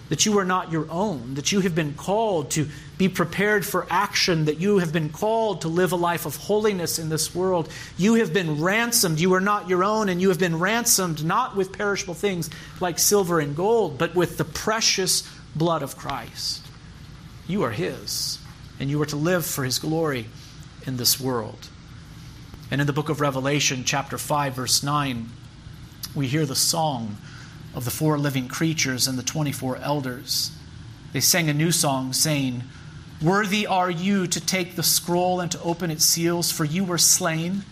that 0.09 0.25
you 0.25 0.37
are 0.37 0.45
not 0.45 0.71
your 0.71 0.89
own, 0.91 1.33
that 1.33 1.51
you 1.51 1.61
have 1.61 1.73
been 1.73 1.93
called 1.93 2.51
to 2.51 2.67
be 2.97 3.09
prepared 3.09 3.65
for 3.65 3.87
action, 3.89 4.45
that 4.45 4.59
you 4.59 4.77
have 4.77 4.93
been 4.93 5.09
called 5.09 5.61
to 5.61 5.67
live 5.67 5.91
a 5.91 5.95
life 5.95 6.25
of 6.25 6.35
holiness 6.35 6.99
in 6.99 7.09
this 7.09 7.33
world. 7.33 7.69
You 7.97 8.15
have 8.15 8.31
been 8.31 8.61
ransomed. 8.61 9.19
You 9.19 9.33
are 9.33 9.41
not 9.41 9.67
your 9.67 9.83
own, 9.83 10.09
and 10.09 10.21
you 10.21 10.29
have 10.29 10.39
been 10.39 10.59
ransomed 10.59 11.25
not 11.25 11.55
with 11.55 11.73
perishable 11.73 12.13
things 12.13 12.49
like 12.79 12.99
silver 12.99 13.39
and 13.39 13.55
gold, 13.55 13.97
but 13.97 14.15
with 14.15 14.37
the 14.37 14.45
precious 14.45 15.29
blood 15.55 15.81
of 15.81 15.97
Christ. 15.97 16.65
You 17.47 17.63
are 17.63 17.71
His, 17.71 18.39
and 18.79 18.89
you 18.89 19.01
are 19.01 19.07
to 19.07 19.15
live 19.15 19.45
for 19.45 19.63
His 19.63 19.79
glory 19.79 20.27
in 20.85 20.97
this 20.97 21.19
world. 21.19 21.67
And 22.69 22.79
in 22.79 22.87
the 22.87 22.93
book 22.93 23.09
of 23.09 23.21
Revelation, 23.21 23.83
chapter 23.85 24.17
5, 24.17 24.53
verse 24.53 24.83
9, 24.83 25.29
we 26.13 26.27
hear 26.27 26.45
the 26.45 26.55
song 26.55 27.17
of 27.75 27.85
the 27.85 27.91
four 27.91 28.17
living 28.17 28.47
creatures 28.47 29.07
and 29.07 29.17
the 29.17 29.23
24 29.23 29.77
elders. 29.77 30.51
They 31.13 31.19
sang 31.19 31.49
a 31.49 31.53
new 31.53 31.71
song, 31.71 32.13
saying, 32.13 32.63
Worthy 33.21 33.67
are 33.67 33.91
you 33.91 34.27
to 34.27 34.45
take 34.45 34.75
the 34.75 34.83
scroll 34.83 35.39
and 35.39 35.51
to 35.51 35.61
open 35.61 35.91
its 35.91 36.05
seals, 36.05 36.51
for 36.51 36.65
you 36.65 36.83
were 36.83 36.97
slain, 36.97 37.63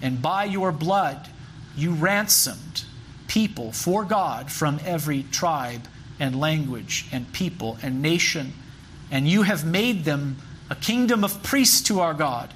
and 0.00 0.22
by 0.22 0.44
your 0.44 0.72
blood 0.72 1.28
you 1.76 1.92
ransomed 1.92 2.84
people 3.26 3.72
for 3.72 4.04
God 4.04 4.50
from 4.50 4.80
every 4.84 5.24
tribe 5.24 5.86
and 6.18 6.38
language 6.38 7.06
and 7.12 7.32
people 7.32 7.78
and 7.82 8.02
nation, 8.02 8.52
and 9.10 9.26
you 9.26 9.42
have 9.42 9.64
made 9.64 10.04
them 10.04 10.36
a 10.68 10.74
kingdom 10.74 11.24
of 11.24 11.42
priests 11.42 11.80
to 11.82 12.00
our 12.00 12.14
God, 12.14 12.52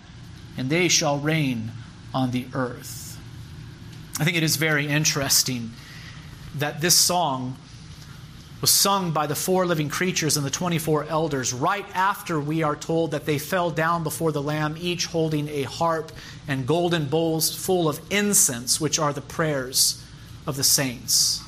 and 0.57 0.71
they 0.71 0.89
shall 0.89 1.19
reign 1.19 1.73
on 2.13 2.31
the 2.31 2.47
earth. 2.55 3.19
I 4.21 4.25
think 4.25 4.37
it 4.37 4.43
is 4.43 4.57
very 4.57 4.87
interesting 4.87 5.73
that 6.57 6.81
this 6.81 6.97
song 6.97 7.57
was 8.61 8.71
sung 8.71 9.11
by 9.11 9.27
the 9.27 9.35
four 9.35 9.67
living 9.67 9.91
creatures 9.91 10.39
and 10.39 10.47
the 10.47 10.51
24 10.51 11.05
elders 11.05 11.53
right 11.53 11.85
after 11.95 12.41
we 12.41 12.63
are 12.63 12.75
told 12.75 13.11
that 13.11 13.27
they 13.27 13.39
fell 13.39 13.71
down 13.71 14.03
before 14.03 14.33
the 14.33 14.41
Lamb, 14.41 14.75
each 14.79 15.07
holding 15.07 15.49
a 15.49 15.65
harp 15.65 16.11
and 16.49 16.67
golden 16.67 17.05
bowls 17.05 17.55
full 17.55 17.91
of 17.91 18.01
incense, 18.11 18.81
which 18.81 18.99
are 18.99 19.13
the 19.13 19.21
prayers 19.21 20.03
of 20.47 20.57
the 20.57 20.65
saints. 20.65 21.43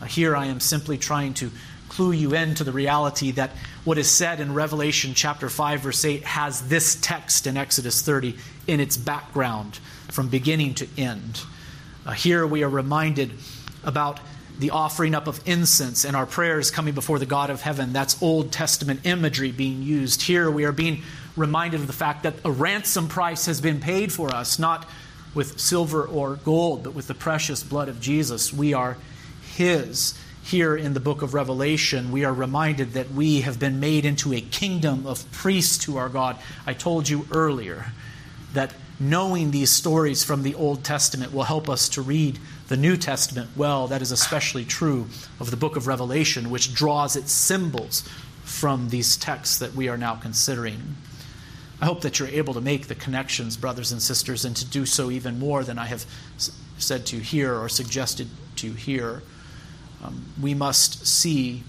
Uh, 0.00 0.06
here 0.06 0.34
I 0.34 0.46
am 0.46 0.60
simply 0.60 0.96
trying 0.96 1.34
to 1.34 1.50
clue 1.90 2.12
you 2.12 2.34
into 2.34 2.64
the 2.64 2.72
reality 2.72 3.30
that 3.32 3.50
what 3.84 3.98
is 3.98 4.10
said 4.10 4.40
in 4.40 4.54
Revelation 4.54 5.14
chapter 5.14 5.48
5, 5.48 5.80
verse 5.80 6.04
8, 6.04 6.22
has 6.24 6.68
this 6.68 6.96
text 7.00 7.46
in 7.46 7.56
Exodus 7.56 8.00
30 8.00 8.36
in 8.66 8.80
its 8.80 8.96
background 8.96 9.80
from 10.10 10.28
beginning 10.28 10.74
to 10.74 10.88
end. 10.96 11.42
Uh, 12.06 12.12
here 12.12 12.46
we 12.46 12.62
are 12.62 12.70
reminded 12.70 13.32
about 13.88 14.20
the 14.58 14.70
offering 14.70 15.14
up 15.14 15.26
of 15.26 15.40
incense 15.46 16.04
and 16.04 16.14
our 16.14 16.26
prayers 16.26 16.70
coming 16.70 16.94
before 16.94 17.18
the 17.18 17.26
God 17.26 17.48
of 17.48 17.62
heaven. 17.62 17.92
That's 17.92 18.20
Old 18.22 18.52
Testament 18.52 19.00
imagery 19.04 19.50
being 19.50 19.82
used. 19.82 20.22
Here 20.22 20.50
we 20.50 20.64
are 20.64 20.72
being 20.72 21.02
reminded 21.36 21.80
of 21.80 21.86
the 21.86 21.92
fact 21.92 22.24
that 22.24 22.34
a 22.44 22.50
ransom 22.50 23.08
price 23.08 23.46
has 23.46 23.60
been 23.60 23.80
paid 23.80 24.12
for 24.12 24.34
us, 24.34 24.58
not 24.58 24.88
with 25.34 25.60
silver 25.60 26.04
or 26.04 26.36
gold, 26.36 26.82
but 26.82 26.94
with 26.94 27.06
the 27.06 27.14
precious 27.14 27.62
blood 27.62 27.88
of 27.88 28.00
Jesus. 28.00 28.52
We 28.52 28.74
are 28.74 28.96
His. 29.54 30.18
Here 30.42 30.74
in 30.74 30.94
the 30.94 31.00
book 31.00 31.22
of 31.22 31.34
Revelation, 31.34 32.10
we 32.10 32.24
are 32.24 32.32
reminded 32.32 32.94
that 32.94 33.10
we 33.10 33.42
have 33.42 33.58
been 33.58 33.80
made 33.80 34.04
into 34.04 34.32
a 34.32 34.40
kingdom 34.40 35.06
of 35.06 35.30
priests 35.30 35.84
to 35.84 35.98
our 35.98 36.08
God. 36.08 36.36
I 36.66 36.72
told 36.72 37.08
you 37.08 37.26
earlier 37.30 37.92
that 38.54 38.72
knowing 38.98 39.50
these 39.50 39.70
stories 39.70 40.24
from 40.24 40.42
the 40.42 40.54
Old 40.54 40.82
Testament 40.82 41.32
will 41.32 41.44
help 41.44 41.68
us 41.68 41.88
to 41.90 42.02
read 42.02 42.38
the 42.68 42.76
New 42.76 42.96
Testament 42.96 43.50
well. 43.56 43.88
That 43.88 44.02
is 44.02 44.12
especially 44.12 44.64
true 44.64 45.06
of 45.40 45.50
the 45.50 45.56
book 45.56 45.76
of 45.76 45.86
Revelation, 45.86 46.50
which 46.50 46.74
draws 46.74 47.16
its 47.16 47.32
symbols 47.32 48.08
from 48.44 48.90
these 48.90 49.16
texts 49.16 49.58
that 49.58 49.74
we 49.74 49.88
are 49.88 49.98
now 49.98 50.14
considering. 50.14 50.96
I 51.80 51.86
hope 51.86 52.00
that 52.02 52.18
you're 52.18 52.28
able 52.28 52.54
to 52.54 52.60
make 52.60 52.88
the 52.88 52.94
connections, 52.94 53.56
brothers 53.56 53.92
and 53.92 54.02
sisters, 54.02 54.44
and 54.44 54.56
to 54.56 54.64
do 54.64 54.84
so 54.84 55.10
even 55.10 55.38
more 55.38 55.64
than 55.64 55.78
I 55.78 55.86
have 55.86 56.04
said 56.78 57.06
to 57.06 57.18
here 57.18 57.54
or 57.54 57.68
suggested 57.68 58.28
to 58.56 58.72
here. 58.72 59.22
Um, 60.02 60.26
we 60.40 60.54
must 60.54 61.06
see 61.06 61.62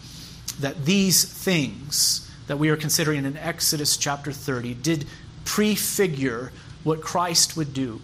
that 0.60 0.86
these 0.86 1.24
things 1.24 2.30
that 2.48 2.58
we 2.58 2.70
are 2.70 2.76
considering 2.76 3.26
in 3.26 3.38
Exodus 3.38 3.98
chapter 3.98 4.32
30 4.32 4.74
did 4.76 5.06
prefigure 5.46 6.52
what 6.84 7.02
Christ 7.02 7.56
would 7.56 7.74
do. 7.74 8.02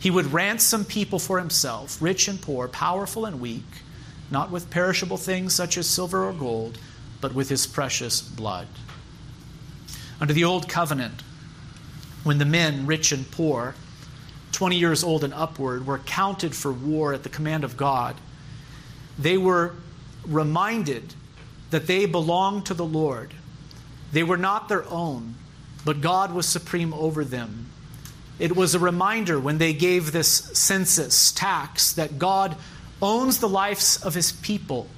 He 0.00 0.10
would 0.10 0.32
ransom 0.32 0.84
people 0.84 1.18
for 1.18 1.38
himself, 1.38 2.00
rich 2.00 2.28
and 2.28 2.40
poor, 2.40 2.68
powerful 2.68 3.24
and 3.24 3.40
weak, 3.40 3.66
not 4.30 4.50
with 4.50 4.70
perishable 4.70 5.16
things 5.16 5.54
such 5.54 5.76
as 5.76 5.86
silver 5.88 6.24
or 6.24 6.32
gold, 6.32 6.78
but 7.20 7.34
with 7.34 7.48
his 7.48 7.66
precious 7.66 8.20
blood. 8.20 8.68
Under 10.20 10.32
the 10.32 10.44
old 10.44 10.68
covenant, 10.68 11.22
when 12.22 12.38
the 12.38 12.44
men, 12.44 12.86
rich 12.86 13.10
and 13.10 13.28
poor, 13.30 13.74
20 14.52 14.76
years 14.76 15.02
old 15.02 15.24
and 15.24 15.34
upward, 15.34 15.86
were 15.86 15.98
counted 15.98 16.54
for 16.54 16.72
war 16.72 17.12
at 17.12 17.22
the 17.22 17.28
command 17.28 17.64
of 17.64 17.76
God, 17.76 18.16
they 19.18 19.36
were 19.36 19.74
reminded 20.26 21.14
that 21.70 21.86
they 21.86 22.06
belonged 22.06 22.66
to 22.66 22.74
the 22.74 22.84
Lord. 22.84 23.34
They 24.12 24.22
were 24.22 24.36
not 24.36 24.68
their 24.68 24.88
own, 24.88 25.34
but 25.84 26.00
God 26.00 26.32
was 26.32 26.46
supreme 26.46 26.94
over 26.94 27.24
them 27.24 27.66
it 28.38 28.54
was 28.54 28.74
a 28.74 28.78
reminder 28.78 29.38
when 29.38 29.58
they 29.58 29.72
gave 29.72 30.12
this 30.12 30.28
census 30.28 31.32
tax 31.32 31.92
that 31.94 32.18
God 32.18 32.56
owns 33.02 33.38
the 33.38 33.48
lives 33.48 34.02
of 34.04 34.14
his 34.14 34.32
people. 34.32 34.88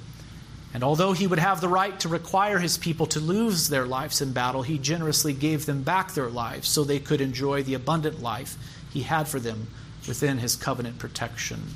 And 0.73 0.83
although 0.83 1.11
he 1.11 1.27
would 1.27 1.39
have 1.39 1.59
the 1.59 1.67
right 1.67 1.99
to 1.99 2.07
require 2.07 2.59
his 2.59 2.77
people 2.77 3.05
to 3.07 3.19
lose 3.19 3.67
their 3.67 3.85
lives 3.85 4.21
in 4.21 4.31
battle, 4.31 4.61
he 4.61 4.77
generously 4.77 5.33
gave 5.33 5.65
them 5.65 5.83
back 5.83 6.13
their 6.13 6.29
lives 6.29 6.67
so 6.67 6.83
they 6.83 6.99
could 6.99 7.19
enjoy 7.19 7.61
the 7.63 7.73
abundant 7.73 8.21
life 8.21 8.55
he 8.91 9.01
had 9.01 9.27
for 9.27 9.39
them 9.39 9.67
within 10.07 10.37
his 10.37 10.55
covenant 10.55 10.97
protection. 10.97 11.75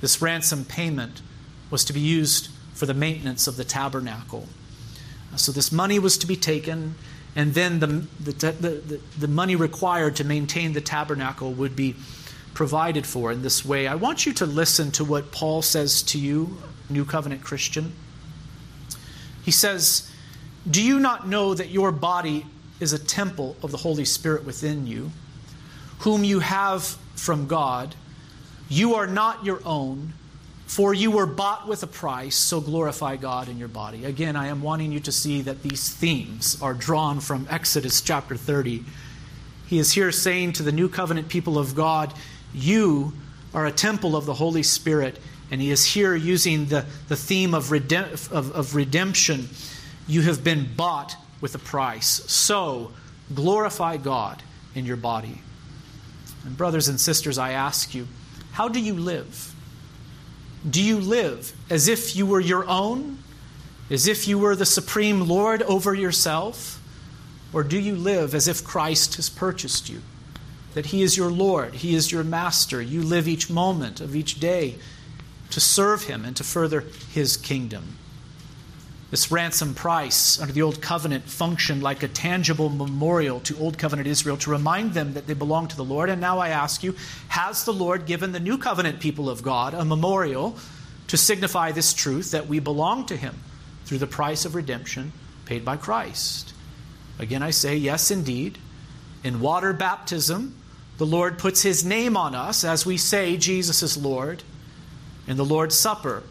This 0.00 0.20
ransom 0.20 0.64
payment 0.64 1.22
was 1.70 1.84
to 1.84 1.92
be 1.92 2.00
used 2.00 2.48
for 2.74 2.86
the 2.86 2.94
maintenance 2.94 3.46
of 3.46 3.56
the 3.56 3.64
tabernacle. 3.64 4.48
So 5.36 5.52
this 5.52 5.70
money 5.70 5.98
was 5.98 6.18
to 6.18 6.26
be 6.26 6.36
taken 6.36 6.96
and 7.36 7.54
then 7.54 7.78
the, 7.78 7.86
the, 8.20 8.32
the, 8.52 9.00
the, 9.18 9.28
money 9.28 9.54
required 9.54 10.16
to 10.16 10.24
maintain 10.24 10.72
the 10.72 10.80
tabernacle 10.80 11.52
would 11.52 11.76
be 11.76 11.94
provided 12.54 13.06
for 13.06 13.30
in 13.30 13.42
this 13.42 13.64
way. 13.64 13.86
I 13.86 13.94
want 13.94 14.26
you 14.26 14.32
to 14.34 14.46
listen 14.46 14.90
to 14.92 15.04
what 15.04 15.30
Paul 15.30 15.62
says 15.62 16.02
to 16.04 16.18
you, 16.18 16.58
New 16.88 17.04
Covenant 17.04 17.42
Christian. 17.42 17.92
He 19.44 19.52
says, 19.52 20.10
Do 20.68 20.82
you 20.82 20.98
not 20.98 21.28
know 21.28 21.54
that 21.54 21.70
your 21.70 21.92
body 21.92 22.46
is 22.80 22.92
a 22.92 22.98
temple 22.98 23.56
of 23.62 23.70
the 23.70 23.78
Holy 23.78 24.04
Spirit 24.04 24.44
within 24.44 24.86
you, 24.86 25.12
whom 26.00 26.24
you 26.24 26.40
have 26.40 26.82
from 27.14 27.46
God? 27.46 27.94
You 28.68 28.94
are 28.94 29.06
not 29.06 29.44
your 29.44 29.60
own 29.64 30.14
For 30.70 30.94
you 30.94 31.10
were 31.10 31.26
bought 31.26 31.66
with 31.66 31.82
a 31.82 31.88
price, 31.88 32.36
so 32.36 32.60
glorify 32.60 33.16
God 33.16 33.48
in 33.48 33.58
your 33.58 33.66
body. 33.66 34.04
Again, 34.04 34.36
I 34.36 34.46
am 34.46 34.62
wanting 34.62 34.92
you 34.92 35.00
to 35.00 35.10
see 35.10 35.42
that 35.42 35.64
these 35.64 35.88
themes 35.88 36.56
are 36.62 36.74
drawn 36.74 37.18
from 37.18 37.48
Exodus 37.50 38.00
chapter 38.00 38.36
30. 38.36 38.84
He 39.66 39.80
is 39.80 39.90
here 39.90 40.12
saying 40.12 40.52
to 40.52 40.62
the 40.62 40.70
new 40.70 40.88
covenant 40.88 41.28
people 41.28 41.58
of 41.58 41.74
God, 41.74 42.14
You 42.54 43.14
are 43.52 43.66
a 43.66 43.72
temple 43.72 44.14
of 44.14 44.26
the 44.26 44.34
Holy 44.34 44.62
Spirit. 44.62 45.18
And 45.50 45.60
he 45.60 45.72
is 45.72 45.84
here 45.84 46.14
using 46.14 46.66
the, 46.66 46.84
the 47.08 47.16
theme 47.16 47.52
of, 47.52 47.70
redem- 47.70 48.30
of, 48.30 48.52
of 48.52 48.76
redemption. 48.76 49.48
You 50.06 50.22
have 50.22 50.44
been 50.44 50.68
bought 50.76 51.16
with 51.40 51.52
a 51.56 51.58
price. 51.58 52.22
So 52.30 52.92
glorify 53.34 53.96
God 53.96 54.40
in 54.76 54.86
your 54.86 54.96
body. 54.96 55.42
And, 56.44 56.56
brothers 56.56 56.86
and 56.86 57.00
sisters, 57.00 57.38
I 57.38 57.50
ask 57.50 57.92
you, 57.92 58.06
how 58.52 58.68
do 58.68 58.78
you 58.78 58.94
live? 58.94 59.52
Do 60.68 60.82
you 60.82 60.98
live 60.98 61.52
as 61.70 61.88
if 61.88 62.14
you 62.14 62.26
were 62.26 62.40
your 62.40 62.68
own? 62.68 63.18
As 63.90 64.06
if 64.06 64.28
you 64.28 64.38
were 64.38 64.54
the 64.54 64.66
supreme 64.66 65.26
Lord 65.26 65.62
over 65.62 65.94
yourself? 65.94 66.80
Or 67.52 67.64
do 67.64 67.78
you 67.78 67.96
live 67.96 68.34
as 68.34 68.46
if 68.46 68.62
Christ 68.62 69.16
has 69.16 69.28
purchased 69.28 69.88
you? 69.88 70.02
That 70.74 70.86
He 70.86 71.02
is 71.02 71.16
your 71.16 71.30
Lord, 71.30 71.76
He 71.76 71.94
is 71.94 72.12
your 72.12 72.22
Master. 72.22 72.80
You 72.80 73.02
live 73.02 73.26
each 73.26 73.50
moment 73.50 74.00
of 74.00 74.14
each 74.14 74.38
day 74.38 74.76
to 75.50 75.60
serve 75.60 76.04
Him 76.04 76.24
and 76.24 76.36
to 76.36 76.44
further 76.44 76.84
His 77.12 77.36
kingdom. 77.36 77.96
This 79.10 79.32
ransom 79.32 79.74
price 79.74 80.40
under 80.40 80.52
the 80.52 80.62
Old 80.62 80.80
Covenant 80.80 81.24
functioned 81.24 81.82
like 81.82 82.04
a 82.04 82.08
tangible 82.08 82.68
memorial 82.68 83.40
to 83.40 83.58
Old 83.58 83.76
Covenant 83.76 84.06
Israel 84.06 84.36
to 84.36 84.50
remind 84.50 84.94
them 84.94 85.14
that 85.14 85.26
they 85.26 85.34
belong 85.34 85.66
to 85.66 85.76
the 85.76 85.84
Lord. 85.84 86.10
And 86.10 86.20
now 86.20 86.38
I 86.38 86.50
ask 86.50 86.84
you, 86.84 86.94
has 87.28 87.64
the 87.64 87.72
Lord 87.72 88.06
given 88.06 88.30
the 88.30 88.38
New 88.38 88.56
Covenant 88.56 89.00
people 89.00 89.28
of 89.28 89.42
God 89.42 89.74
a 89.74 89.84
memorial 89.84 90.56
to 91.08 91.16
signify 91.16 91.72
this 91.72 91.92
truth 91.92 92.30
that 92.30 92.46
we 92.46 92.60
belong 92.60 93.04
to 93.06 93.16
Him 93.16 93.34
through 93.84 93.98
the 93.98 94.06
price 94.06 94.44
of 94.44 94.54
redemption 94.54 95.12
paid 95.44 95.64
by 95.64 95.76
Christ? 95.76 96.54
Again, 97.18 97.42
I 97.42 97.50
say, 97.50 97.76
yes, 97.76 98.12
indeed. 98.12 98.58
In 99.24 99.40
water 99.40 99.72
baptism, 99.72 100.54
the 100.98 101.06
Lord 101.06 101.36
puts 101.36 101.62
His 101.62 101.84
name 101.84 102.16
on 102.16 102.36
us 102.36 102.62
as 102.62 102.86
we 102.86 102.96
say 102.96 103.36
Jesus 103.36 103.82
is 103.82 103.96
Lord. 103.96 104.44
In 105.26 105.36
the 105.36 105.44
Lord's 105.44 105.74
Supper, 105.74 106.22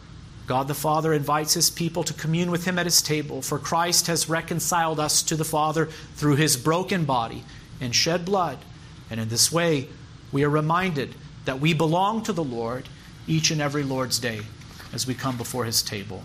God 0.50 0.68
the 0.68 0.74
Father 0.74 1.14
invites 1.14 1.54
his 1.54 1.70
people 1.70 2.04
to 2.04 2.12
commune 2.12 2.50
with 2.50 2.66
him 2.66 2.80
at 2.80 2.88
his 2.88 3.04
table, 3.04 3.44
for 3.44 3.60
Christ 3.60 4.08
has 4.08 4.28
reconciled 4.28 5.00
us 5.00 5.22
to 5.22 5.36
the 5.36 5.46
Father 5.46 5.86
through 6.16 6.38
his 6.38 6.58
broken 6.58 7.06
body 7.06 7.44
and 7.80 7.94
shed 7.94 8.26
blood. 8.26 8.58
And 9.12 9.20
in 9.20 9.30
this 9.30 9.52
way, 9.52 9.90
we 10.32 10.44
are 10.44 10.50
reminded 10.50 11.14
that 11.46 11.60
we 11.60 11.76
belong 11.76 12.24
to 12.24 12.34
the 12.34 12.44
Lord 12.44 12.90
each 13.28 13.52
and 13.52 13.62
every 13.62 13.84
Lord's 13.84 14.18
day 14.18 14.42
as 14.92 15.06
we 15.06 15.14
come 15.14 15.38
before 15.38 15.66
his 15.66 15.84
table. 15.84 16.24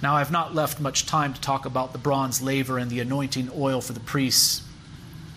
Now, 0.00 0.14
I've 0.14 0.30
not 0.30 0.54
left 0.54 0.78
much 0.78 1.04
time 1.04 1.34
to 1.34 1.40
talk 1.40 1.66
about 1.66 1.90
the 1.90 1.98
bronze 1.98 2.40
laver 2.40 2.78
and 2.78 2.88
the 2.88 3.00
anointing 3.00 3.50
oil 3.58 3.80
for 3.80 3.92
the 3.92 3.98
priests. 3.98 4.62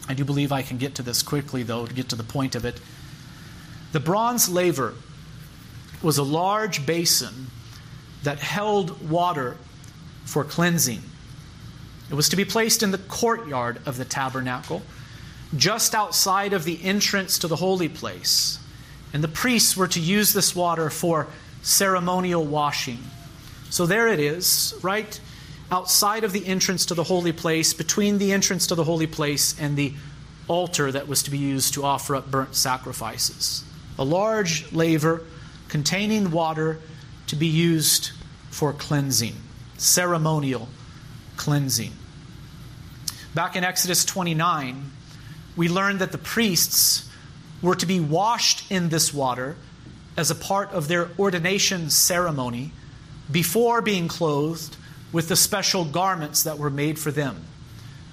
I 0.08 0.14
do 0.14 0.24
believe 0.24 0.52
I 0.52 0.62
can 0.62 0.78
get 0.78 0.94
to 0.94 1.02
this 1.02 1.24
quickly, 1.24 1.64
though, 1.64 1.88
to 1.88 1.94
get 1.96 2.08
to 2.10 2.16
the 2.16 2.24
point 2.24 2.54
of 2.54 2.66
it. 2.66 2.80
The 3.94 4.00
bronze 4.00 4.48
laver 4.48 4.94
was 6.04 6.20
a 6.20 6.24
large 6.24 6.86
basin 6.86 7.49
that 8.24 8.40
held 8.40 9.10
water 9.10 9.58
for 10.26 10.44
cleansing. 10.44 11.02
It 12.10 12.16
was 12.16 12.30
to 12.30 12.36
be 12.36 12.46
placed 12.46 12.84
in 12.84 12.92
the 12.92 12.98
courtyard 12.98 13.82
of 13.86 13.98
the 13.98 14.06
tabernacle, 14.06 14.82
just 15.56 15.96
outside 15.96 16.54
of 16.54 16.64
the 16.64 16.84
entrance 16.84 17.40
to 17.40 17.48
the 17.48 17.56
holy 17.56 17.90
place. 17.90 18.60
And 19.14 19.24
the 19.24 19.28
priests 19.28 19.76
were 19.76 19.88
to 19.88 20.00
use 20.00 20.34
this 20.34 20.56
water 20.56 20.90
for 20.90 21.28
ceremonial 21.62 22.46
washing. 22.46 23.00
So 23.70 23.86
there 23.86 24.08
it 24.08 24.20
is, 24.20 24.74
right 24.82 25.20
outside 25.72 26.24
of 26.24 26.32
the 26.32 26.46
entrance 26.48 26.86
to 26.88 26.96
the 26.96 27.04
holy 27.04 27.32
place, 27.32 27.74
between 27.74 28.18
the 28.18 28.32
entrance 28.32 28.68
to 28.68 28.76
the 28.76 28.84
holy 28.84 29.08
place 29.08 29.60
and 29.60 29.78
the 29.78 29.94
altar 30.48 30.92
that 30.92 31.08
was 31.08 31.22
to 31.24 31.32
be 31.32 31.38
used 31.38 31.76
to 31.76 31.84
offer 31.84 32.16
up 32.16 32.32
burnt 32.32 32.56
sacrifices. 32.56 33.64
A 34.00 34.04
large 34.04 34.72
laver 34.72 35.24
containing 35.68 36.32
water 36.32 36.80
to 37.30 37.36
be 37.36 37.48
used 37.48 38.12
for 38.50 38.74
cleansing, 38.74 39.36
ceremonial 39.78 40.68
cleansing. 41.38 41.92
Back 43.36 43.56
in 43.56 43.64
Exodus 43.64 44.04
29, 44.04 44.92
we 45.56 45.70
learned 45.70 46.00
that 46.00 46.12
the 46.12 46.18
priests 46.18 47.08
were 47.62 47.76
to 47.76 47.86
be 47.86 48.00
washed 48.00 48.72
in 48.72 48.90
this 48.90 49.14
water 49.14 49.56
as 50.18 50.32
a 50.32 50.36
part 50.36 50.72
of 50.72 50.88
their 50.88 51.10
ordination 51.20 51.92
ceremony 51.92 52.72
before 53.32 53.82
being 53.82 54.08
clothed 54.08 54.76
with 55.12 55.30
the 55.30 55.36
special 55.36 55.86
garments 55.86 56.44
that 56.44 56.58
were 56.58 56.72
made 56.72 56.98
for 56.98 57.12
them. 57.12 57.46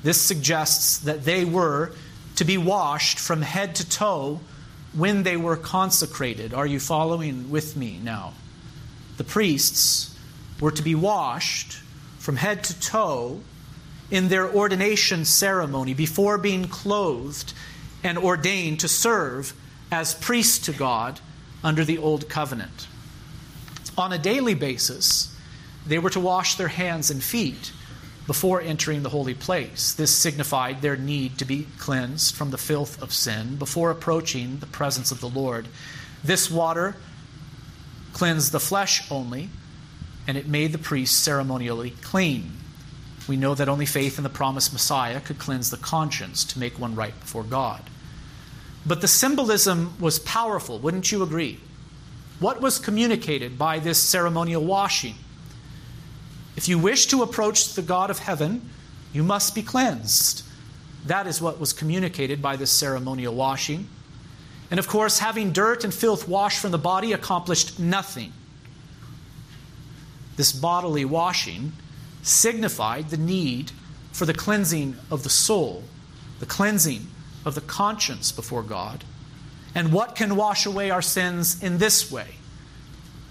This 0.03 0.21
suggests 0.21 0.99
that 0.99 1.25
they 1.25 1.47
were 1.47 1.93
to 2.37 2.45
be 2.45 2.59
washed 2.59 3.19
from 3.19 3.41
head 3.41 3.77
to 3.77 3.89
toe 3.89 4.41
when 4.93 5.23
they 5.23 5.39
were 5.39 5.57
consecrated. 5.57 6.53
Are 6.53 6.67
you 6.67 6.79
following 6.79 7.51
with 7.51 7.77
me 7.77 7.99
now? 8.03 8.35
The 9.17 9.25
priests 9.25 10.17
were 10.61 10.71
to 10.71 10.83
be 10.83 10.95
washed 10.95 11.81
from 12.19 12.37
head 12.37 12.65
to 12.65 12.81
toe 12.81 13.41
in 14.11 14.29
their 14.29 14.49
ordination 14.49 15.25
ceremony 15.25 15.95
before 15.95 16.39
being 16.39 16.69
clothed 16.69 17.53
and 18.03 18.19
ordained 18.19 18.81
to 18.81 18.89
serve 18.89 19.53
as 19.91 20.15
priests 20.15 20.59
to 20.67 20.73
God 20.73 21.21
under 21.63 21.85
the 21.85 21.99
Old 21.99 22.29
Covenant. 22.29 22.87
On 23.99 24.13
a 24.13 24.19
daily 24.19 24.55
basis, 24.55 25.35
they 25.87 25.99
were 25.99 26.11
to 26.11 26.21
wash 26.21 26.57
their 26.57 26.69
hands 26.69 27.11
and 27.11 27.23
feet 27.23 27.73
before 28.27 28.61
entering 28.61 29.03
the 29.03 29.09
holy 29.09 29.35
place. 29.35 29.93
This 29.95 30.11
signified 30.11 30.83
their 30.83 30.97
need 30.97 31.39
to 31.39 31.45
be 31.45 31.67
cleansed 31.79 32.35
from 32.35 32.51
the 32.51 32.59
filth 32.59 33.01
of 33.01 33.13
sin 33.13 33.57
before 33.57 33.91
approaching 33.91 34.59
the 34.59 34.67
presence 34.67 35.13
of 35.13 35.21
the 35.21 35.29
Lord. 35.29 35.69
This 36.25 36.51
water 36.51 36.97
cleansed 38.17 38.51
the 38.51 38.59
flesh 38.59 39.03
only, 39.11 39.51
and 40.27 40.39
it 40.39 40.49
made 40.49 40.73
the 40.73 40.79
priest 40.79 41.23
ceremonially 41.23 41.91
clean. 42.01 42.51
We 43.29 43.37
know 43.37 43.55
that 43.55 43.69
only 43.69 43.85
faith 43.85 44.17
in 44.17 44.25
the 44.25 44.31
promised 44.31 44.73
Messiah 44.73 45.21
could 45.21 45.39
cleanse 45.39 45.71
the 45.71 45.77
conscience 45.77 46.43
to 46.45 46.59
make 46.59 46.81
one 46.81 46.95
right 46.95 47.19
before 47.21 47.43
God. 47.43 47.83
But 48.87 49.03
the 49.03 49.07
symbolism 49.07 50.01
was 50.01 50.19
powerful, 50.19 50.79
wouldn't 50.79 51.13
you 51.13 51.23
agree? 51.23 51.61
What 52.41 52.63
was 52.63 52.79
communicated 52.79 53.59
by 53.59 53.81
this 53.81 53.99
ceremonial 53.99 54.65
washing? 54.65 55.17
If 56.57 56.69
you 56.69 56.79
wish 56.79 57.09
to 57.09 57.23
approach 57.23 57.75
the 57.75 57.83
God 57.83 58.09
of 58.09 58.21
heaven, 58.21 58.71
you 59.13 59.25
must 59.25 59.55
be 59.55 59.63
cleansed. 59.63 60.43
That 61.05 61.27
is 61.27 61.43
what 61.43 61.61
was 61.61 61.75
communicated 61.75 62.41
by 62.41 62.57
this 62.57 62.71
ceremonial 62.71 63.35
washing. 63.35 63.89
And 64.71 64.79
of 64.79 64.89
course, 64.89 65.21
having 65.21 65.53
dirt 65.53 65.85
and 65.85 65.95
filth 65.95 66.27
washed 66.27 66.59
from 66.59 66.73
the 66.73 66.79
body 66.79 67.13
accomplished 67.13 67.79
nothing. 67.79 68.33
This 70.37 70.53
bodily 70.53 71.05
washing 71.05 71.73
signified 72.23 73.11
the 73.11 73.17
need 73.17 73.71
for 74.13 74.27
the 74.27 74.35
cleansing 74.35 74.97
of 75.11 75.23
the 75.23 75.31
soul, 75.31 75.85
the 76.41 76.47
cleansing 76.47 77.07
of 77.45 77.55
the 77.55 77.61
conscience 77.61 78.33
before 78.33 78.63
God. 78.63 79.05
And 79.75 79.93
what 79.93 80.17
can 80.17 80.37
wash 80.37 80.67
away 80.67 80.91
our 80.91 81.03
sins 81.03 81.63
in 81.63 81.79
this 81.79 82.11
way? 82.11 82.37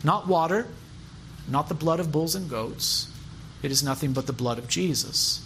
Not 0.03 0.27
water, 0.27 0.67
not 1.47 1.67
the 1.67 1.73
blood 1.73 1.99
of 1.99 2.11
bulls 2.11 2.35
and 2.35 2.49
goats. 2.49 3.11
It 3.61 3.71
is 3.71 3.83
nothing 3.83 4.13
but 4.13 4.27
the 4.27 4.33
blood 4.33 4.57
of 4.57 4.67
Jesus. 4.67 5.44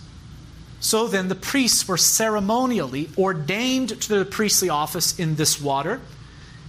So 0.80 1.08
then, 1.08 1.28
the 1.28 1.36
priests 1.36 1.88
were 1.88 1.98
ceremonially 1.98 3.10
ordained 3.18 4.02
to 4.02 4.20
the 4.20 4.26
priestly 4.26 4.70
office 4.70 5.20
in 5.20 5.36
this 5.36 5.62
water, 5.62 6.00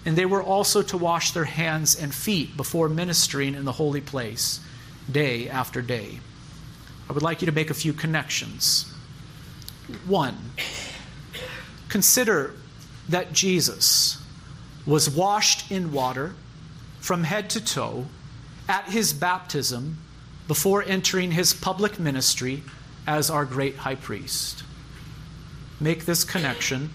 and 0.04 0.16
they 0.16 0.26
were 0.26 0.42
also 0.42 0.82
to 0.82 0.96
wash 0.96 1.30
their 1.30 1.44
hands 1.44 1.94
and 1.94 2.12
feet 2.12 2.56
before 2.56 2.88
ministering 2.88 3.54
in 3.54 3.64
the 3.64 3.72
holy 3.72 4.00
place 4.00 4.60
day 5.10 5.48
after 5.48 5.80
day. 5.80 6.18
I 7.08 7.12
would 7.12 7.22
like 7.22 7.40
you 7.40 7.46
to 7.46 7.52
make 7.52 7.70
a 7.70 7.74
few 7.74 7.92
connections. 7.92 8.92
One, 10.06 10.36
consider 11.88 12.54
that 13.08 13.32
Jesus 13.32 14.22
was 14.86 15.10
washed 15.10 15.70
in 15.70 15.92
water 15.92 16.34
from 17.00 17.24
head 17.24 17.50
to 17.50 17.64
toe 17.64 18.06
at 18.68 18.84
his 18.84 19.12
baptism 19.12 19.98
before 20.46 20.82
entering 20.82 21.32
his 21.32 21.52
public 21.52 21.98
ministry 21.98 22.62
as 23.10 23.30
our 23.30 23.44
great 23.44 23.76
high 23.76 23.94
priest. 23.94 24.62
Make 25.80 26.04
this 26.04 26.22
connection. 26.22 26.90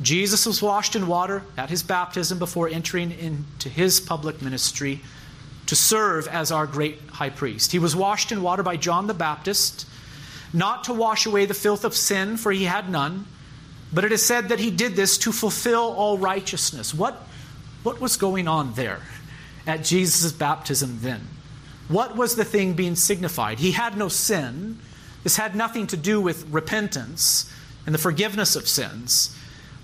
Jesus 0.00 0.46
was 0.46 0.60
washed 0.60 0.96
in 0.96 1.06
water 1.06 1.44
at 1.56 1.70
his 1.70 1.82
baptism 1.82 2.38
before 2.38 2.68
entering 2.68 3.12
into 3.12 3.68
his 3.68 4.00
public 4.00 4.42
ministry 4.42 5.00
to 5.66 5.76
serve 5.76 6.26
as 6.26 6.50
our 6.50 6.66
great 6.66 6.98
high 7.12 7.30
priest. 7.30 7.70
He 7.70 7.78
was 7.78 7.94
washed 7.94 8.32
in 8.32 8.42
water 8.42 8.62
by 8.62 8.76
John 8.76 9.06
the 9.06 9.14
Baptist, 9.14 9.86
not 10.52 10.84
to 10.84 10.92
wash 10.92 11.26
away 11.26 11.46
the 11.46 11.54
filth 11.54 11.84
of 11.84 11.94
sin, 11.94 12.36
for 12.36 12.50
he 12.50 12.64
had 12.64 12.90
none, 12.90 13.26
but 13.92 14.04
it 14.04 14.10
is 14.10 14.26
said 14.26 14.48
that 14.48 14.58
he 14.58 14.70
did 14.70 14.96
this 14.96 15.16
to 15.18 15.30
fulfill 15.30 15.94
all 15.96 16.18
righteousness. 16.18 16.92
What, 16.92 17.14
what 17.84 18.00
was 18.00 18.16
going 18.16 18.48
on 18.48 18.74
there? 18.74 19.00
at 19.66 19.84
Jesus' 19.84 20.32
baptism 20.32 20.98
then? 21.02 21.20
What 21.88 22.16
was 22.16 22.36
the 22.36 22.44
thing 22.44 22.74
being 22.74 22.96
signified? 22.96 23.58
He 23.58 23.72
had 23.72 23.96
no 23.96 24.08
sin. 24.08 24.78
This 25.22 25.36
had 25.36 25.54
nothing 25.54 25.86
to 25.88 25.96
do 25.96 26.20
with 26.20 26.48
repentance 26.48 27.52
and 27.86 27.94
the 27.94 27.98
forgiveness 27.98 28.56
of 28.56 28.68
sins. 28.68 29.36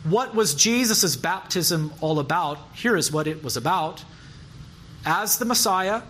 What 0.04 0.34
was 0.34 0.54
Jesus' 0.54 1.16
baptism 1.16 1.92
all 2.00 2.18
about? 2.18 2.58
Here 2.74 2.96
is 2.96 3.12
what 3.12 3.26
it 3.26 3.42
was 3.42 3.56
about. 3.56 4.04
As 5.04 5.38
the 5.38 5.44
Messiah, 5.44 6.02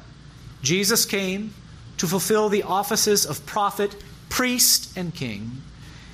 Jesus 0.63 1.05
came 1.05 1.55
to 1.99 2.07
fulfill 2.07 2.49
the 2.49 2.63
offices 2.63 3.27
of 3.27 3.45
prophet, 3.47 3.97
priest, 4.29 4.97
and 4.97 5.15
king. 5.15 5.63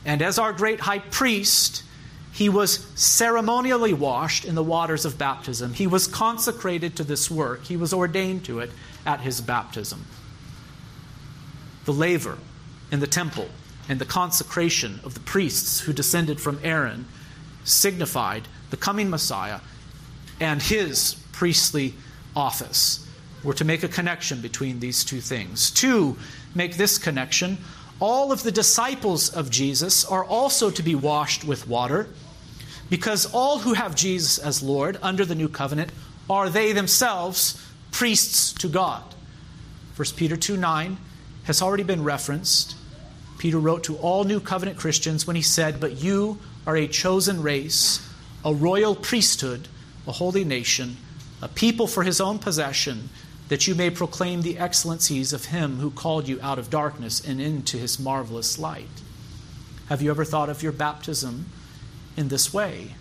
And 0.04 0.22
as 0.22 0.38
our 0.38 0.52
great 0.52 0.80
high 0.80 0.98
priest, 0.98 1.82
he 2.32 2.48
was 2.48 2.86
ceremonially 2.94 3.92
washed 3.92 4.44
in 4.44 4.54
the 4.54 4.62
waters 4.62 5.04
of 5.04 5.18
baptism. 5.18 5.72
He 5.72 5.86
was 5.86 6.06
consecrated 6.06 6.96
to 6.96 7.04
this 7.04 7.30
work, 7.30 7.64
he 7.64 7.76
was 7.76 7.92
ordained 7.92 8.44
to 8.46 8.60
it 8.60 8.70
at 9.06 9.20
his 9.20 9.40
baptism. 9.40 10.04
The 11.84 11.92
laver 11.92 12.38
in 12.90 13.00
the 13.00 13.06
temple 13.06 13.48
and 13.88 13.98
the 13.98 14.04
consecration 14.04 15.00
of 15.04 15.14
the 15.14 15.20
priests 15.20 15.80
who 15.80 15.92
descended 15.92 16.40
from 16.40 16.58
Aaron 16.62 17.06
signified 17.64 18.48
the 18.70 18.76
coming 18.76 19.10
Messiah 19.10 19.60
and 20.40 20.62
his 20.62 21.14
priestly 21.32 21.94
office. 22.34 23.06
We're 23.42 23.52
to 23.54 23.64
make 23.64 23.82
a 23.82 23.88
connection 23.88 24.40
between 24.40 24.80
these 24.80 25.04
two 25.04 25.20
things. 25.20 25.70
To 25.72 26.16
make 26.54 26.76
this 26.76 26.98
connection, 26.98 27.58
all 28.00 28.32
of 28.32 28.42
the 28.42 28.52
disciples 28.52 29.28
of 29.28 29.50
Jesus 29.50 30.04
are 30.04 30.24
also 30.24 30.70
to 30.70 30.82
be 30.82 30.94
washed 30.94 31.44
with 31.44 31.68
water, 31.68 32.08
because 32.90 33.32
all 33.32 33.60
who 33.60 33.74
have 33.74 33.94
Jesus 33.94 34.38
as 34.38 34.62
Lord 34.62 34.98
under 35.02 35.24
the 35.24 35.34
new 35.34 35.48
covenant 35.48 35.92
are 36.28 36.48
they 36.48 36.72
themselves 36.72 37.60
priests 37.90 38.52
to 38.54 38.68
God. 38.68 39.02
1 39.96 40.08
Peter 40.16 40.36
2 40.36 40.56
9 40.56 40.96
has 41.44 41.62
already 41.62 41.82
been 41.82 42.04
referenced. 42.04 42.76
Peter 43.38 43.58
wrote 43.58 43.84
to 43.84 43.96
all 43.96 44.24
new 44.24 44.40
covenant 44.40 44.78
Christians 44.78 45.26
when 45.26 45.36
he 45.36 45.42
said, 45.42 45.80
But 45.80 46.02
you 46.02 46.38
are 46.66 46.76
a 46.76 46.88
chosen 46.88 47.42
race, 47.42 48.06
a 48.44 48.54
royal 48.54 48.94
priesthood, 48.94 49.68
a 50.06 50.12
holy 50.12 50.44
nation, 50.44 50.96
a 51.42 51.48
people 51.48 51.86
for 51.86 52.02
his 52.02 52.20
own 52.20 52.38
possession, 52.38 53.10
that 53.48 53.66
you 53.66 53.74
may 53.74 53.90
proclaim 53.90 54.42
the 54.42 54.58
excellencies 54.58 55.32
of 55.32 55.46
him 55.46 55.76
who 55.76 55.90
called 55.90 56.26
you 56.26 56.38
out 56.42 56.58
of 56.58 56.70
darkness 56.70 57.20
and 57.20 57.40
into 57.40 57.76
his 57.76 57.98
marvelous 57.98 58.58
light. 58.58 58.88
Have 59.88 60.00
you 60.00 60.10
ever 60.10 60.24
thought 60.24 60.48
of 60.48 60.62
your 60.62 60.72
baptism 60.72 61.46
in 62.16 62.28
this 62.28 62.54
way? 62.54 62.94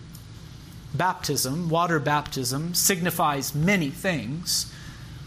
Baptism, 0.94 1.70
water 1.70 2.00
baptism, 2.00 2.74
signifies 2.74 3.56
many 3.56 3.90
things, 3.90 4.73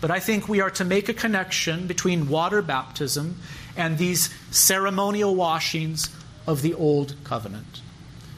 but 0.00 0.10
I 0.10 0.20
think 0.20 0.48
we 0.48 0.60
are 0.60 0.70
to 0.70 0.84
make 0.84 1.08
a 1.08 1.14
connection 1.14 1.86
between 1.86 2.28
water 2.28 2.62
baptism 2.62 3.38
and 3.76 3.98
these 3.98 4.32
ceremonial 4.50 5.34
washings 5.34 6.08
of 6.46 6.62
the 6.62 6.74
Old 6.74 7.14
Covenant. 7.24 7.80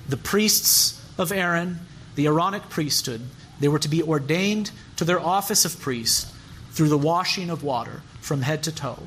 The 0.08 0.16
priests 0.16 1.02
of 1.18 1.32
Aaron, 1.32 1.80
the 2.14 2.26
Aaronic 2.26 2.68
priesthood, 2.68 3.22
they 3.60 3.68
were 3.68 3.78
to 3.78 3.88
be 3.88 4.02
ordained 4.02 4.70
to 4.96 5.04
their 5.04 5.20
office 5.20 5.64
of 5.64 5.78
priest 5.80 6.28
through 6.70 6.88
the 6.88 6.98
washing 6.98 7.50
of 7.50 7.62
water 7.62 8.02
from 8.20 8.42
head 8.42 8.62
to 8.64 8.72
toe. 8.72 9.02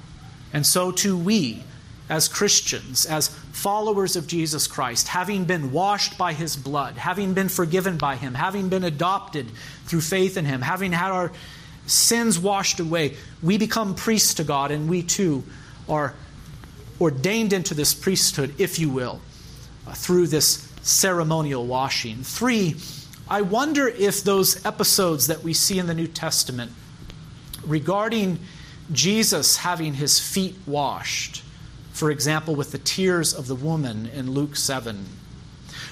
And 0.54 0.66
so 0.66 0.92
too 0.92 1.18
we, 1.18 1.64
as 2.10 2.28
Christians, 2.28 3.06
as 3.06 3.30
followers 3.54 4.18
of 4.18 4.28
Jesus 4.28 4.68
Christ, 4.68 5.08
having 5.08 5.46
been 5.46 5.72
washed 5.72 6.18
by 6.18 6.34
his 6.34 6.58
blood, 6.58 6.98
having 6.98 7.34
been 7.34 7.48
forgiven 7.48 7.98
by 7.98 8.18
him, 8.18 8.34
having 8.34 8.68
been 8.68 8.84
adopted 8.84 9.50
through 9.86 10.02
faith 10.02 10.36
in 10.36 10.44
him, 10.44 10.62
having 10.62 10.92
had 10.92 11.12
our 11.12 11.32
sins 11.92 12.40
washed 12.40 12.80
away, 12.80 13.16
we 13.42 13.58
become 13.58 13.96
priests 13.96 14.34
to 14.36 14.44
God, 14.44 14.72
and 14.72 14.90
we 14.90 15.04
too 15.04 15.44
are 15.90 16.14
ordained 17.00 17.54
into 17.54 17.74
this 17.74 17.94
priesthood, 17.94 18.54
if 18.58 18.80
you 18.80 18.90
will, 18.90 19.22
uh, 19.88 19.94
through 19.94 20.28
this 20.28 20.72
ceremonial 20.82 21.66
washing. 21.66 22.24
Three, 22.24 22.76
I 23.30 23.42
wonder 23.42 23.88
if 23.88 24.24
those 24.24 24.66
episodes 24.66 25.28
that 25.28 25.44
we 25.44 25.54
see 25.54 25.80
in 25.80 25.88
the 25.88 25.94
New 25.94 26.08
Testament 26.08 26.72
regarding 27.66 28.40
Jesus 28.92 29.58
having 29.58 29.94
his 29.96 30.20
feet 30.20 30.56
washed, 30.66 31.44
for 31.94 32.12
example, 32.12 32.56
with 32.56 32.72
the 32.72 32.78
tears 32.78 33.34
of 33.34 33.48
the 33.48 33.56
woman 33.56 34.08
in 34.08 34.32
Luke 34.32 34.56
7, 34.56 35.06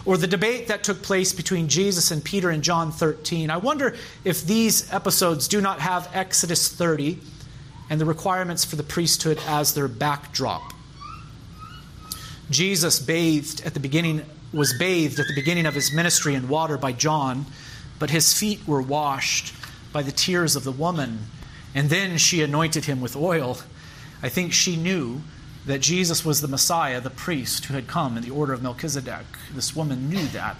or 0.09 0.17
the 0.17 0.25
debate 0.25 0.69
that 0.69 0.83
took 0.83 1.03
place 1.03 1.33
between 1.33 1.67
Jesus 1.67 2.09
and 2.09 2.23
Peter 2.23 2.49
in 2.49 2.63
John 2.63 2.91
13, 2.91 3.51
I 3.51 3.57
wonder 3.57 3.95
if 4.25 4.43
these 4.43 4.91
episodes 4.91 5.47
do 5.47 5.61
not 5.61 5.81
have 5.81 6.09
Exodus 6.15 6.67
30 6.67 7.19
and 7.91 8.01
the 8.01 8.05
requirements 8.05 8.65
for 8.65 8.75
the 8.75 8.81
priesthood 8.81 9.39
as 9.45 9.75
their 9.75 9.87
backdrop. 9.87 10.73
Jesus 12.49 12.97
bathed 12.97 13.63
at 13.63 13.75
the 13.75 13.79
beginning 13.79 14.23
was 14.51 14.73
bathed 14.79 15.19
at 15.19 15.27
the 15.27 15.35
beginning 15.35 15.67
of 15.67 15.75
his 15.75 15.93
ministry 15.93 16.33
in 16.33 16.49
water 16.49 16.75
by 16.75 16.91
John, 16.91 17.45
but 17.99 18.09
his 18.09 18.33
feet 18.33 18.67
were 18.67 18.81
washed 18.81 19.53
by 19.93 20.01
the 20.01 20.11
tears 20.11 20.55
of 20.55 20.63
the 20.63 20.71
woman, 20.71 21.19
and 21.75 21.87
then 21.91 22.17
she 22.17 22.41
anointed 22.41 22.85
him 22.85 22.99
with 22.99 23.15
oil. 23.15 23.59
I 24.23 24.29
think 24.29 24.53
she 24.53 24.75
knew 24.75 25.21
that 25.65 25.81
Jesus 25.81 26.25
was 26.25 26.41
the 26.41 26.47
Messiah, 26.47 27.01
the 27.01 27.09
priest 27.09 27.65
who 27.65 27.73
had 27.73 27.87
come 27.87 28.17
in 28.17 28.23
the 28.23 28.31
order 28.31 28.53
of 28.53 28.63
Melchizedek. 28.63 29.25
This 29.53 29.75
woman 29.75 30.09
knew 30.09 30.25
that. 30.27 30.57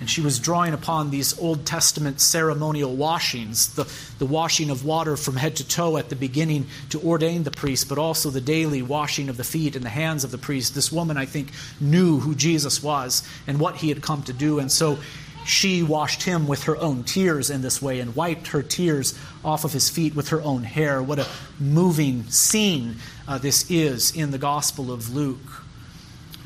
And 0.00 0.08
she 0.08 0.22
was 0.22 0.38
drawing 0.38 0.72
upon 0.72 1.10
these 1.10 1.38
Old 1.38 1.66
Testament 1.66 2.22
ceremonial 2.22 2.96
washings, 2.96 3.74
the, 3.74 3.84
the 4.18 4.24
washing 4.24 4.70
of 4.70 4.82
water 4.82 5.14
from 5.14 5.36
head 5.36 5.56
to 5.56 5.68
toe 5.68 5.98
at 5.98 6.08
the 6.08 6.16
beginning 6.16 6.66
to 6.88 6.98
ordain 7.02 7.42
the 7.42 7.50
priest, 7.50 7.86
but 7.86 7.98
also 7.98 8.30
the 8.30 8.40
daily 8.40 8.80
washing 8.80 9.28
of 9.28 9.36
the 9.36 9.44
feet 9.44 9.76
and 9.76 9.84
the 9.84 9.90
hands 9.90 10.24
of 10.24 10.30
the 10.30 10.38
priest. 10.38 10.74
This 10.74 10.90
woman, 10.90 11.18
I 11.18 11.26
think, 11.26 11.52
knew 11.80 12.18
who 12.18 12.34
Jesus 12.34 12.82
was 12.82 13.22
and 13.46 13.60
what 13.60 13.76
he 13.76 13.90
had 13.90 14.00
come 14.00 14.22
to 14.22 14.32
do. 14.32 14.58
And 14.58 14.72
so 14.72 14.98
she 15.44 15.82
washed 15.82 16.24
him 16.24 16.46
with 16.46 16.64
her 16.64 16.76
own 16.76 17.04
tears 17.04 17.50
in 17.50 17.62
this 17.62 17.80
way 17.80 18.00
and 18.00 18.14
wiped 18.14 18.48
her 18.48 18.62
tears 18.62 19.18
off 19.44 19.64
of 19.64 19.72
his 19.72 19.88
feet 19.88 20.14
with 20.14 20.28
her 20.28 20.42
own 20.42 20.64
hair. 20.64 21.02
What 21.02 21.18
a 21.18 21.26
moving 21.58 22.24
scene 22.24 22.96
uh, 23.26 23.38
this 23.38 23.70
is 23.70 24.14
in 24.14 24.30
the 24.30 24.38
Gospel 24.38 24.92
of 24.92 25.14
Luke. 25.14 25.64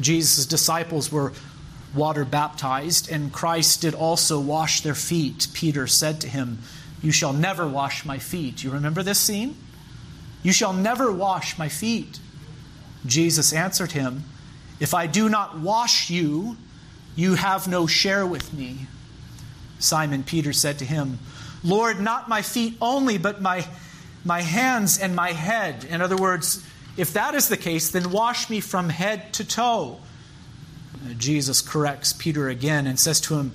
Jesus' 0.00 0.46
disciples 0.46 1.10
were 1.10 1.32
water 1.94 2.24
baptized, 2.24 3.10
and 3.10 3.32
Christ 3.32 3.82
did 3.82 3.94
also 3.94 4.40
wash 4.40 4.80
their 4.80 4.94
feet. 4.94 5.48
Peter 5.54 5.86
said 5.86 6.20
to 6.20 6.28
him, 6.28 6.58
You 7.02 7.12
shall 7.12 7.32
never 7.32 7.66
wash 7.66 8.04
my 8.04 8.18
feet. 8.18 8.64
You 8.64 8.70
remember 8.70 9.02
this 9.02 9.20
scene? 9.20 9.56
You 10.42 10.52
shall 10.52 10.72
never 10.72 11.12
wash 11.12 11.58
my 11.58 11.68
feet. 11.68 12.18
Jesus 13.06 13.52
answered 13.52 13.92
him, 13.92 14.24
If 14.80 14.94
I 14.94 15.06
do 15.06 15.28
not 15.28 15.58
wash 15.58 16.10
you, 16.10 16.56
you 17.16 17.34
have 17.34 17.68
no 17.68 17.86
share 17.86 18.26
with 18.26 18.52
me. 18.52 18.86
Simon 19.78 20.22
Peter 20.22 20.52
said 20.52 20.78
to 20.78 20.84
him, 20.84 21.18
Lord, 21.62 22.00
not 22.00 22.28
my 22.28 22.42
feet 22.42 22.76
only, 22.80 23.18
but 23.18 23.40
my, 23.40 23.66
my 24.24 24.42
hands 24.42 24.98
and 24.98 25.14
my 25.14 25.32
head. 25.32 25.84
In 25.84 26.02
other 26.02 26.16
words, 26.16 26.64
if 26.96 27.14
that 27.14 27.34
is 27.34 27.48
the 27.48 27.56
case, 27.56 27.90
then 27.90 28.10
wash 28.10 28.50
me 28.50 28.60
from 28.60 28.88
head 28.88 29.32
to 29.34 29.44
toe. 29.44 29.98
Jesus 31.18 31.60
corrects 31.60 32.12
Peter 32.12 32.48
again 32.48 32.86
and 32.86 32.98
says 32.98 33.20
to 33.22 33.34
him, 33.34 33.52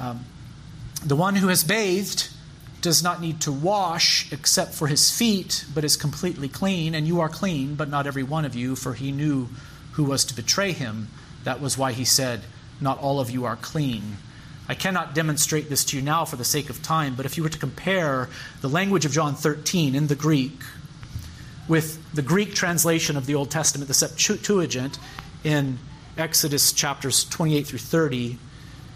um, 0.00 0.24
The 1.04 1.16
one 1.16 1.36
who 1.36 1.48
has 1.48 1.64
bathed 1.64 2.28
does 2.80 3.02
not 3.02 3.20
need 3.20 3.40
to 3.40 3.52
wash 3.52 4.30
except 4.32 4.74
for 4.74 4.86
his 4.86 5.10
feet, 5.10 5.64
but 5.74 5.84
is 5.84 5.96
completely 5.96 6.48
clean. 6.48 6.94
And 6.94 7.06
you 7.06 7.20
are 7.20 7.28
clean, 7.28 7.74
but 7.74 7.88
not 7.88 8.06
every 8.06 8.22
one 8.22 8.44
of 8.44 8.54
you, 8.54 8.76
for 8.76 8.94
he 8.94 9.10
knew 9.10 9.48
who 9.92 10.04
was 10.04 10.24
to 10.26 10.34
betray 10.34 10.72
him. 10.72 11.08
That 11.44 11.60
was 11.60 11.78
why 11.78 11.92
he 11.92 12.04
said, 12.04 12.42
Not 12.80 12.98
all 12.98 13.20
of 13.20 13.30
you 13.30 13.44
are 13.44 13.56
clean. 13.56 14.16
I 14.68 14.74
cannot 14.74 15.14
demonstrate 15.14 15.68
this 15.68 15.84
to 15.86 15.96
you 15.96 16.02
now 16.02 16.24
for 16.24 16.36
the 16.36 16.44
sake 16.44 16.70
of 16.70 16.82
time, 16.82 17.14
but 17.14 17.26
if 17.26 17.36
you 17.36 17.42
were 17.42 17.50
to 17.50 17.58
compare 17.58 18.28
the 18.62 18.68
language 18.68 19.04
of 19.04 19.12
John 19.12 19.34
13 19.34 19.94
in 19.94 20.06
the 20.06 20.14
Greek 20.14 20.62
with 21.68 22.00
the 22.14 22.22
Greek 22.22 22.54
translation 22.54 23.16
of 23.16 23.26
the 23.26 23.34
Old 23.34 23.50
Testament, 23.50 23.88
the 23.88 23.94
Septuagint, 23.94 24.98
in 25.44 25.78
Exodus 26.16 26.72
chapters 26.72 27.24
28 27.24 27.66
through 27.66 27.78
30, 27.78 28.38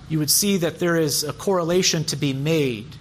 you 0.08 0.18
would 0.18 0.30
see 0.30 0.56
that 0.56 0.78
there 0.78 0.96
is 0.96 1.22
a 1.22 1.32
correlation 1.32 2.04
to 2.04 2.16
be 2.16 2.32
made. 2.32 2.96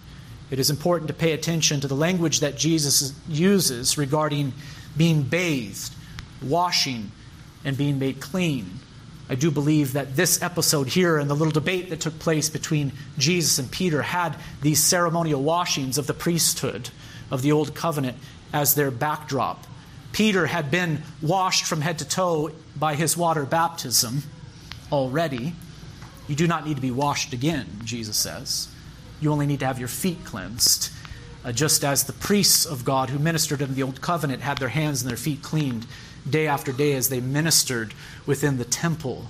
It 0.52 0.60
is 0.60 0.70
important 0.70 1.08
to 1.08 1.14
pay 1.14 1.32
attention 1.32 1.80
to 1.82 1.88
the 1.88 1.96
language 1.96 2.42
that 2.42 2.58
Jesus 2.58 3.14
uses 3.28 3.98
regarding 3.98 4.54
being 4.98 5.24
bathed, 5.24 5.94
washing, 6.42 7.12
and 7.64 7.78
being 7.78 8.00
made 8.00 8.20
clean. 8.20 8.80
I 9.30 9.36
do 9.36 9.52
believe 9.52 9.94
that 9.94 10.16
this 10.16 10.42
episode 10.42 10.88
here 10.88 11.18
and 11.18 11.30
the 11.30 11.36
little 11.36 11.52
debate 11.52 11.90
that 11.90 12.00
took 12.00 12.18
place 12.18 12.50
between 12.50 12.94
Jesus 13.18 13.60
and 13.60 13.70
Peter 13.70 14.02
had 14.02 14.38
these 14.62 14.82
ceremonial 14.82 15.44
washings 15.44 15.98
of 15.98 16.08
the 16.08 16.14
priesthood 16.14 16.90
of 17.30 17.42
the 17.42 17.52
Old 17.52 17.76
Covenant 17.76 18.18
as 18.54 18.76
their 18.76 18.90
backdrop. 18.90 19.66
Peter 20.14 20.48
had 20.48 20.72
been 20.72 21.04
washed 21.22 21.66
from 21.66 21.82
head 21.82 22.00
to 22.00 22.08
toe 22.08 22.52
by 22.76 22.96
his 22.96 23.18
water 23.18 23.46
baptism 23.46 24.24
already. 24.92 25.54
You 26.28 26.36
do 26.36 26.48
not 26.48 26.66
need 26.66 26.76
to 26.76 26.82
be 26.82 26.92
washed 26.92 27.34
again, 27.34 27.68
Jesus 27.84 28.16
says. 28.16 28.70
You 29.20 29.32
only 29.32 29.46
need 29.46 29.60
to 29.60 29.66
have 29.66 29.80
your 29.80 29.90
feet 29.90 30.24
cleansed. 30.24 30.90
uh, 31.48 31.52
just 31.54 31.86
as 31.86 32.04
the 32.04 32.14
priests 32.14 32.66
of 32.66 32.84
God 32.84 33.10
who 33.10 33.20
ministered 33.20 33.62
in 33.62 33.74
the 33.74 33.84
Old 33.84 34.02
Covenant 34.02 34.42
had 34.42 34.58
their 34.58 34.68
hands 34.68 35.02
and 35.02 35.10
their 35.10 35.18
feet 35.18 35.42
cleaned 35.42 35.88
day 36.30 36.48
after 36.48 36.72
day 36.72 36.94
as 36.94 37.10
they 37.10 37.20
ministered 37.20 37.94
within 38.26 38.58
the 38.58 38.66
temple. 38.66 39.26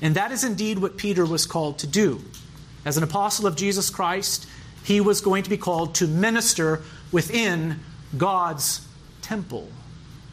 And 0.00 0.14
that 0.14 0.32
is 0.32 0.44
indeed 0.44 0.78
what 0.78 0.96
Peter 0.96 1.24
was 1.24 1.46
called 1.46 1.78
to 1.78 1.86
do. 1.86 2.20
As 2.84 2.96
an 2.96 3.04
apostle 3.04 3.46
of 3.46 3.56
Jesus 3.56 3.90
Christ, 3.90 4.48
he 4.84 5.00
was 5.00 5.20
going 5.20 5.44
to 5.44 5.50
be 5.50 5.56
called 5.56 5.94
to 5.96 6.06
minister 6.06 6.82
within 7.12 7.80
God's 8.16 8.86
temple. 9.20 9.68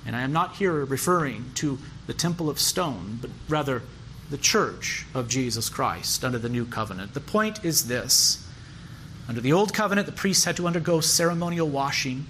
And 0.05 0.15
I 0.15 0.21
am 0.21 0.33
not 0.33 0.55
here 0.55 0.85
referring 0.85 1.51
to 1.55 1.77
the 2.07 2.13
temple 2.13 2.49
of 2.49 2.59
stone, 2.59 3.19
but 3.21 3.29
rather 3.47 3.83
the 4.29 4.37
church 4.37 5.05
of 5.13 5.27
Jesus 5.27 5.69
Christ 5.69 6.23
under 6.23 6.39
the 6.39 6.49
new 6.49 6.65
covenant. 6.65 7.13
The 7.13 7.19
point 7.19 7.63
is 7.63 7.87
this 7.87 8.45
under 9.27 9.41
the 9.41 9.53
old 9.53 9.75
covenant, 9.75 10.07
the 10.07 10.11
priests 10.11 10.45
had 10.45 10.57
to 10.57 10.65
undergo 10.65 11.01
ceremonial 11.01 11.67
washing. 11.67 12.25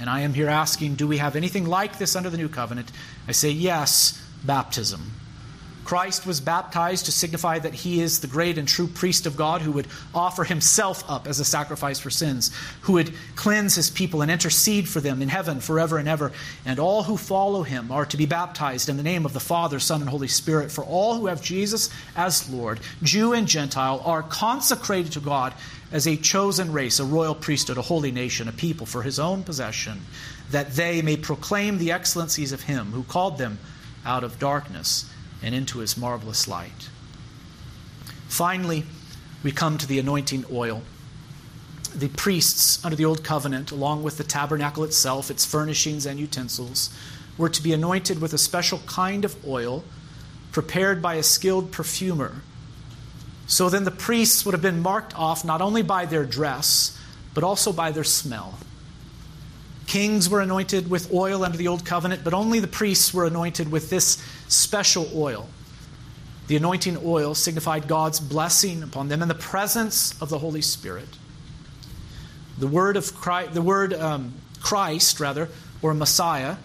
And 0.00 0.08
I 0.10 0.20
am 0.20 0.34
here 0.34 0.48
asking, 0.48 0.96
do 0.96 1.06
we 1.06 1.18
have 1.18 1.36
anything 1.36 1.66
like 1.66 1.98
this 1.98 2.16
under 2.16 2.30
the 2.30 2.36
new 2.36 2.48
covenant? 2.48 2.90
I 3.28 3.32
say 3.32 3.50
yes, 3.50 4.20
baptism. 4.44 5.12
Christ 5.84 6.26
was 6.26 6.40
baptized 6.40 7.06
to 7.06 7.12
signify 7.12 7.58
that 7.58 7.74
he 7.74 8.00
is 8.00 8.20
the 8.20 8.26
great 8.26 8.56
and 8.56 8.68
true 8.68 8.86
priest 8.86 9.26
of 9.26 9.36
God 9.36 9.62
who 9.62 9.72
would 9.72 9.88
offer 10.14 10.44
himself 10.44 11.08
up 11.10 11.26
as 11.26 11.40
a 11.40 11.44
sacrifice 11.44 11.98
for 11.98 12.10
sins, 12.10 12.50
who 12.82 12.94
would 12.94 13.12
cleanse 13.34 13.74
his 13.74 13.90
people 13.90 14.22
and 14.22 14.30
intercede 14.30 14.88
for 14.88 15.00
them 15.00 15.22
in 15.22 15.28
heaven 15.28 15.60
forever 15.60 15.98
and 15.98 16.08
ever. 16.08 16.32
And 16.64 16.78
all 16.78 17.02
who 17.02 17.16
follow 17.16 17.62
him 17.62 17.90
are 17.90 18.06
to 18.06 18.16
be 18.16 18.26
baptized 18.26 18.88
in 18.88 18.96
the 18.96 19.02
name 19.02 19.26
of 19.26 19.32
the 19.32 19.40
Father, 19.40 19.80
Son, 19.80 20.00
and 20.00 20.08
Holy 20.08 20.28
Spirit. 20.28 20.70
For 20.70 20.84
all 20.84 21.16
who 21.16 21.26
have 21.26 21.42
Jesus 21.42 21.90
as 22.16 22.48
Lord, 22.48 22.80
Jew 23.02 23.32
and 23.32 23.48
Gentile, 23.48 24.00
are 24.04 24.22
consecrated 24.22 25.12
to 25.12 25.20
God 25.20 25.52
as 25.90 26.06
a 26.06 26.16
chosen 26.16 26.72
race, 26.72 27.00
a 27.00 27.04
royal 27.04 27.34
priesthood, 27.34 27.76
a 27.76 27.82
holy 27.82 28.12
nation, 28.12 28.48
a 28.48 28.52
people 28.52 28.86
for 28.86 29.02
his 29.02 29.18
own 29.18 29.42
possession, 29.42 30.00
that 30.50 30.72
they 30.72 31.02
may 31.02 31.16
proclaim 31.16 31.78
the 31.78 31.92
excellencies 31.92 32.52
of 32.52 32.62
him 32.62 32.92
who 32.92 33.02
called 33.02 33.36
them 33.36 33.58
out 34.04 34.24
of 34.24 34.38
darkness 34.38 35.08
and 35.42 35.54
into 35.54 35.78
his 35.78 35.96
marvelous 35.96 36.46
light. 36.46 36.88
Finally, 38.28 38.84
we 39.42 39.52
come 39.52 39.76
to 39.78 39.86
the 39.86 39.98
anointing 39.98 40.44
oil. 40.50 40.82
The 41.94 42.08
priests 42.08 42.82
under 42.84 42.96
the 42.96 43.04
Old 43.04 43.22
Covenant, 43.22 43.70
along 43.70 44.02
with 44.02 44.16
the 44.16 44.24
tabernacle 44.24 44.84
itself, 44.84 45.30
its 45.30 45.44
furnishings 45.44 46.06
and 46.06 46.18
utensils, 46.18 46.90
were 47.36 47.48
to 47.48 47.62
be 47.62 47.72
anointed 47.72 48.20
with 48.20 48.32
a 48.32 48.38
special 48.38 48.78
kind 48.86 49.24
of 49.24 49.36
oil 49.46 49.84
prepared 50.52 51.02
by 51.02 51.14
a 51.14 51.22
skilled 51.22 51.72
perfumer. 51.72 52.36
So 53.46 53.68
then 53.68 53.84
the 53.84 53.90
priests 53.90 54.44
would 54.44 54.52
have 54.52 54.62
been 54.62 54.80
marked 54.80 55.18
off 55.18 55.44
not 55.44 55.60
only 55.60 55.82
by 55.82 56.06
their 56.06 56.24
dress, 56.24 56.98
but 57.34 57.44
also 57.44 57.72
by 57.72 57.90
their 57.90 58.04
smell. 58.04 58.58
Kings 59.86 60.28
were 60.28 60.40
anointed 60.40 60.88
with 60.88 61.12
oil 61.12 61.44
under 61.44 61.58
the 61.58 61.68
Old 61.68 61.84
Covenant, 61.84 62.24
but 62.24 62.32
only 62.32 62.60
the 62.60 62.68
priests 62.68 63.12
were 63.12 63.26
anointed 63.26 63.70
with 63.70 63.90
this 63.90 64.22
special 64.52 65.08
oil. 65.14 65.48
The 66.46 66.56
anointing 66.56 66.98
oil 67.04 67.34
signified 67.34 67.88
God's 67.88 68.20
blessing 68.20 68.82
upon 68.82 69.08
them 69.08 69.22
and 69.22 69.30
the 69.30 69.34
presence 69.34 70.20
of 70.20 70.28
the 70.28 70.38
Holy 70.38 70.62
Spirit. 70.62 71.08
The 72.58 72.66
word 72.66 72.96
of 72.96 73.14
Christ, 73.14 73.54
the 73.54 73.62
word 73.62 73.94
um, 73.94 74.34
Christ, 74.60 75.18
rather, 75.20 75.48
or 75.80 75.94
Messiah, 75.94 76.56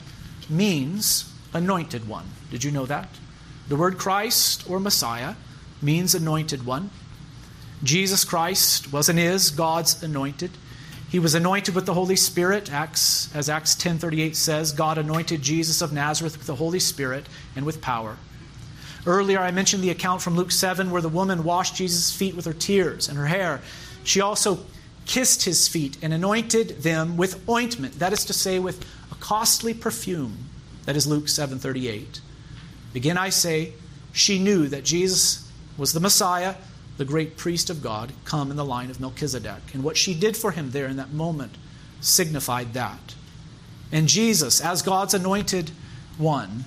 means 0.49 1.31
anointed 1.53 2.07
one. 2.07 2.25
Did 2.51 2.63
you 2.63 2.71
know 2.71 2.85
that? 2.85 3.09
The 3.69 3.75
word 3.75 3.97
Christ 3.97 4.69
or 4.69 4.79
Messiah 4.79 5.35
means 5.81 6.15
anointed 6.15 6.65
one. 6.65 6.89
Jesus 7.83 8.23
Christ 8.25 8.91
was 8.91 9.09
and 9.09 9.19
is 9.19 9.51
God's 9.51 10.01
anointed. 10.01 10.51
He 11.09 11.19
was 11.19 11.35
anointed 11.35 11.73
with 11.73 11.85
the 11.85 11.93
Holy 11.93 12.17
Spirit, 12.17 12.71
Acts, 12.71 13.33
as 13.33 13.49
Acts 13.49 13.75
10:38 13.75 14.35
says, 14.35 14.73
God 14.73 14.97
anointed 14.97 15.41
Jesus 15.41 15.81
of 15.81 15.93
Nazareth 15.93 16.37
with 16.37 16.47
the 16.47 16.55
Holy 16.55 16.79
Spirit 16.79 17.27
and 17.55 17.65
with 17.65 17.79
power. 17.79 18.17
Earlier 19.05 19.39
I 19.39 19.51
mentioned 19.51 19.83
the 19.83 19.89
account 19.89 20.21
from 20.21 20.35
Luke 20.35 20.51
7 20.51 20.91
where 20.91 21.01
the 21.01 21.07
woman 21.07 21.45
washed 21.45 21.75
Jesus' 21.75 22.11
feet 22.11 22.35
with 22.35 22.43
her 22.43 22.53
tears 22.53 23.07
and 23.07 23.17
her 23.17 23.27
hair. 23.27 23.61
She 24.03 24.19
also 24.19 24.59
kissed 25.05 25.43
his 25.43 25.69
feet 25.69 25.97
and 26.01 26.13
anointed 26.13 26.83
them 26.83 27.15
with 27.15 27.47
ointment, 27.47 27.99
that 27.99 28.11
is 28.11 28.25
to 28.25 28.33
say 28.33 28.59
with 28.59 28.85
a 29.09 29.15
costly 29.15 29.73
perfume. 29.73 30.49
That 30.85 30.97
is 30.97 31.07
Luke 31.07 31.27
7:38. 31.27 32.19
Again 32.95 33.17
I 33.17 33.29
say, 33.29 33.73
she 34.11 34.39
knew 34.39 34.67
that 34.67 34.83
Jesus 34.83 35.49
was 35.77 35.93
the 35.93 36.01
Messiah 36.01 36.55
the 36.97 37.05
great 37.05 37.37
priest 37.37 37.69
of 37.69 37.81
God, 37.81 38.11
come 38.25 38.51
in 38.51 38.57
the 38.57 38.65
line 38.65 38.89
of 38.89 38.99
Melchizedek. 38.99 39.73
And 39.73 39.83
what 39.83 39.97
she 39.97 40.13
did 40.13 40.35
for 40.35 40.51
him 40.51 40.71
there 40.71 40.87
in 40.87 40.97
that 40.97 41.11
moment 41.11 41.55
signified 42.01 42.73
that. 42.73 43.15
And 43.91 44.07
Jesus, 44.07 44.59
as 44.59 44.81
God's 44.81 45.13
anointed 45.13 45.71
one, 46.17 46.65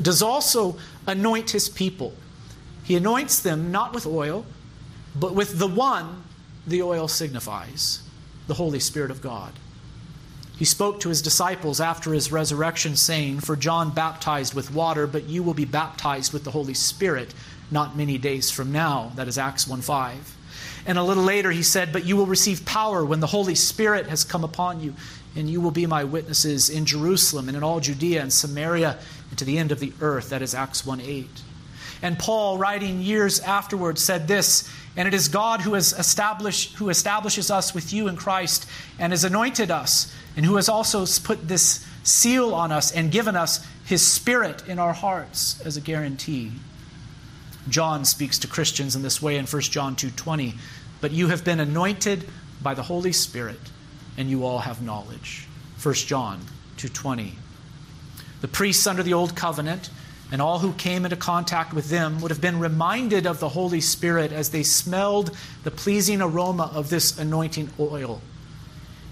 does 0.00 0.22
also 0.22 0.76
anoint 1.06 1.50
his 1.50 1.68
people. 1.68 2.14
He 2.84 2.96
anoints 2.96 3.40
them 3.40 3.70
not 3.70 3.92
with 3.92 4.06
oil, 4.06 4.46
but 5.14 5.34
with 5.34 5.58
the 5.58 5.68
one 5.68 6.22
the 6.66 6.82
oil 6.82 7.08
signifies 7.08 8.02
the 8.46 8.54
Holy 8.54 8.80
Spirit 8.80 9.10
of 9.10 9.20
God. 9.20 9.52
He 10.56 10.64
spoke 10.64 11.00
to 11.00 11.08
his 11.08 11.22
disciples 11.22 11.80
after 11.80 12.12
his 12.12 12.30
resurrection, 12.30 12.94
saying, 12.96 13.40
For 13.40 13.56
John 13.56 13.90
baptized 13.90 14.54
with 14.54 14.72
water, 14.72 15.06
but 15.06 15.24
you 15.24 15.42
will 15.42 15.54
be 15.54 15.64
baptized 15.64 16.32
with 16.32 16.44
the 16.44 16.52
Holy 16.52 16.74
Spirit 16.74 17.34
not 17.72 17.96
many 17.96 18.18
days 18.18 18.50
from 18.50 18.70
now. 18.72 19.12
That 19.16 19.28
is 19.28 19.38
Acts 19.38 19.66
1 19.66 19.80
5. 19.80 20.36
And 20.86 20.98
a 20.98 21.02
little 21.02 21.22
later 21.22 21.50
he 21.50 21.62
said, 21.62 21.92
But 21.92 22.04
you 22.04 22.16
will 22.16 22.26
receive 22.26 22.64
power 22.64 23.04
when 23.04 23.20
the 23.20 23.26
Holy 23.26 23.54
Spirit 23.54 24.06
has 24.08 24.24
come 24.24 24.44
upon 24.44 24.80
you, 24.80 24.94
and 25.36 25.48
you 25.48 25.60
will 25.60 25.70
be 25.70 25.86
my 25.86 26.04
witnesses 26.04 26.68
in 26.68 26.84
Jerusalem 26.84 27.48
and 27.48 27.56
in 27.56 27.62
all 27.62 27.80
Judea 27.80 28.20
and 28.20 28.32
Samaria 28.32 28.98
and 29.30 29.38
to 29.38 29.44
the 29.44 29.58
end 29.58 29.72
of 29.72 29.80
the 29.80 29.92
earth. 30.00 30.30
That 30.30 30.42
is 30.42 30.54
Acts 30.54 30.84
1 30.84 31.00
8. 31.00 31.26
And 32.02 32.18
Paul, 32.18 32.58
writing 32.58 33.00
years 33.00 33.38
afterwards, 33.40 34.02
said 34.02 34.26
this, 34.26 34.68
and 34.96 35.06
it 35.06 35.14
is 35.14 35.28
God 35.28 35.60
who 35.60 35.74
has 35.74 35.92
established 35.92 36.74
who 36.74 36.90
establishes 36.90 37.50
us 37.50 37.74
with 37.74 37.92
you 37.92 38.08
in 38.08 38.16
Christ 38.16 38.68
and 38.98 39.12
has 39.12 39.24
anointed 39.24 39.70
us, 39.70 40.14
and 40.36 40.44
who 40.44 40.56
has 40.56 40.68
also 40.68 41.06
put 41.22 41.48
this 41.48 41.86
seal 42.02 42.54
on 42.54 42.72
us 42.72 42.90
and 42.92 43.12
given 43.12 43.36
us 43.36 43.64
his 43.86 44.04
spirit 44.04 44.66
in 44.68 44.78
our 44.78 44.92
hearts 44.92 45.60
as 45.64 45.76
a 45.76 45.80
guarantee. 45.80 46.50
John 47.68 48.04
speaks 48.04 48.38
to 48.40 48.48
Christians 48.48 48.96
in 48.96 49.02
this 49.02 49.22
way 49.22 49.36
in 49.36 49.46
1 49.46 49.70
John 49.70 49.94
2:20, 49.94 50.54
"But 51.00 51.12
you 51.12 51.28
have 51.28 51.44
been 51.44 51.60
anointed 51.60 52.28
by 52.62 52.74
the 52.74 52.84
Holy 52.84 53.12
Spirit, 53.12 53.60
and 54.16 54.28
you 54.28 54.44
all 54.44 54.60
have 54.60 54.82
knowledge." 54.82 55.46
1 55.78 56.06
John 56.06 56.40
2:20. 56.76 57.36
The 58.40 58.48
priests 58.48 58.86
under 58.86 59.02
the 59.02 59.14
old 59.14 59.36
covenant 59.36 59.90
and 60.32 60.40
all 60.40 60.60
who 60.60 60.72
came 60.72 61.04
into 61.04 61.16
contact 61.16 61.74
with 61.74 61.90
them 61.90 62.20
would 62.20 62.30
have 62.30 62.40
been 62.40 62.58
reminded 62.58 63.26
of 63.26 63.38
the 63.38 63.50
Holy 63.50 63.80
Spirit 63.80 64.32
as 64.32 64.48
they 64.48 64.62
smelled 64.62 65.30
the 65.62 65.70
pleasing 65.70 66.22
aroma 66.22 66.70
of 66.74 66.88
this 66.88 67.16
anointing 67.18 67.70
oil. 67.78 68.22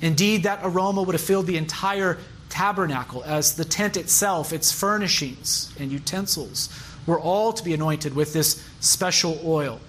Indeed, 0.01 0.43
that 0.45 0.61
aroma 0.63 1.03
would 1.03 1.15
have 1.15 1.23
filled 1.23 1.47
the 1.47 1.59
entire 1.59 2.19
tabernacle 2.49 3.23
as 3.25 3.53
the 3.53 3.65
tent 3.65 3.97
itself, 3.97 4.53
its 4.53 4.73
furnishings 4.73 5.69
and 5.79 5.93
utensils 5.93 6.71
were 7.11 7.21
all 7.21 7.53
to 7.53 7.65
be 7.65 7.75
anointed 7.75 8.15
with 8.15 8.33
this 8.33 8.65
special 8.81 9.41
oil. 9.45 9.81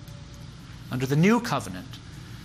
Under 0.92 1.06
the 1.06 1.16
new 1.16 1.40
covenant, 1.40 1.88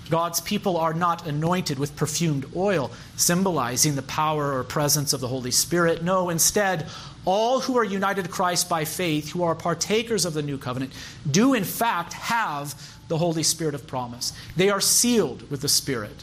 God's 0.08 0.40
people 0.40 0.76
are 0.76 0.94
not 0.94 1.26
anointed 1.26 1.78
with 1.78 1.96
perfumed 1.96 2.46
oil, 2.54 2.92
symbolizing 3.16 3.96
the 3.96 4.02
power 4.02 4.52
or 4.52 4.62
presence 4.62 5.12
of 5.12 5.20
the 5.20 5.28
Holy 5.28 5.50
Spirit. 5.50 6.04
No, 6.04 6.28
instead, 6.28 6.86
all 7.24 7.60
who 7.60 7.76
are 7.76 7.84
united 7.84 8.24
to 8.24 8.30
Christ 8.30 8.68
by 8.68 8.84
faith, 8.84 9.30
who 9.30 9.42
are 9.42 9.54
partakers 9.54 10.24
of 10.24 10.34
the 10.34 10.42
new 10.42 10.58
covenant, 10.58 10.92
do 11.28 11.54
in 11.54 11.64
fact 11.64 12.12
have 12.12 12.98
the 13.08 13.18
Holy 13.18 13.42
Spirit 13.42 13.74
of 13.74 13.86
promise. 13.86 14.32
They 14.56 14.70
are 14.70 14.80
sealed 14.80 15.50
with 15.50 15.60
the 15.60 15.68
Spirit. 15.68 16.22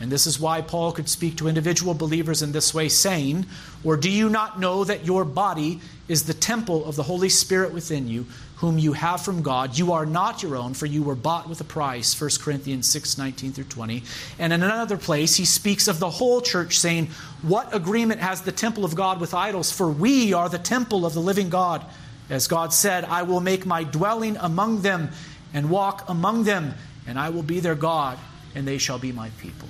And 0.00 0.10
this 0.10 0.26
is 0.26 0.40
why 0.40 0.60
Paul 0.60 0.92
could 0.92 1.08
speak 1.08 1.36
to 1.36 1.48
individual 1.48 1.94
believers 1.94 2.42
in 2.42 2.52
this 2.52 2.74
way, 2.74 2.88
saying, 2.88 3.46
Or 3.84 3.96
do 3.96 4.10
you 4.10 4.28
not 4.28 4.58
know 4.58 4.82
that 4.84 5.06
your 5.06 5.24
body 5.24 5.80
is 6.08 6.24
the 6.24 6.34
temple 6.34 6.84
of 6.84 6.96
the 6.96 7.04
Holy 7.04 7.28
Spirit 7.28 7.72
within 7.72 8.08
you, 8.08 8.26
whom 8.56 8.76
you 8.76 8.94
have 8.94 9.22
from 9.22 9.40
God? 9.40 9.78
You 9.78 9.92
are 9.92 10.04
not 10.04 10.42
your 10.42 10.56
own, 10.56 10.74
for 10.74 10.86
you 10.86 11.04
were 11.04 11.14
bought 11.14 11.48
with 11.48 11.60
a 11.60 11.64
price. 11.64 12.20
1 12.20 12.30
Corinthians 12.40 12.88
6 12.88 13.18
19 13.18 13.52
through 13.52 13.64
20. 13.64 14.02
And 14.40 14.52
in 14.52 14.62
another 14.64 14.96
place, 14.96 15.36
he 15.36 15.44
speaks 15.44 15.86
of 15.86 16.00
the 16.00 16.10
whole 16.10 16.40
church, 16.40 16.76
saying, 16.76 17.06
What 17.42 17.72
agreement 17.72 18.20
has 18.20 18.42
the 18.42 18.52
temple 18.52 18.84
of 18.84 18.96
God 18.96 19.20
with 19.20 19.32
idols? 19.32 19.70
For 19.70 19.88
we 19.88 20.32
are 20.32 20.48
the 20.48 20.58
temple 20.58 21.06
of 21.06 21.14
the 21.14 21.20
living 21.20 21.50
God. 21.50 21.84
As 22.30 22.48
God 22.48 22.72
said, 22.72 23.04
I 23.04 23.22
will 23.22 23.40
make 23.40 23.64
my 23.64 23.84
dwelling 23.84 24.36
among 24.38 24.82
them 24.82 25.10
and 25.52 25.70
walk 25.70 26.04
among 26.08 26.44
them, 26.44 26.74
and 27.06 27.16
I 27.18 27.28
will 27.28 27.42
be 27.42 27.60
their 27.60 27.76
God, 27.76 28.18
and 28.56 28.66
they 28.66 28.78
shall 28.78 28.98
be 28.98 29.12
my 29.12 29.30
people. 29.38 29.68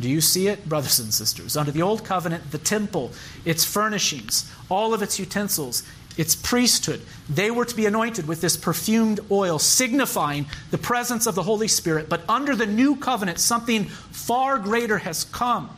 Do 0.00 0.08
you 0.08 0.20
see 0.20 0.48
it, 0.48 0.68
brothers 0.68 0.98
and 0.98 1.12
sisters? 1.12 1.56
Under 1.56 1.70
the 1.70 1.82
Old 1.82 2.04
Covenant, 2.04 2.50
the 2.50 2.58
temple, 2.58 3.12
its 3.44 3.64
furnishings, 3.64 4.50
all 4.68 4.94
of 4.94 5.02
its 5.02 5.18
utensils, 5.18 5.82
its 6.16 6.34
priesthood, 6.34 7.02
they 7.28 7.50
were 7.50 7.64
to 7.64 7.76
be 7.76 7.86
anointed 7.86 8.26
with 8.26 8.40
this 8.40 8.56
perfumed 8.56 9.20
oil, 9.30 9.58
signifying 9.58 10.46
the 10.70 10.78
presence 10.78 11.26
of 11.26 11.34
the 11.34 11.42
Holy 11.42 11.68
Spirit. 11.68 12.08
But 12.08 12.22
under 12.28 12.56
the 12.56 12.66
new 12.66 12.96
covenant, 12.96 13.38
something 13.38 13.84
far 13.84 14.58
greater 14.58 14.98
has 14.98 15.24
come 15.24 15.70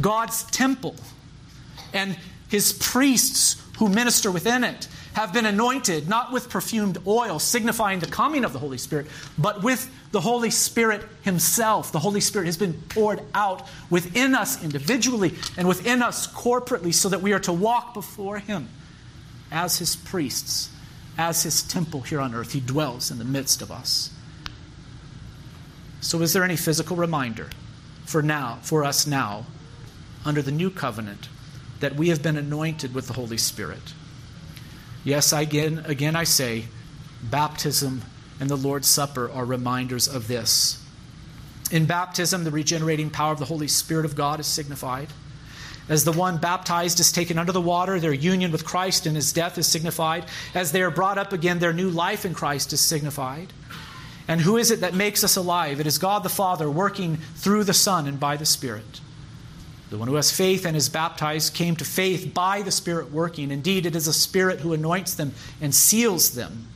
God's 0.00 0.44
temple 0.44 0.96
and 1.92 2.16
his 2.48 2.72
priests 2.72 3.60
who 3.78 3.88
minister 3.88 4.30
within 4.30 4.64
it 4.64 4.88
have 5.14 5.32
been 5.32 5.46
anointed 5.46 6.08
not 6.08 6.32
with 6.32 6.50
perfumed 6.50 6.98
oil, 7.06 7.38
signifying 7.38 8.00
the 8.00 8.06
coming 8.06 8.44
of 8.44 8.52
the 8.52 8.58
Holy 8.58 8.78
Spirit, 8.78 9.06
but 9.38 9.62
with 9.62 9.90
the 10.10 10.20
Holy 10.20 10.50
Spirit 10.50 11.02
Himself. 11.22 11.92
The 11.92 12.00
Holy 12.00 12.20
Spirit 12.20 12.46
has 12.46 12.56
been 12.56 12.74
poured 12.88 13.20
out 13.32 13.66
within 13.90 14.34
us 14.34 14.62
individually 14.62 15.34
and 15.56 15.66
within 15.66 16.02
us 16.02 16.26
corporately 16.26 16.92
so 16.92 17.08
that 17.08 17.22
we 17.22 17.32
are 17.32 17.40
to 17.40 17.52
walk 17.52 17.94
before 17.94 18.38
Him 18.38 18.68
as 19.52 19.78
His 19.78 19.94
priests, 19.94 20.70
as 21.16 21.44
His 21.44 21.62
temple 21.62 22.02
here 22.02 22.20
on 22.20 22.34
earth. 22.34 22.52
He 22.52 22.60
dwells 22.60 23.10
in 23.10 23.18
the 23.18 23.24
midst 23.24 23.62
of 23.62 23.70
us. 23.70 24.10
So, 26.00 26.20
is 26.22 26.32
there 26.32 26.44
any 26.44 26.56
physical 26.56 26.96
reminder 26.96 27.50
for 28.04 28.20
now, 28.20 28.58
for 28.62 28.84
us 28.84 29.06
now, 29.06 29.46
under 30.24 30.42
the 30.42 30.52
new 30.52 30.70
covenant, 30.70 31.28
that 31.78 31.94
we 31.94 32.08
have 32.08 32.22
been 32.22 32.36
anointed 32.36 32.94
with 32.94 33.06
the 33.06 33.14
Holy 33.14 33.38
Spirit? 33.38 33.94
Yes, 35.04 35.32
again, 35.32 35.84
again 35.86 36.16
I 36.16 36.24
say, 36.24 36.64
baptism 37.22 38.02
and 38.40 38.48
the 38.48 38.56
Lord's 38.56 38.88
Supper 38.88 39.30
are 39.30 39.44
reminders 39.44 40.08
of 40.08 40.28
this. 40.28 40.82
In 41.70 41.86
baptism, 41.86 42.44
the 42.44 42.50
regenerating 42.50 43.10
power 43.10 43.32
of 43.32 43.38
the 43.38 43.44
Holy 43.44 43.68
Spirit 43.68 44.04
of 44.04 44.16
God 44.16 44.40
is 44.40 44.46
signified. 44.46 45.08
As 45.88 46.04
the 46.04 46.12
one 46.12 46.38
baptized 46.38 46.98
is 47.00 47.12
taken 47.12 47.38
under 47.38 47.52
the 47.52 47.60
water, 47.60 48.00
their 48.00 48.12
union 48.12 48.50
with 48.50 48.64
Christ 48.64 49.04
and 49.04 49.14
his 49.14 49.32
death 49.32 49.58
is 49.58 49.66
signified. 49.66 50.24
As 50.54 50.72
they 50.72 50.82
are 50.82 50.90
brought 50.90 51.18
up 51.18 51.32
again, 51.32 51.58
their 51.58 51.74
new 51.74 51.90
life 51.90 52.24
in 52.24 52.32
Christ 52.32 52.72
is 52.72 52.80
signified. 52.80 53.52
And 54.26 54.40
who 54.40 54.56
is 54.56 54.70
it 54.70 54.80
that 54.80 54.94
makes 54.94 55.22
us 55.22 55.36
alive? 55.36 55.80
It 55.80 55.86
is 55.86 55.98
God 55.98 56.22
the 56.22 56.30
Father 56.30 56.70
working 56.70 57.18
through 57.34 57.64
the 57.64 57.74
Son 57.74 58.06
and 58.06 58.18
by 58.18 58.38
the 58.38 58.46
Spirit. 58.46 59.00
The 59.90 59.98
one 59.98 60.08
who 60.08 60.14
has 60.14 60.30
faith 60.30 60.64
and 60.64 60.76
is 60.76 60.88
baptized 60.88 61.54
came 61.54 61.76
to 61.76 61.84
faith 61.84 62.32
by 62.34 62.62
the 62.62 62.70
Spirit 62.70 63.12
working. 63.12 63.50
Indeed, 63.50 63.86
it 63.86 63.94
is 63.94 64.06
the 64.06 64.12
Spirit 64.12 64.60
who 64.60 64.72
anoints 64.72 65.14
them 65.14 65.32
and 65.60 65.74
seals 65.74 66.30
them. 66.34 66.68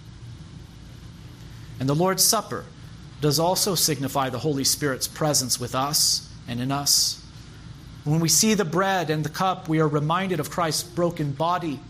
And 1.81 1.89
the 1.89 1.95
Lord's 1.95 2.23
Supper 2.23 2.65
does 3.21 3.39
also 3.39 3.75
signify 3.75 4.31
the 4.31 4.39
Holy 4.39 4.65
Spirit's 4.65 5.09
presence 5.09 5.59
with 5.59 5.75
us 5.75 6.29
and 6.47 6.61
in 6.61 6.71
us. 6.71 7.25
When 8.05 8.21
we 8.21 8.29
see 8.29 8.55
the 8.55 8.65
bread 8.65 9.11
and 9.11 9.25
the 9.25 9.31
cup, 9.31 9.69
we 9.69 9.81
are 9.81 9.89
reminded 9.89 10.41
of 10.41 10.51
Christ's 10.51 10.83
broken 10.83 11.33
body 11.33 11.81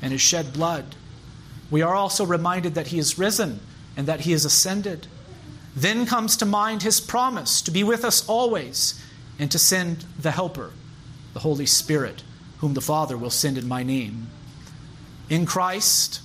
and 0.00 0.12
his 0.12 0.20
shed 0.20 0.52
blood. 0.52 0.94
We 1.70 1.82
are 1.82 1.94
also 1.94 2.24
reminded 2.24 2.74
that 2.74 2.88
he 2.88 2.98
is 2.98 3.18
risen 3.18 3.60
and 3.96 4.06
that 4.06 4.20
he 4.20 4.32
is 4.32 4.44
ascended. 4.44 5.06
Then 5.74 6.06
comes 6.06 6.36
to 6.38 6.46
mind 6.46 6.82
his 6.82 7.00
promise 7.00 7.60
to 7.62 7.70
be 7.70 7.84
with 7.84 8.04
us 8.04 8.26
always 8.28 9.02
and 9.38 9.50
to 9.50 9.58
send 9.58 10.04
the 10.18 10.30
Helper, 10.30 10.72
the 11.32 11.40
Holy 11.40 11.66
Spirit, 11.66 12.22
whom 12.58 12.74
the 12.74 12.80
Father 12.80 13.16
will 13.16 13.30
send 13.30 13.56
in 13.56 13.68
my 13.68 13.82
name. 13.82 14.28
In 15.30 15.46
Christ, 15.46 16.20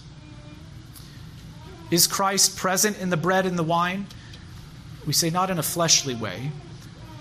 is 1.91 2.07
Christ 2.07 2.57
present 2.57 2.97
in 2.99 3.09
the 3.09 3.17
bread 3.17 3.45
and 3.45 3.57
the 3.57 3.63
wine? 3.63 4.07
We 5.05 5.13
say 5.13 5.29
not 5.29 5.49
in 5.49 5.59
a 5.59 5.63
fleshly 5.63 6.15
way, 6.15 6.51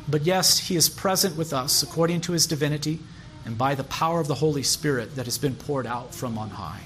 but 0.09 0.23
yes, 0.23 0.59
he 0.59 0.77
is 0.77 0.89
present 0.89 1.37
with 1.37 1.53
us 1.53 1.83
according 1.83 2.23
to 2.23 2.33
his 2.33 2.47
divinity 2.47 3.01
and 3.45 3.59
by 3.59 3.75
the 3.75 3.85
power 3.85 4.21
of 4.21 4.29
the 4.29 4.37
Holy 4.37 4.63
Spirit 4.63 5.17
that 5.17 5.27
has 5.27 5.37
been 5.37 5.55
poured 5.55 5.87
out 5.87 6.15
from 6.15 6.39
on 6.39 6.51
high. 6.51 6.83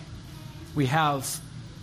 We 0.74 0.86
have 0.86 1.40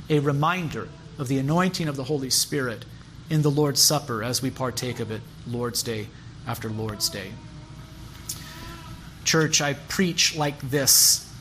a 0.10 0.20
reminder 0.20 0.90
of 1.18 1.28
the 1.28 1.38
anointing 1.38 1.88
of 1.88 1.96
the 1.96 2.04
Holy 2.04 2.30
Spirit 2.30 2.86
in 3.30 3.42
the 3.42 3.52
Lord's 3.52 3.82
Supper 3.82 4.24
as 4.24 4.42
we 4.42 4.50
partake 4.50 5.00
of 5.00 5.12
it 5.12 5.22
Lord's 5.48 5.84
Day 5.84 6.08
after 6.48 6.70
Lord's 6.70 7.10
Day. 7.10 7.32
Church, 9.24 9.62
I 9.62 9.74
preach 9.74 10.36
like 10.36 10.60
this 10.70 11.32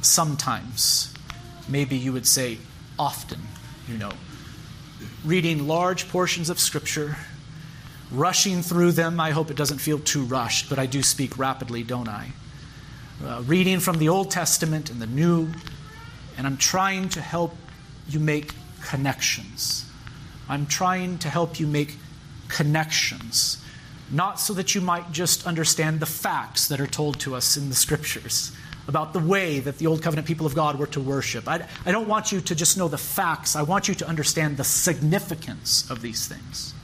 sometimes. 0.00 1.14
Maybe 1.68 1.96
you 1.96 2.12
would 2.12 2.26
say 2.26 2.58
often, 2.98 3.40
you 3.88 3.96
know. 3.96 4.10
Reading 5.24 5.68
large 5.68 6.08
portions 6.08 6.50
of 6.50 6.58
Scripture, 6.58 7.16
rushing 8.10 8.62
through 8.62 8.92
them. 8.92 9.20
I 9.20 9.30
hope 9.30 9.50
it 9.50 9.56
doesn't 9.56 9.78
feel 9.78 9.98
too 9.98 10.24
rushed, 10.24 10.68
but 10.68 10.78
I 10.78 10.86
do 10.86 11.02
speak 11.02 11.38
rapidly, 11.38 11.82
don't 11.82 12.08
I? 12.08 12.32
Uh, 13.24 13.42
reading 13.46 13.80
from 13.80 13.98
the 13.98 14.08
Old 14.08 14.30
Testament 14.30 14.90
and 14.90 15.00
the 15.00 15.06
New, 15.06 15.48
and 16.36 16.46
I'm 16.46 16.56
trying 16.56 17.08
to 17.10 17.20
help 17.20 17.54
you 18.08 18.18
make 18.18 18.54
connections. 18.82 19.84
I'm 20.48 20.66
trying 20.66 21.18
to 21.18 21.28
help 21.28 21.60
you 21.60 21.66
make 21.66 21.96
connections 22.48 23.62
not 24.10 24.40
so 24.40 24.54
that 24.54 24.74
you 24.74 24.80
might 24.80 25.12
just 25.12 25.46
understand 25.46 26.00
the 26.00 26.06
facts 26.06 26.68
that 26.68 26.80
are 26.80 26.86
told 26.86 27.20
to 27.20 27.34
us 27.34 27.56
in 27.56 27.68
the 27.68 27.74
scriptures 27.74 28.52
about 28.86 29.12
the 29.12 29.18
way 29.18 29.60
that 29.60 29.76
the 29.78 29.86
Old 29.86 30.02
Covenant 30.02 30.26
people 30.26 30.46
of 30.46 30.54
God 30.54 30.78
were 30.78 30.86
to 30.88 31.00
worship. 31.00 31.46
I, 31.46 31.66
I 31.84 31.92
don't 31.92 32.08
want 32.08 32.32
you 32.32 32.40
to 32.40 32.54
just 32.54 32.78
know 32.78 32.88
the 32.88 32.98
facts, 32.98 33.54
I 33.54 33.62
want 33.62 33.86
you 33.86 33.94
to 33.96 34.08
understand 34.08 34.56
the 34.56 34.64
significance 34.64 35.88
of 35.90 36.00
these 36.00 36.26
things. 36.26 36.74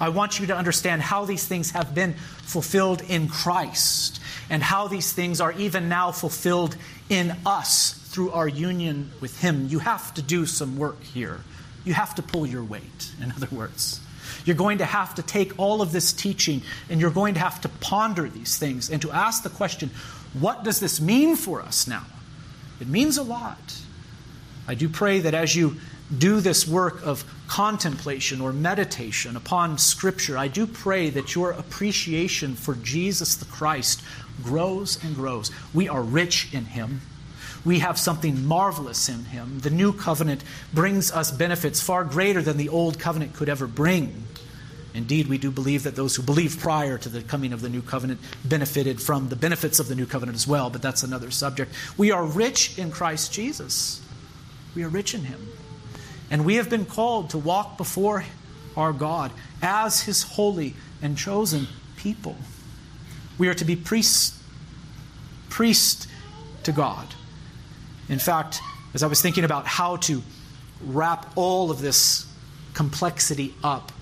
I 0.00 0.08
want 0.08 0.40
you 0.40 0.46
to 0.46 0.56
understand 0.56 1.02
how 1.02 1.26
these 1.26 1.46
things 1.46 1.70
have 1.72 1.94
been 1.94 2.14
fulfilled 2.14 3.02
in 3.08 3.28
Christ 3.28 4.20
and 4.48 4.62
how 4.62 4.88
these 4.88 5.12
things 5.12 5.40
are 5.40 5.52
even 5.52 5.88
now 5.88 6.10
fulfilled 6.10 6.76
in 7.08 7.36
us 7.46 7.92
through 8.08 8.32
our 8.32 8.48
union 8.48 9.10
with 9.20 9.40
Him. 9.40 9.68
You 9.68 9.78
have 9.78 10.12
to 10.14 10.22
do 10.22 10.46
some 10.46 10.78
work 10.78 11.02
here. 11.02 11.40
You 11.84 11.94
have 11.94 12.14
to 12.16 12.22
pull 12.22 12.46
your 12.46 12.64
weight, 12.64 13.12
in 13.22 13.30
other 13.30 13.48
words. 13.54 14.00
You're 14.44 14.56
going 14.56 14.78
to 14.78 14.84
have 14.84 15.14
to 15.16 15.22
take 15.22 15.58
all 15.58 15.82
of 15.82 15.92
this 15.92 16.12
teaching 16.12 16.62
and 16.88 17.00
you're 17.00 17.10
going 17.10 17.34
to 17.34 17.40
have 17.40 17.60
to 17.62 17.68
ponder 17.68 18.28
these 18.28 18.58
things 18.58 18.90
and 18.90 19.00
to 19.02 19.10
ask 19.10 19.42
the 19.42 19.50
question 19.50 19.90
what 20.32 20.62
does 20.62 20.78
this 20.78 21.00
mean 21.00 21.34
for 21.34 21.60
us 21.60 21.88
now? 21.88 22.04
It 22.80 22.88
means 22.88 23.18
a 23.18 23.22
lot. 23.22 23.58
I 24.68 24.74
do 24.74 24.88
pray 24.88 25.18
that 25.20 25.34
as 25.34 25.56
you 25.56 25.76
do 26.16 26.40
this 26.40 26.66
work 26.66 27.04
of 27.04 27.24
contemplation 27.48 28.40
or 28.40 28.52
meditation 28.52 29.36
upon 29.36 29.78
Scripture, 29.78 30.38
I 30.38 30.48
do 30.48 30.66
pray 30.66 31.10
that 31.10 31.34
your 31.34 31.50
appreciation 31.50 32.54
for 32.54 32.74
Jesus 32.76 33.34
the 33.34 33.44
Christ 33.46 34.02
grows 34.42 35.02
and 35.04 35.14
grows. 35.14 35.50
We 35.74 35.88
are 35.88 36.02
rich 36.02 36.54
in 36.54 36.66
Him. 36.66 37.00
We 37.64 37.80
have 37.80 37.98
something 37.98 38.46
marvelous 38.46 39.08
in 39.08 39.24
Him. 39.26 39.60
The 39.60 39.70
new 39.70 39.92
covenant 39.92 40.42
brings 40.72 41.12
us 41.12 41.30
benefits 41.30 41.80
far 41.80 42.04
greater 42.04 42.40
than 42.40 42.56
the 42.56 42.68
old 42.68 42.98
covenant 42.98 43.34
could 43.34 43.48
ever 43.48 43.66
bring. 43.66 44.24
Indeed, 44.92 45.28
we 45.28 45.38
do 45.38 45.50
believe 45.50 45.84
that 45.84 45.94
those 45.94 46.16
who 46.16 46.22
believed 46.22 46.58
prior 46.58 46.98
to 46.98 47.08
the 47.08 47.22
coming 47.22 47.52
of 47.52 47.60
the 47.60 47.68
new 47.68 47.82
covenant 47.82 48.20
benefited 48.44 49.00
from 49.00 49.28
the 49.28 49.36
benefits 49.36 49.78
of 49.78 49.88
the 49.88 49.94
new 49.94 50.06
covenant 50.06 50.34
as 50.36 50.48
well, 50.48 50.68
but 50.68 50.82
that's 50.82 51.02
another 51.02 51.30
subject. 51.30 51.72
We 51.96 52.10
are 52.10 52.24
rich 52.24 52.78
in 52.78 52.90
Christ 52.90 53.32
Jesus. 53.32 54.02
We 54.74 54.82
are 54.82 54.88
rich 54.88 55.14
in 55.14 55.24
Him. 55.24 55.48
And 56.30 56.44
we 56.44 56.56
have 56.56 56.70
been 56.70 56.86
called 56.86 57.30
to 57.30 57.38
walk 57.38 57.76
before 57.76 58.24
our 58.76 58.92
God 58.92 59.32
as 59.62 60.02
His 60.02 60.22
holy 60.22 60.74
and 61.02 61.16
chosen 61.16 61.66
people. 61.96 62.36
We 63.38 63.48
are 63.48 63.54
to 63.54 63.64
be 63.64 63.76
priests, 63.76 64.40
priests 65.48 66.06
to 66.64 66.72
God. 66.72 67.06
In 68.10 68.18
fact, 68.18 68.60
as 68.92 69.04
I 69.04 69.06
was 69.06 69.22
thinking 69.22 69.44
about 69.44 69.66
how 69.66 69.96
to 69.96 70.20
wrap 70.84 71.30
all 71.36 71.70
of 71.70 71.80
this 71.80 72.26
complexity 72.74 73.54
up, 73.62 73.92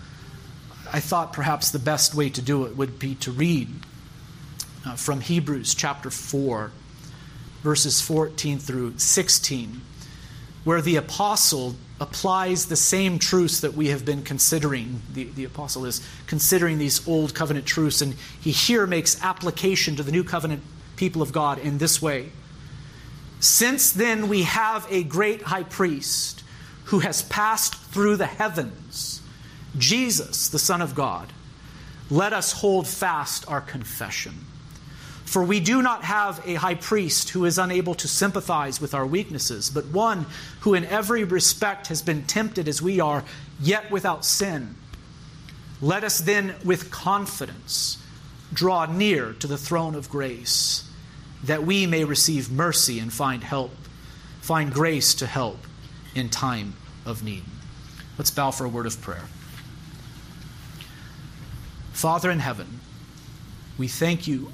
I 0.91 1.01
thought 1.01 1.35
perhaps 1.35 1.71
the 1.71 1.79
best 1.79 2.15
way 2.15 2.31
to 2.31 2.41
do 2.41 2.65
it 2.65 2.75
would 2.75 2.99
be 2.99 3.15
to 3.17 3.31
read 3.31 3.69
uh, 4.87 4.97
from 4.97 5.21
Hebrews 5.21 5.75
chapter 5.75 6.11
4, 6.11 6.73
verses 7.63 8.01
14 8.01 8.59
through 8.59 8.97
16, 8.97 9.83
where 10.65 10.81
the 10.81 10.97
apostle 10.97 11.77
applies 12.01 12.67
the 12.67 12.77
same 12.77 13.19
truths 13.19 13.61
that 13.61 13.75
we 13.75 13.89
have 13.89 14.07
been 14.07 14.23
considering. 14.23 15.03
The, 15.13 15.25
the 15.25 15.45
apostle 15.45 15.85
is 15.85 16.01
considering 16.27 16.79
these 16.79 17.07
old 17.07 17.35
covenant 17.35 17.67
truths, 17.67 18.01
and 18.01 18.15
he 18.41 18.53
here 18.53 18.87
makes 18.87 19.23
application 19.23 19.97
to 19.97 20.03
the 20.03 20.13
new 20.13 20.25
covenant 20.25 20.63
people 20.97 21.21
of 21.21 21.33
God 21.33 21.59
in 21.59 21.77
this 21.77 22.01
way. 22.01 22.31
Since 23.41 23.93
then, 23.93 24.29
we 24.29 24.43
have 24.43 24.87
a 24.91 25.05
great 25.05 25.43
high 25.43 25.65
priest 25.65 26.43
who 26.85 27.01
has 27.01 27.23
passed 27.23 27.75
through 27.75 28.17
the 28.17 28.27
heavens 28.27 29.19
Jesus, 29.77 30.49
the 30.49 30.59
Son 30.59 30.81
of 30.81 30.95
God, 30.95 31.33
let 32.11 32.33
us 32.33 32.53
hold 32.53 32.87
fast 32.87 33.47
our 33.49 33.61
confession. 33.61 34.35
For 35.25 35.45
we 35.45 35.61
do 35.61 35.83
not 35.83 36.05
have 36.05 36.43
a 36.47 36.55
high 36.55 36.75
priest 36.75 37.31
who 37.31 37.45
is 37.45 37.59
unable 37.59 37.95
to 37.97 38.09
sympathize 38.09 38.81
with 38.81 38.95
our 38.95 39.07
weaknesses, 39.07 39.69
but 39.69 39.87
one 39.87 40.25
who 40.61 40.73
in 40.73 40.87
every 40.87 41.23
respect 41.23 41.89
has 41.89 42.01
been 42.01 42.23
tempted 42.23 42.67
as 42.67 42.81
we 42.81 42.99
are, 42.99 43.25
yet 43.61 43.91
without 43.91 44.25
sin. 44.25 44.75
Let 45.83 46.03
us 46.03 46.19
then 46.19 46.55
with 46.65 46.91
confidence 46.91 47.99
draw 48.55 48.87
near 48.87 49.35
to 49.35 49.47
the 49.47 49.59
throne 49.59 49.95
of 49.95 50.09
grace, 50.09 50.88
that 51.45 51.63
we 51.63 51.87
may 51.87 52.05
receive 52.05 52.51
mercy 52.51 52.99
and 52.99 53.13
find 53.13 53.45
help, 53.45 53.71
find 54.41 54.73
grace 54.73 55.15
to 55.15 55.27
help 55.27 55.59
in 56.15 56.29
time 56.29 56.75
of 57.07 57.23
need. 57.23 57.45
Let's 58.17 58.31
bow 58.31 58.51
for 58.51 58.65
a 58.65 58.69
word 58.69 58.87
of 58.87 59.01
prayer. 59.01 59.25
Father 61.93 62.31
in 62.31 62.41
heaven, 62.41 62.81
we 63.77 63.89
thank 63.89 64.27
you 64.27 64.53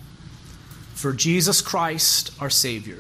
for 0.94 1.12
Jesus 1.12 1.60
Christ, 1.60 2.30
our 2.40 2.50
Savior. 2.50 2.98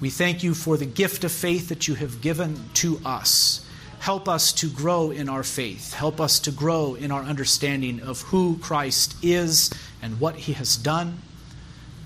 We 0.00 0.10
thank 0.10 0.42
you 0.42 0.54
for 0.54 0.76
the 0.76 0.86
gift 0.86 1.24
of 1.24 1.32
faith 1.32 1.68
that 1.68 1.88
you 1.88 1.94
have 1.94 2.20
given 2.20 2.68
to 2.74 3.00
us. 3.04 3.66
Help 4.00 4.28
us 4.28 4.52
to 4.52 4.68
grow 4.68 5.10
in 5.10 5.28
our 5.28 5.42
faith. 5.42 5.94
Help 5.94 6.20
us 6.20 6.38
to 6.40 6.50
grow 6.50 6.94
in 6.94 7.10
our 7.10 7.22
understanding 7.22 8.00
of 8.00 8.20
who 8.22 8.58
Christ 8.58 9.16
is 9.22 9.70
and 10.02 10.20
what 10.20 10.34
he 10.36 10.52
has 10.52 10.76
done. 10.76 11.18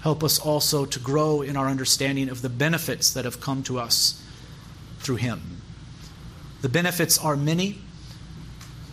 Help 0.08 0.24
us 0.24 0.38
also 0.38 0.86
to 0.86 0.98
grow 0.98 1.42
in 1.42 1.54
our 1.54 1.68
understanding 1.68 2.30
of 2.30 2.40
the 2.40 2.48
benefits 2.48 3.12
that 3.12 3.26
have 3.26 3.42
come 3.42 3.62
to 3.64 3.78
us 3.78 4.18
through 5.00 5.16
him. 5.16 5.60
The 6.62 6.70
benefits 6.70 7.18
are 7.18 7.36
many, 7.36 7.78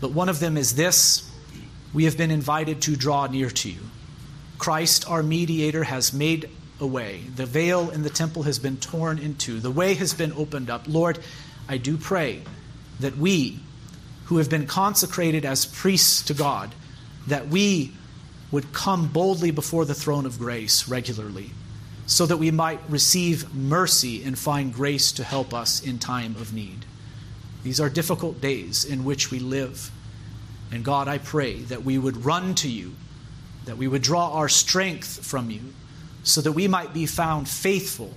but 0.02 0.12
one 0.12 0.28
of 0.28 0.42
them 0.42 0.58
is 0.58 0.76
this 0.76 1.32
we 1.94 2.04
have 2.04 2.18
been 2.18 2.32
invited 2.32 2.82
to 2.82 2.98
draw 2.98 3.28
near 3.28 3.50
to 3.50 3.70
you. 3.70 3.80
Christ, 4.58 5.10
our 5.10 5.24
mediator, 5.24 5.86
has 5.86 6.12
made 6.12 6.50
a 6.82 6.86
way. 6.86 7.22
The 7.34 7.46
veil 7.46 7.92
in 7.92 8.04
the 8.04 8.10
temple 8.10 8.44
has 8.44 8.60
been 8.60 8.76
torn 8.76 9.18
in 9.18 9.36
two, 9.36 9.62
the 9.62 9.72
way 9.72 9.94
has 9.94 10.14
been 10.14 10.34
opened 10.34 10.70
up. 10.70 10.84
Lord, 10.86 11.20
I 11.70 11.78
do 11.78 11.96
pray 11.96 12.42
that 13.00 13.16
we, 13.16 13.62
who 14.26 14.40
have 14.40 14.50
been 14.50 14.68
consecrated 14.68 15.46
as 15.46 15.66
priests 15.66 16.24
to 16.24 16.34
God, 16.34 16.76
that 17.28 17.48
we 17.48 17.94
would 18.52 18.74
come 18.74 19.08
boldly 19.08 19.52
before 19.52 19.86
the 19.86 19.94
throne 19.94 20.26
of 20.26 20.40
grace 20.40 20.88
regularly, 20.88 21.52
so 22.06 22.26
that 22.26 22.38
we 22.38 22.52
might 22.52 22.80
receive 22.90 23.54
mercy 23.54 24.24
and 24.24 24.38
find 24.38 24.74
grace 24.74 25.12
to 25.12 25.24
help 25.24 25.54
us 25.54 25.82
in 25.82 25.98
time 25.98 26.36
of 26.36 26.54
need. 26.54 26.86
These 27.64 27.80
are 27.82 27.90
difficult 27.90 28.40
days 28.42 28.86
in 28.86 29.04
which 29.04 29.32
we 29.32 29.40
live. 29.40 29.90
And 30.72 30.86
God, 30.86 31.08
I 31.08 31.18
pray 31.18 31.60
that 31.64 31.84
we 31.84 31.98
would 31.98 32.26
run 32.26 32.54
to 32.56 32.70
you, 32.70 32.94
that 33.66 33.78
we 33.78 33.88
would 33.88 34.04
draw 34.04 34.34
our 34.34 34.50
strength 34.50 35.26
from 35.26 35.50
you, 35.50 35.74
so 36.24 36.42
that 36.42 36.52
we 36.52 36.68
might 36.68 36.94
be 36.94 37.06
found 37.06 37.50
faithful 37.50 38.14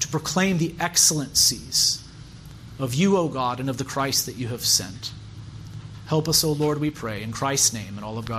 to 0.00 0.08
proclaim 0.08 0.58
the 0.58 0.74
excellencies 0.78 2.06
of 2.78 2.94
you, 2.94 3.16
O 3.16 3.28
God, 3.28 3.60
and 3.60 3.68
of 3.68 3.78
the 3.78 3.84
Christ 3.84 4.26
that 4.26 4.36
you 4.36 4.48
have 4.48 4.64
sent. 4.64 5.12
Help 6.06 6.28
us, 6.28 6.42
O 6.42 6.52
Lord, 6.52 6.80
we 6.80 6.90
pray, 6.90 7.22
in 7.22 7.30
Christ's 7.30 7.72
name 7.72 7.96
and 7.96 8.04
all 8.04 8.18
of 8.18 8.24
God's 8.24 8.38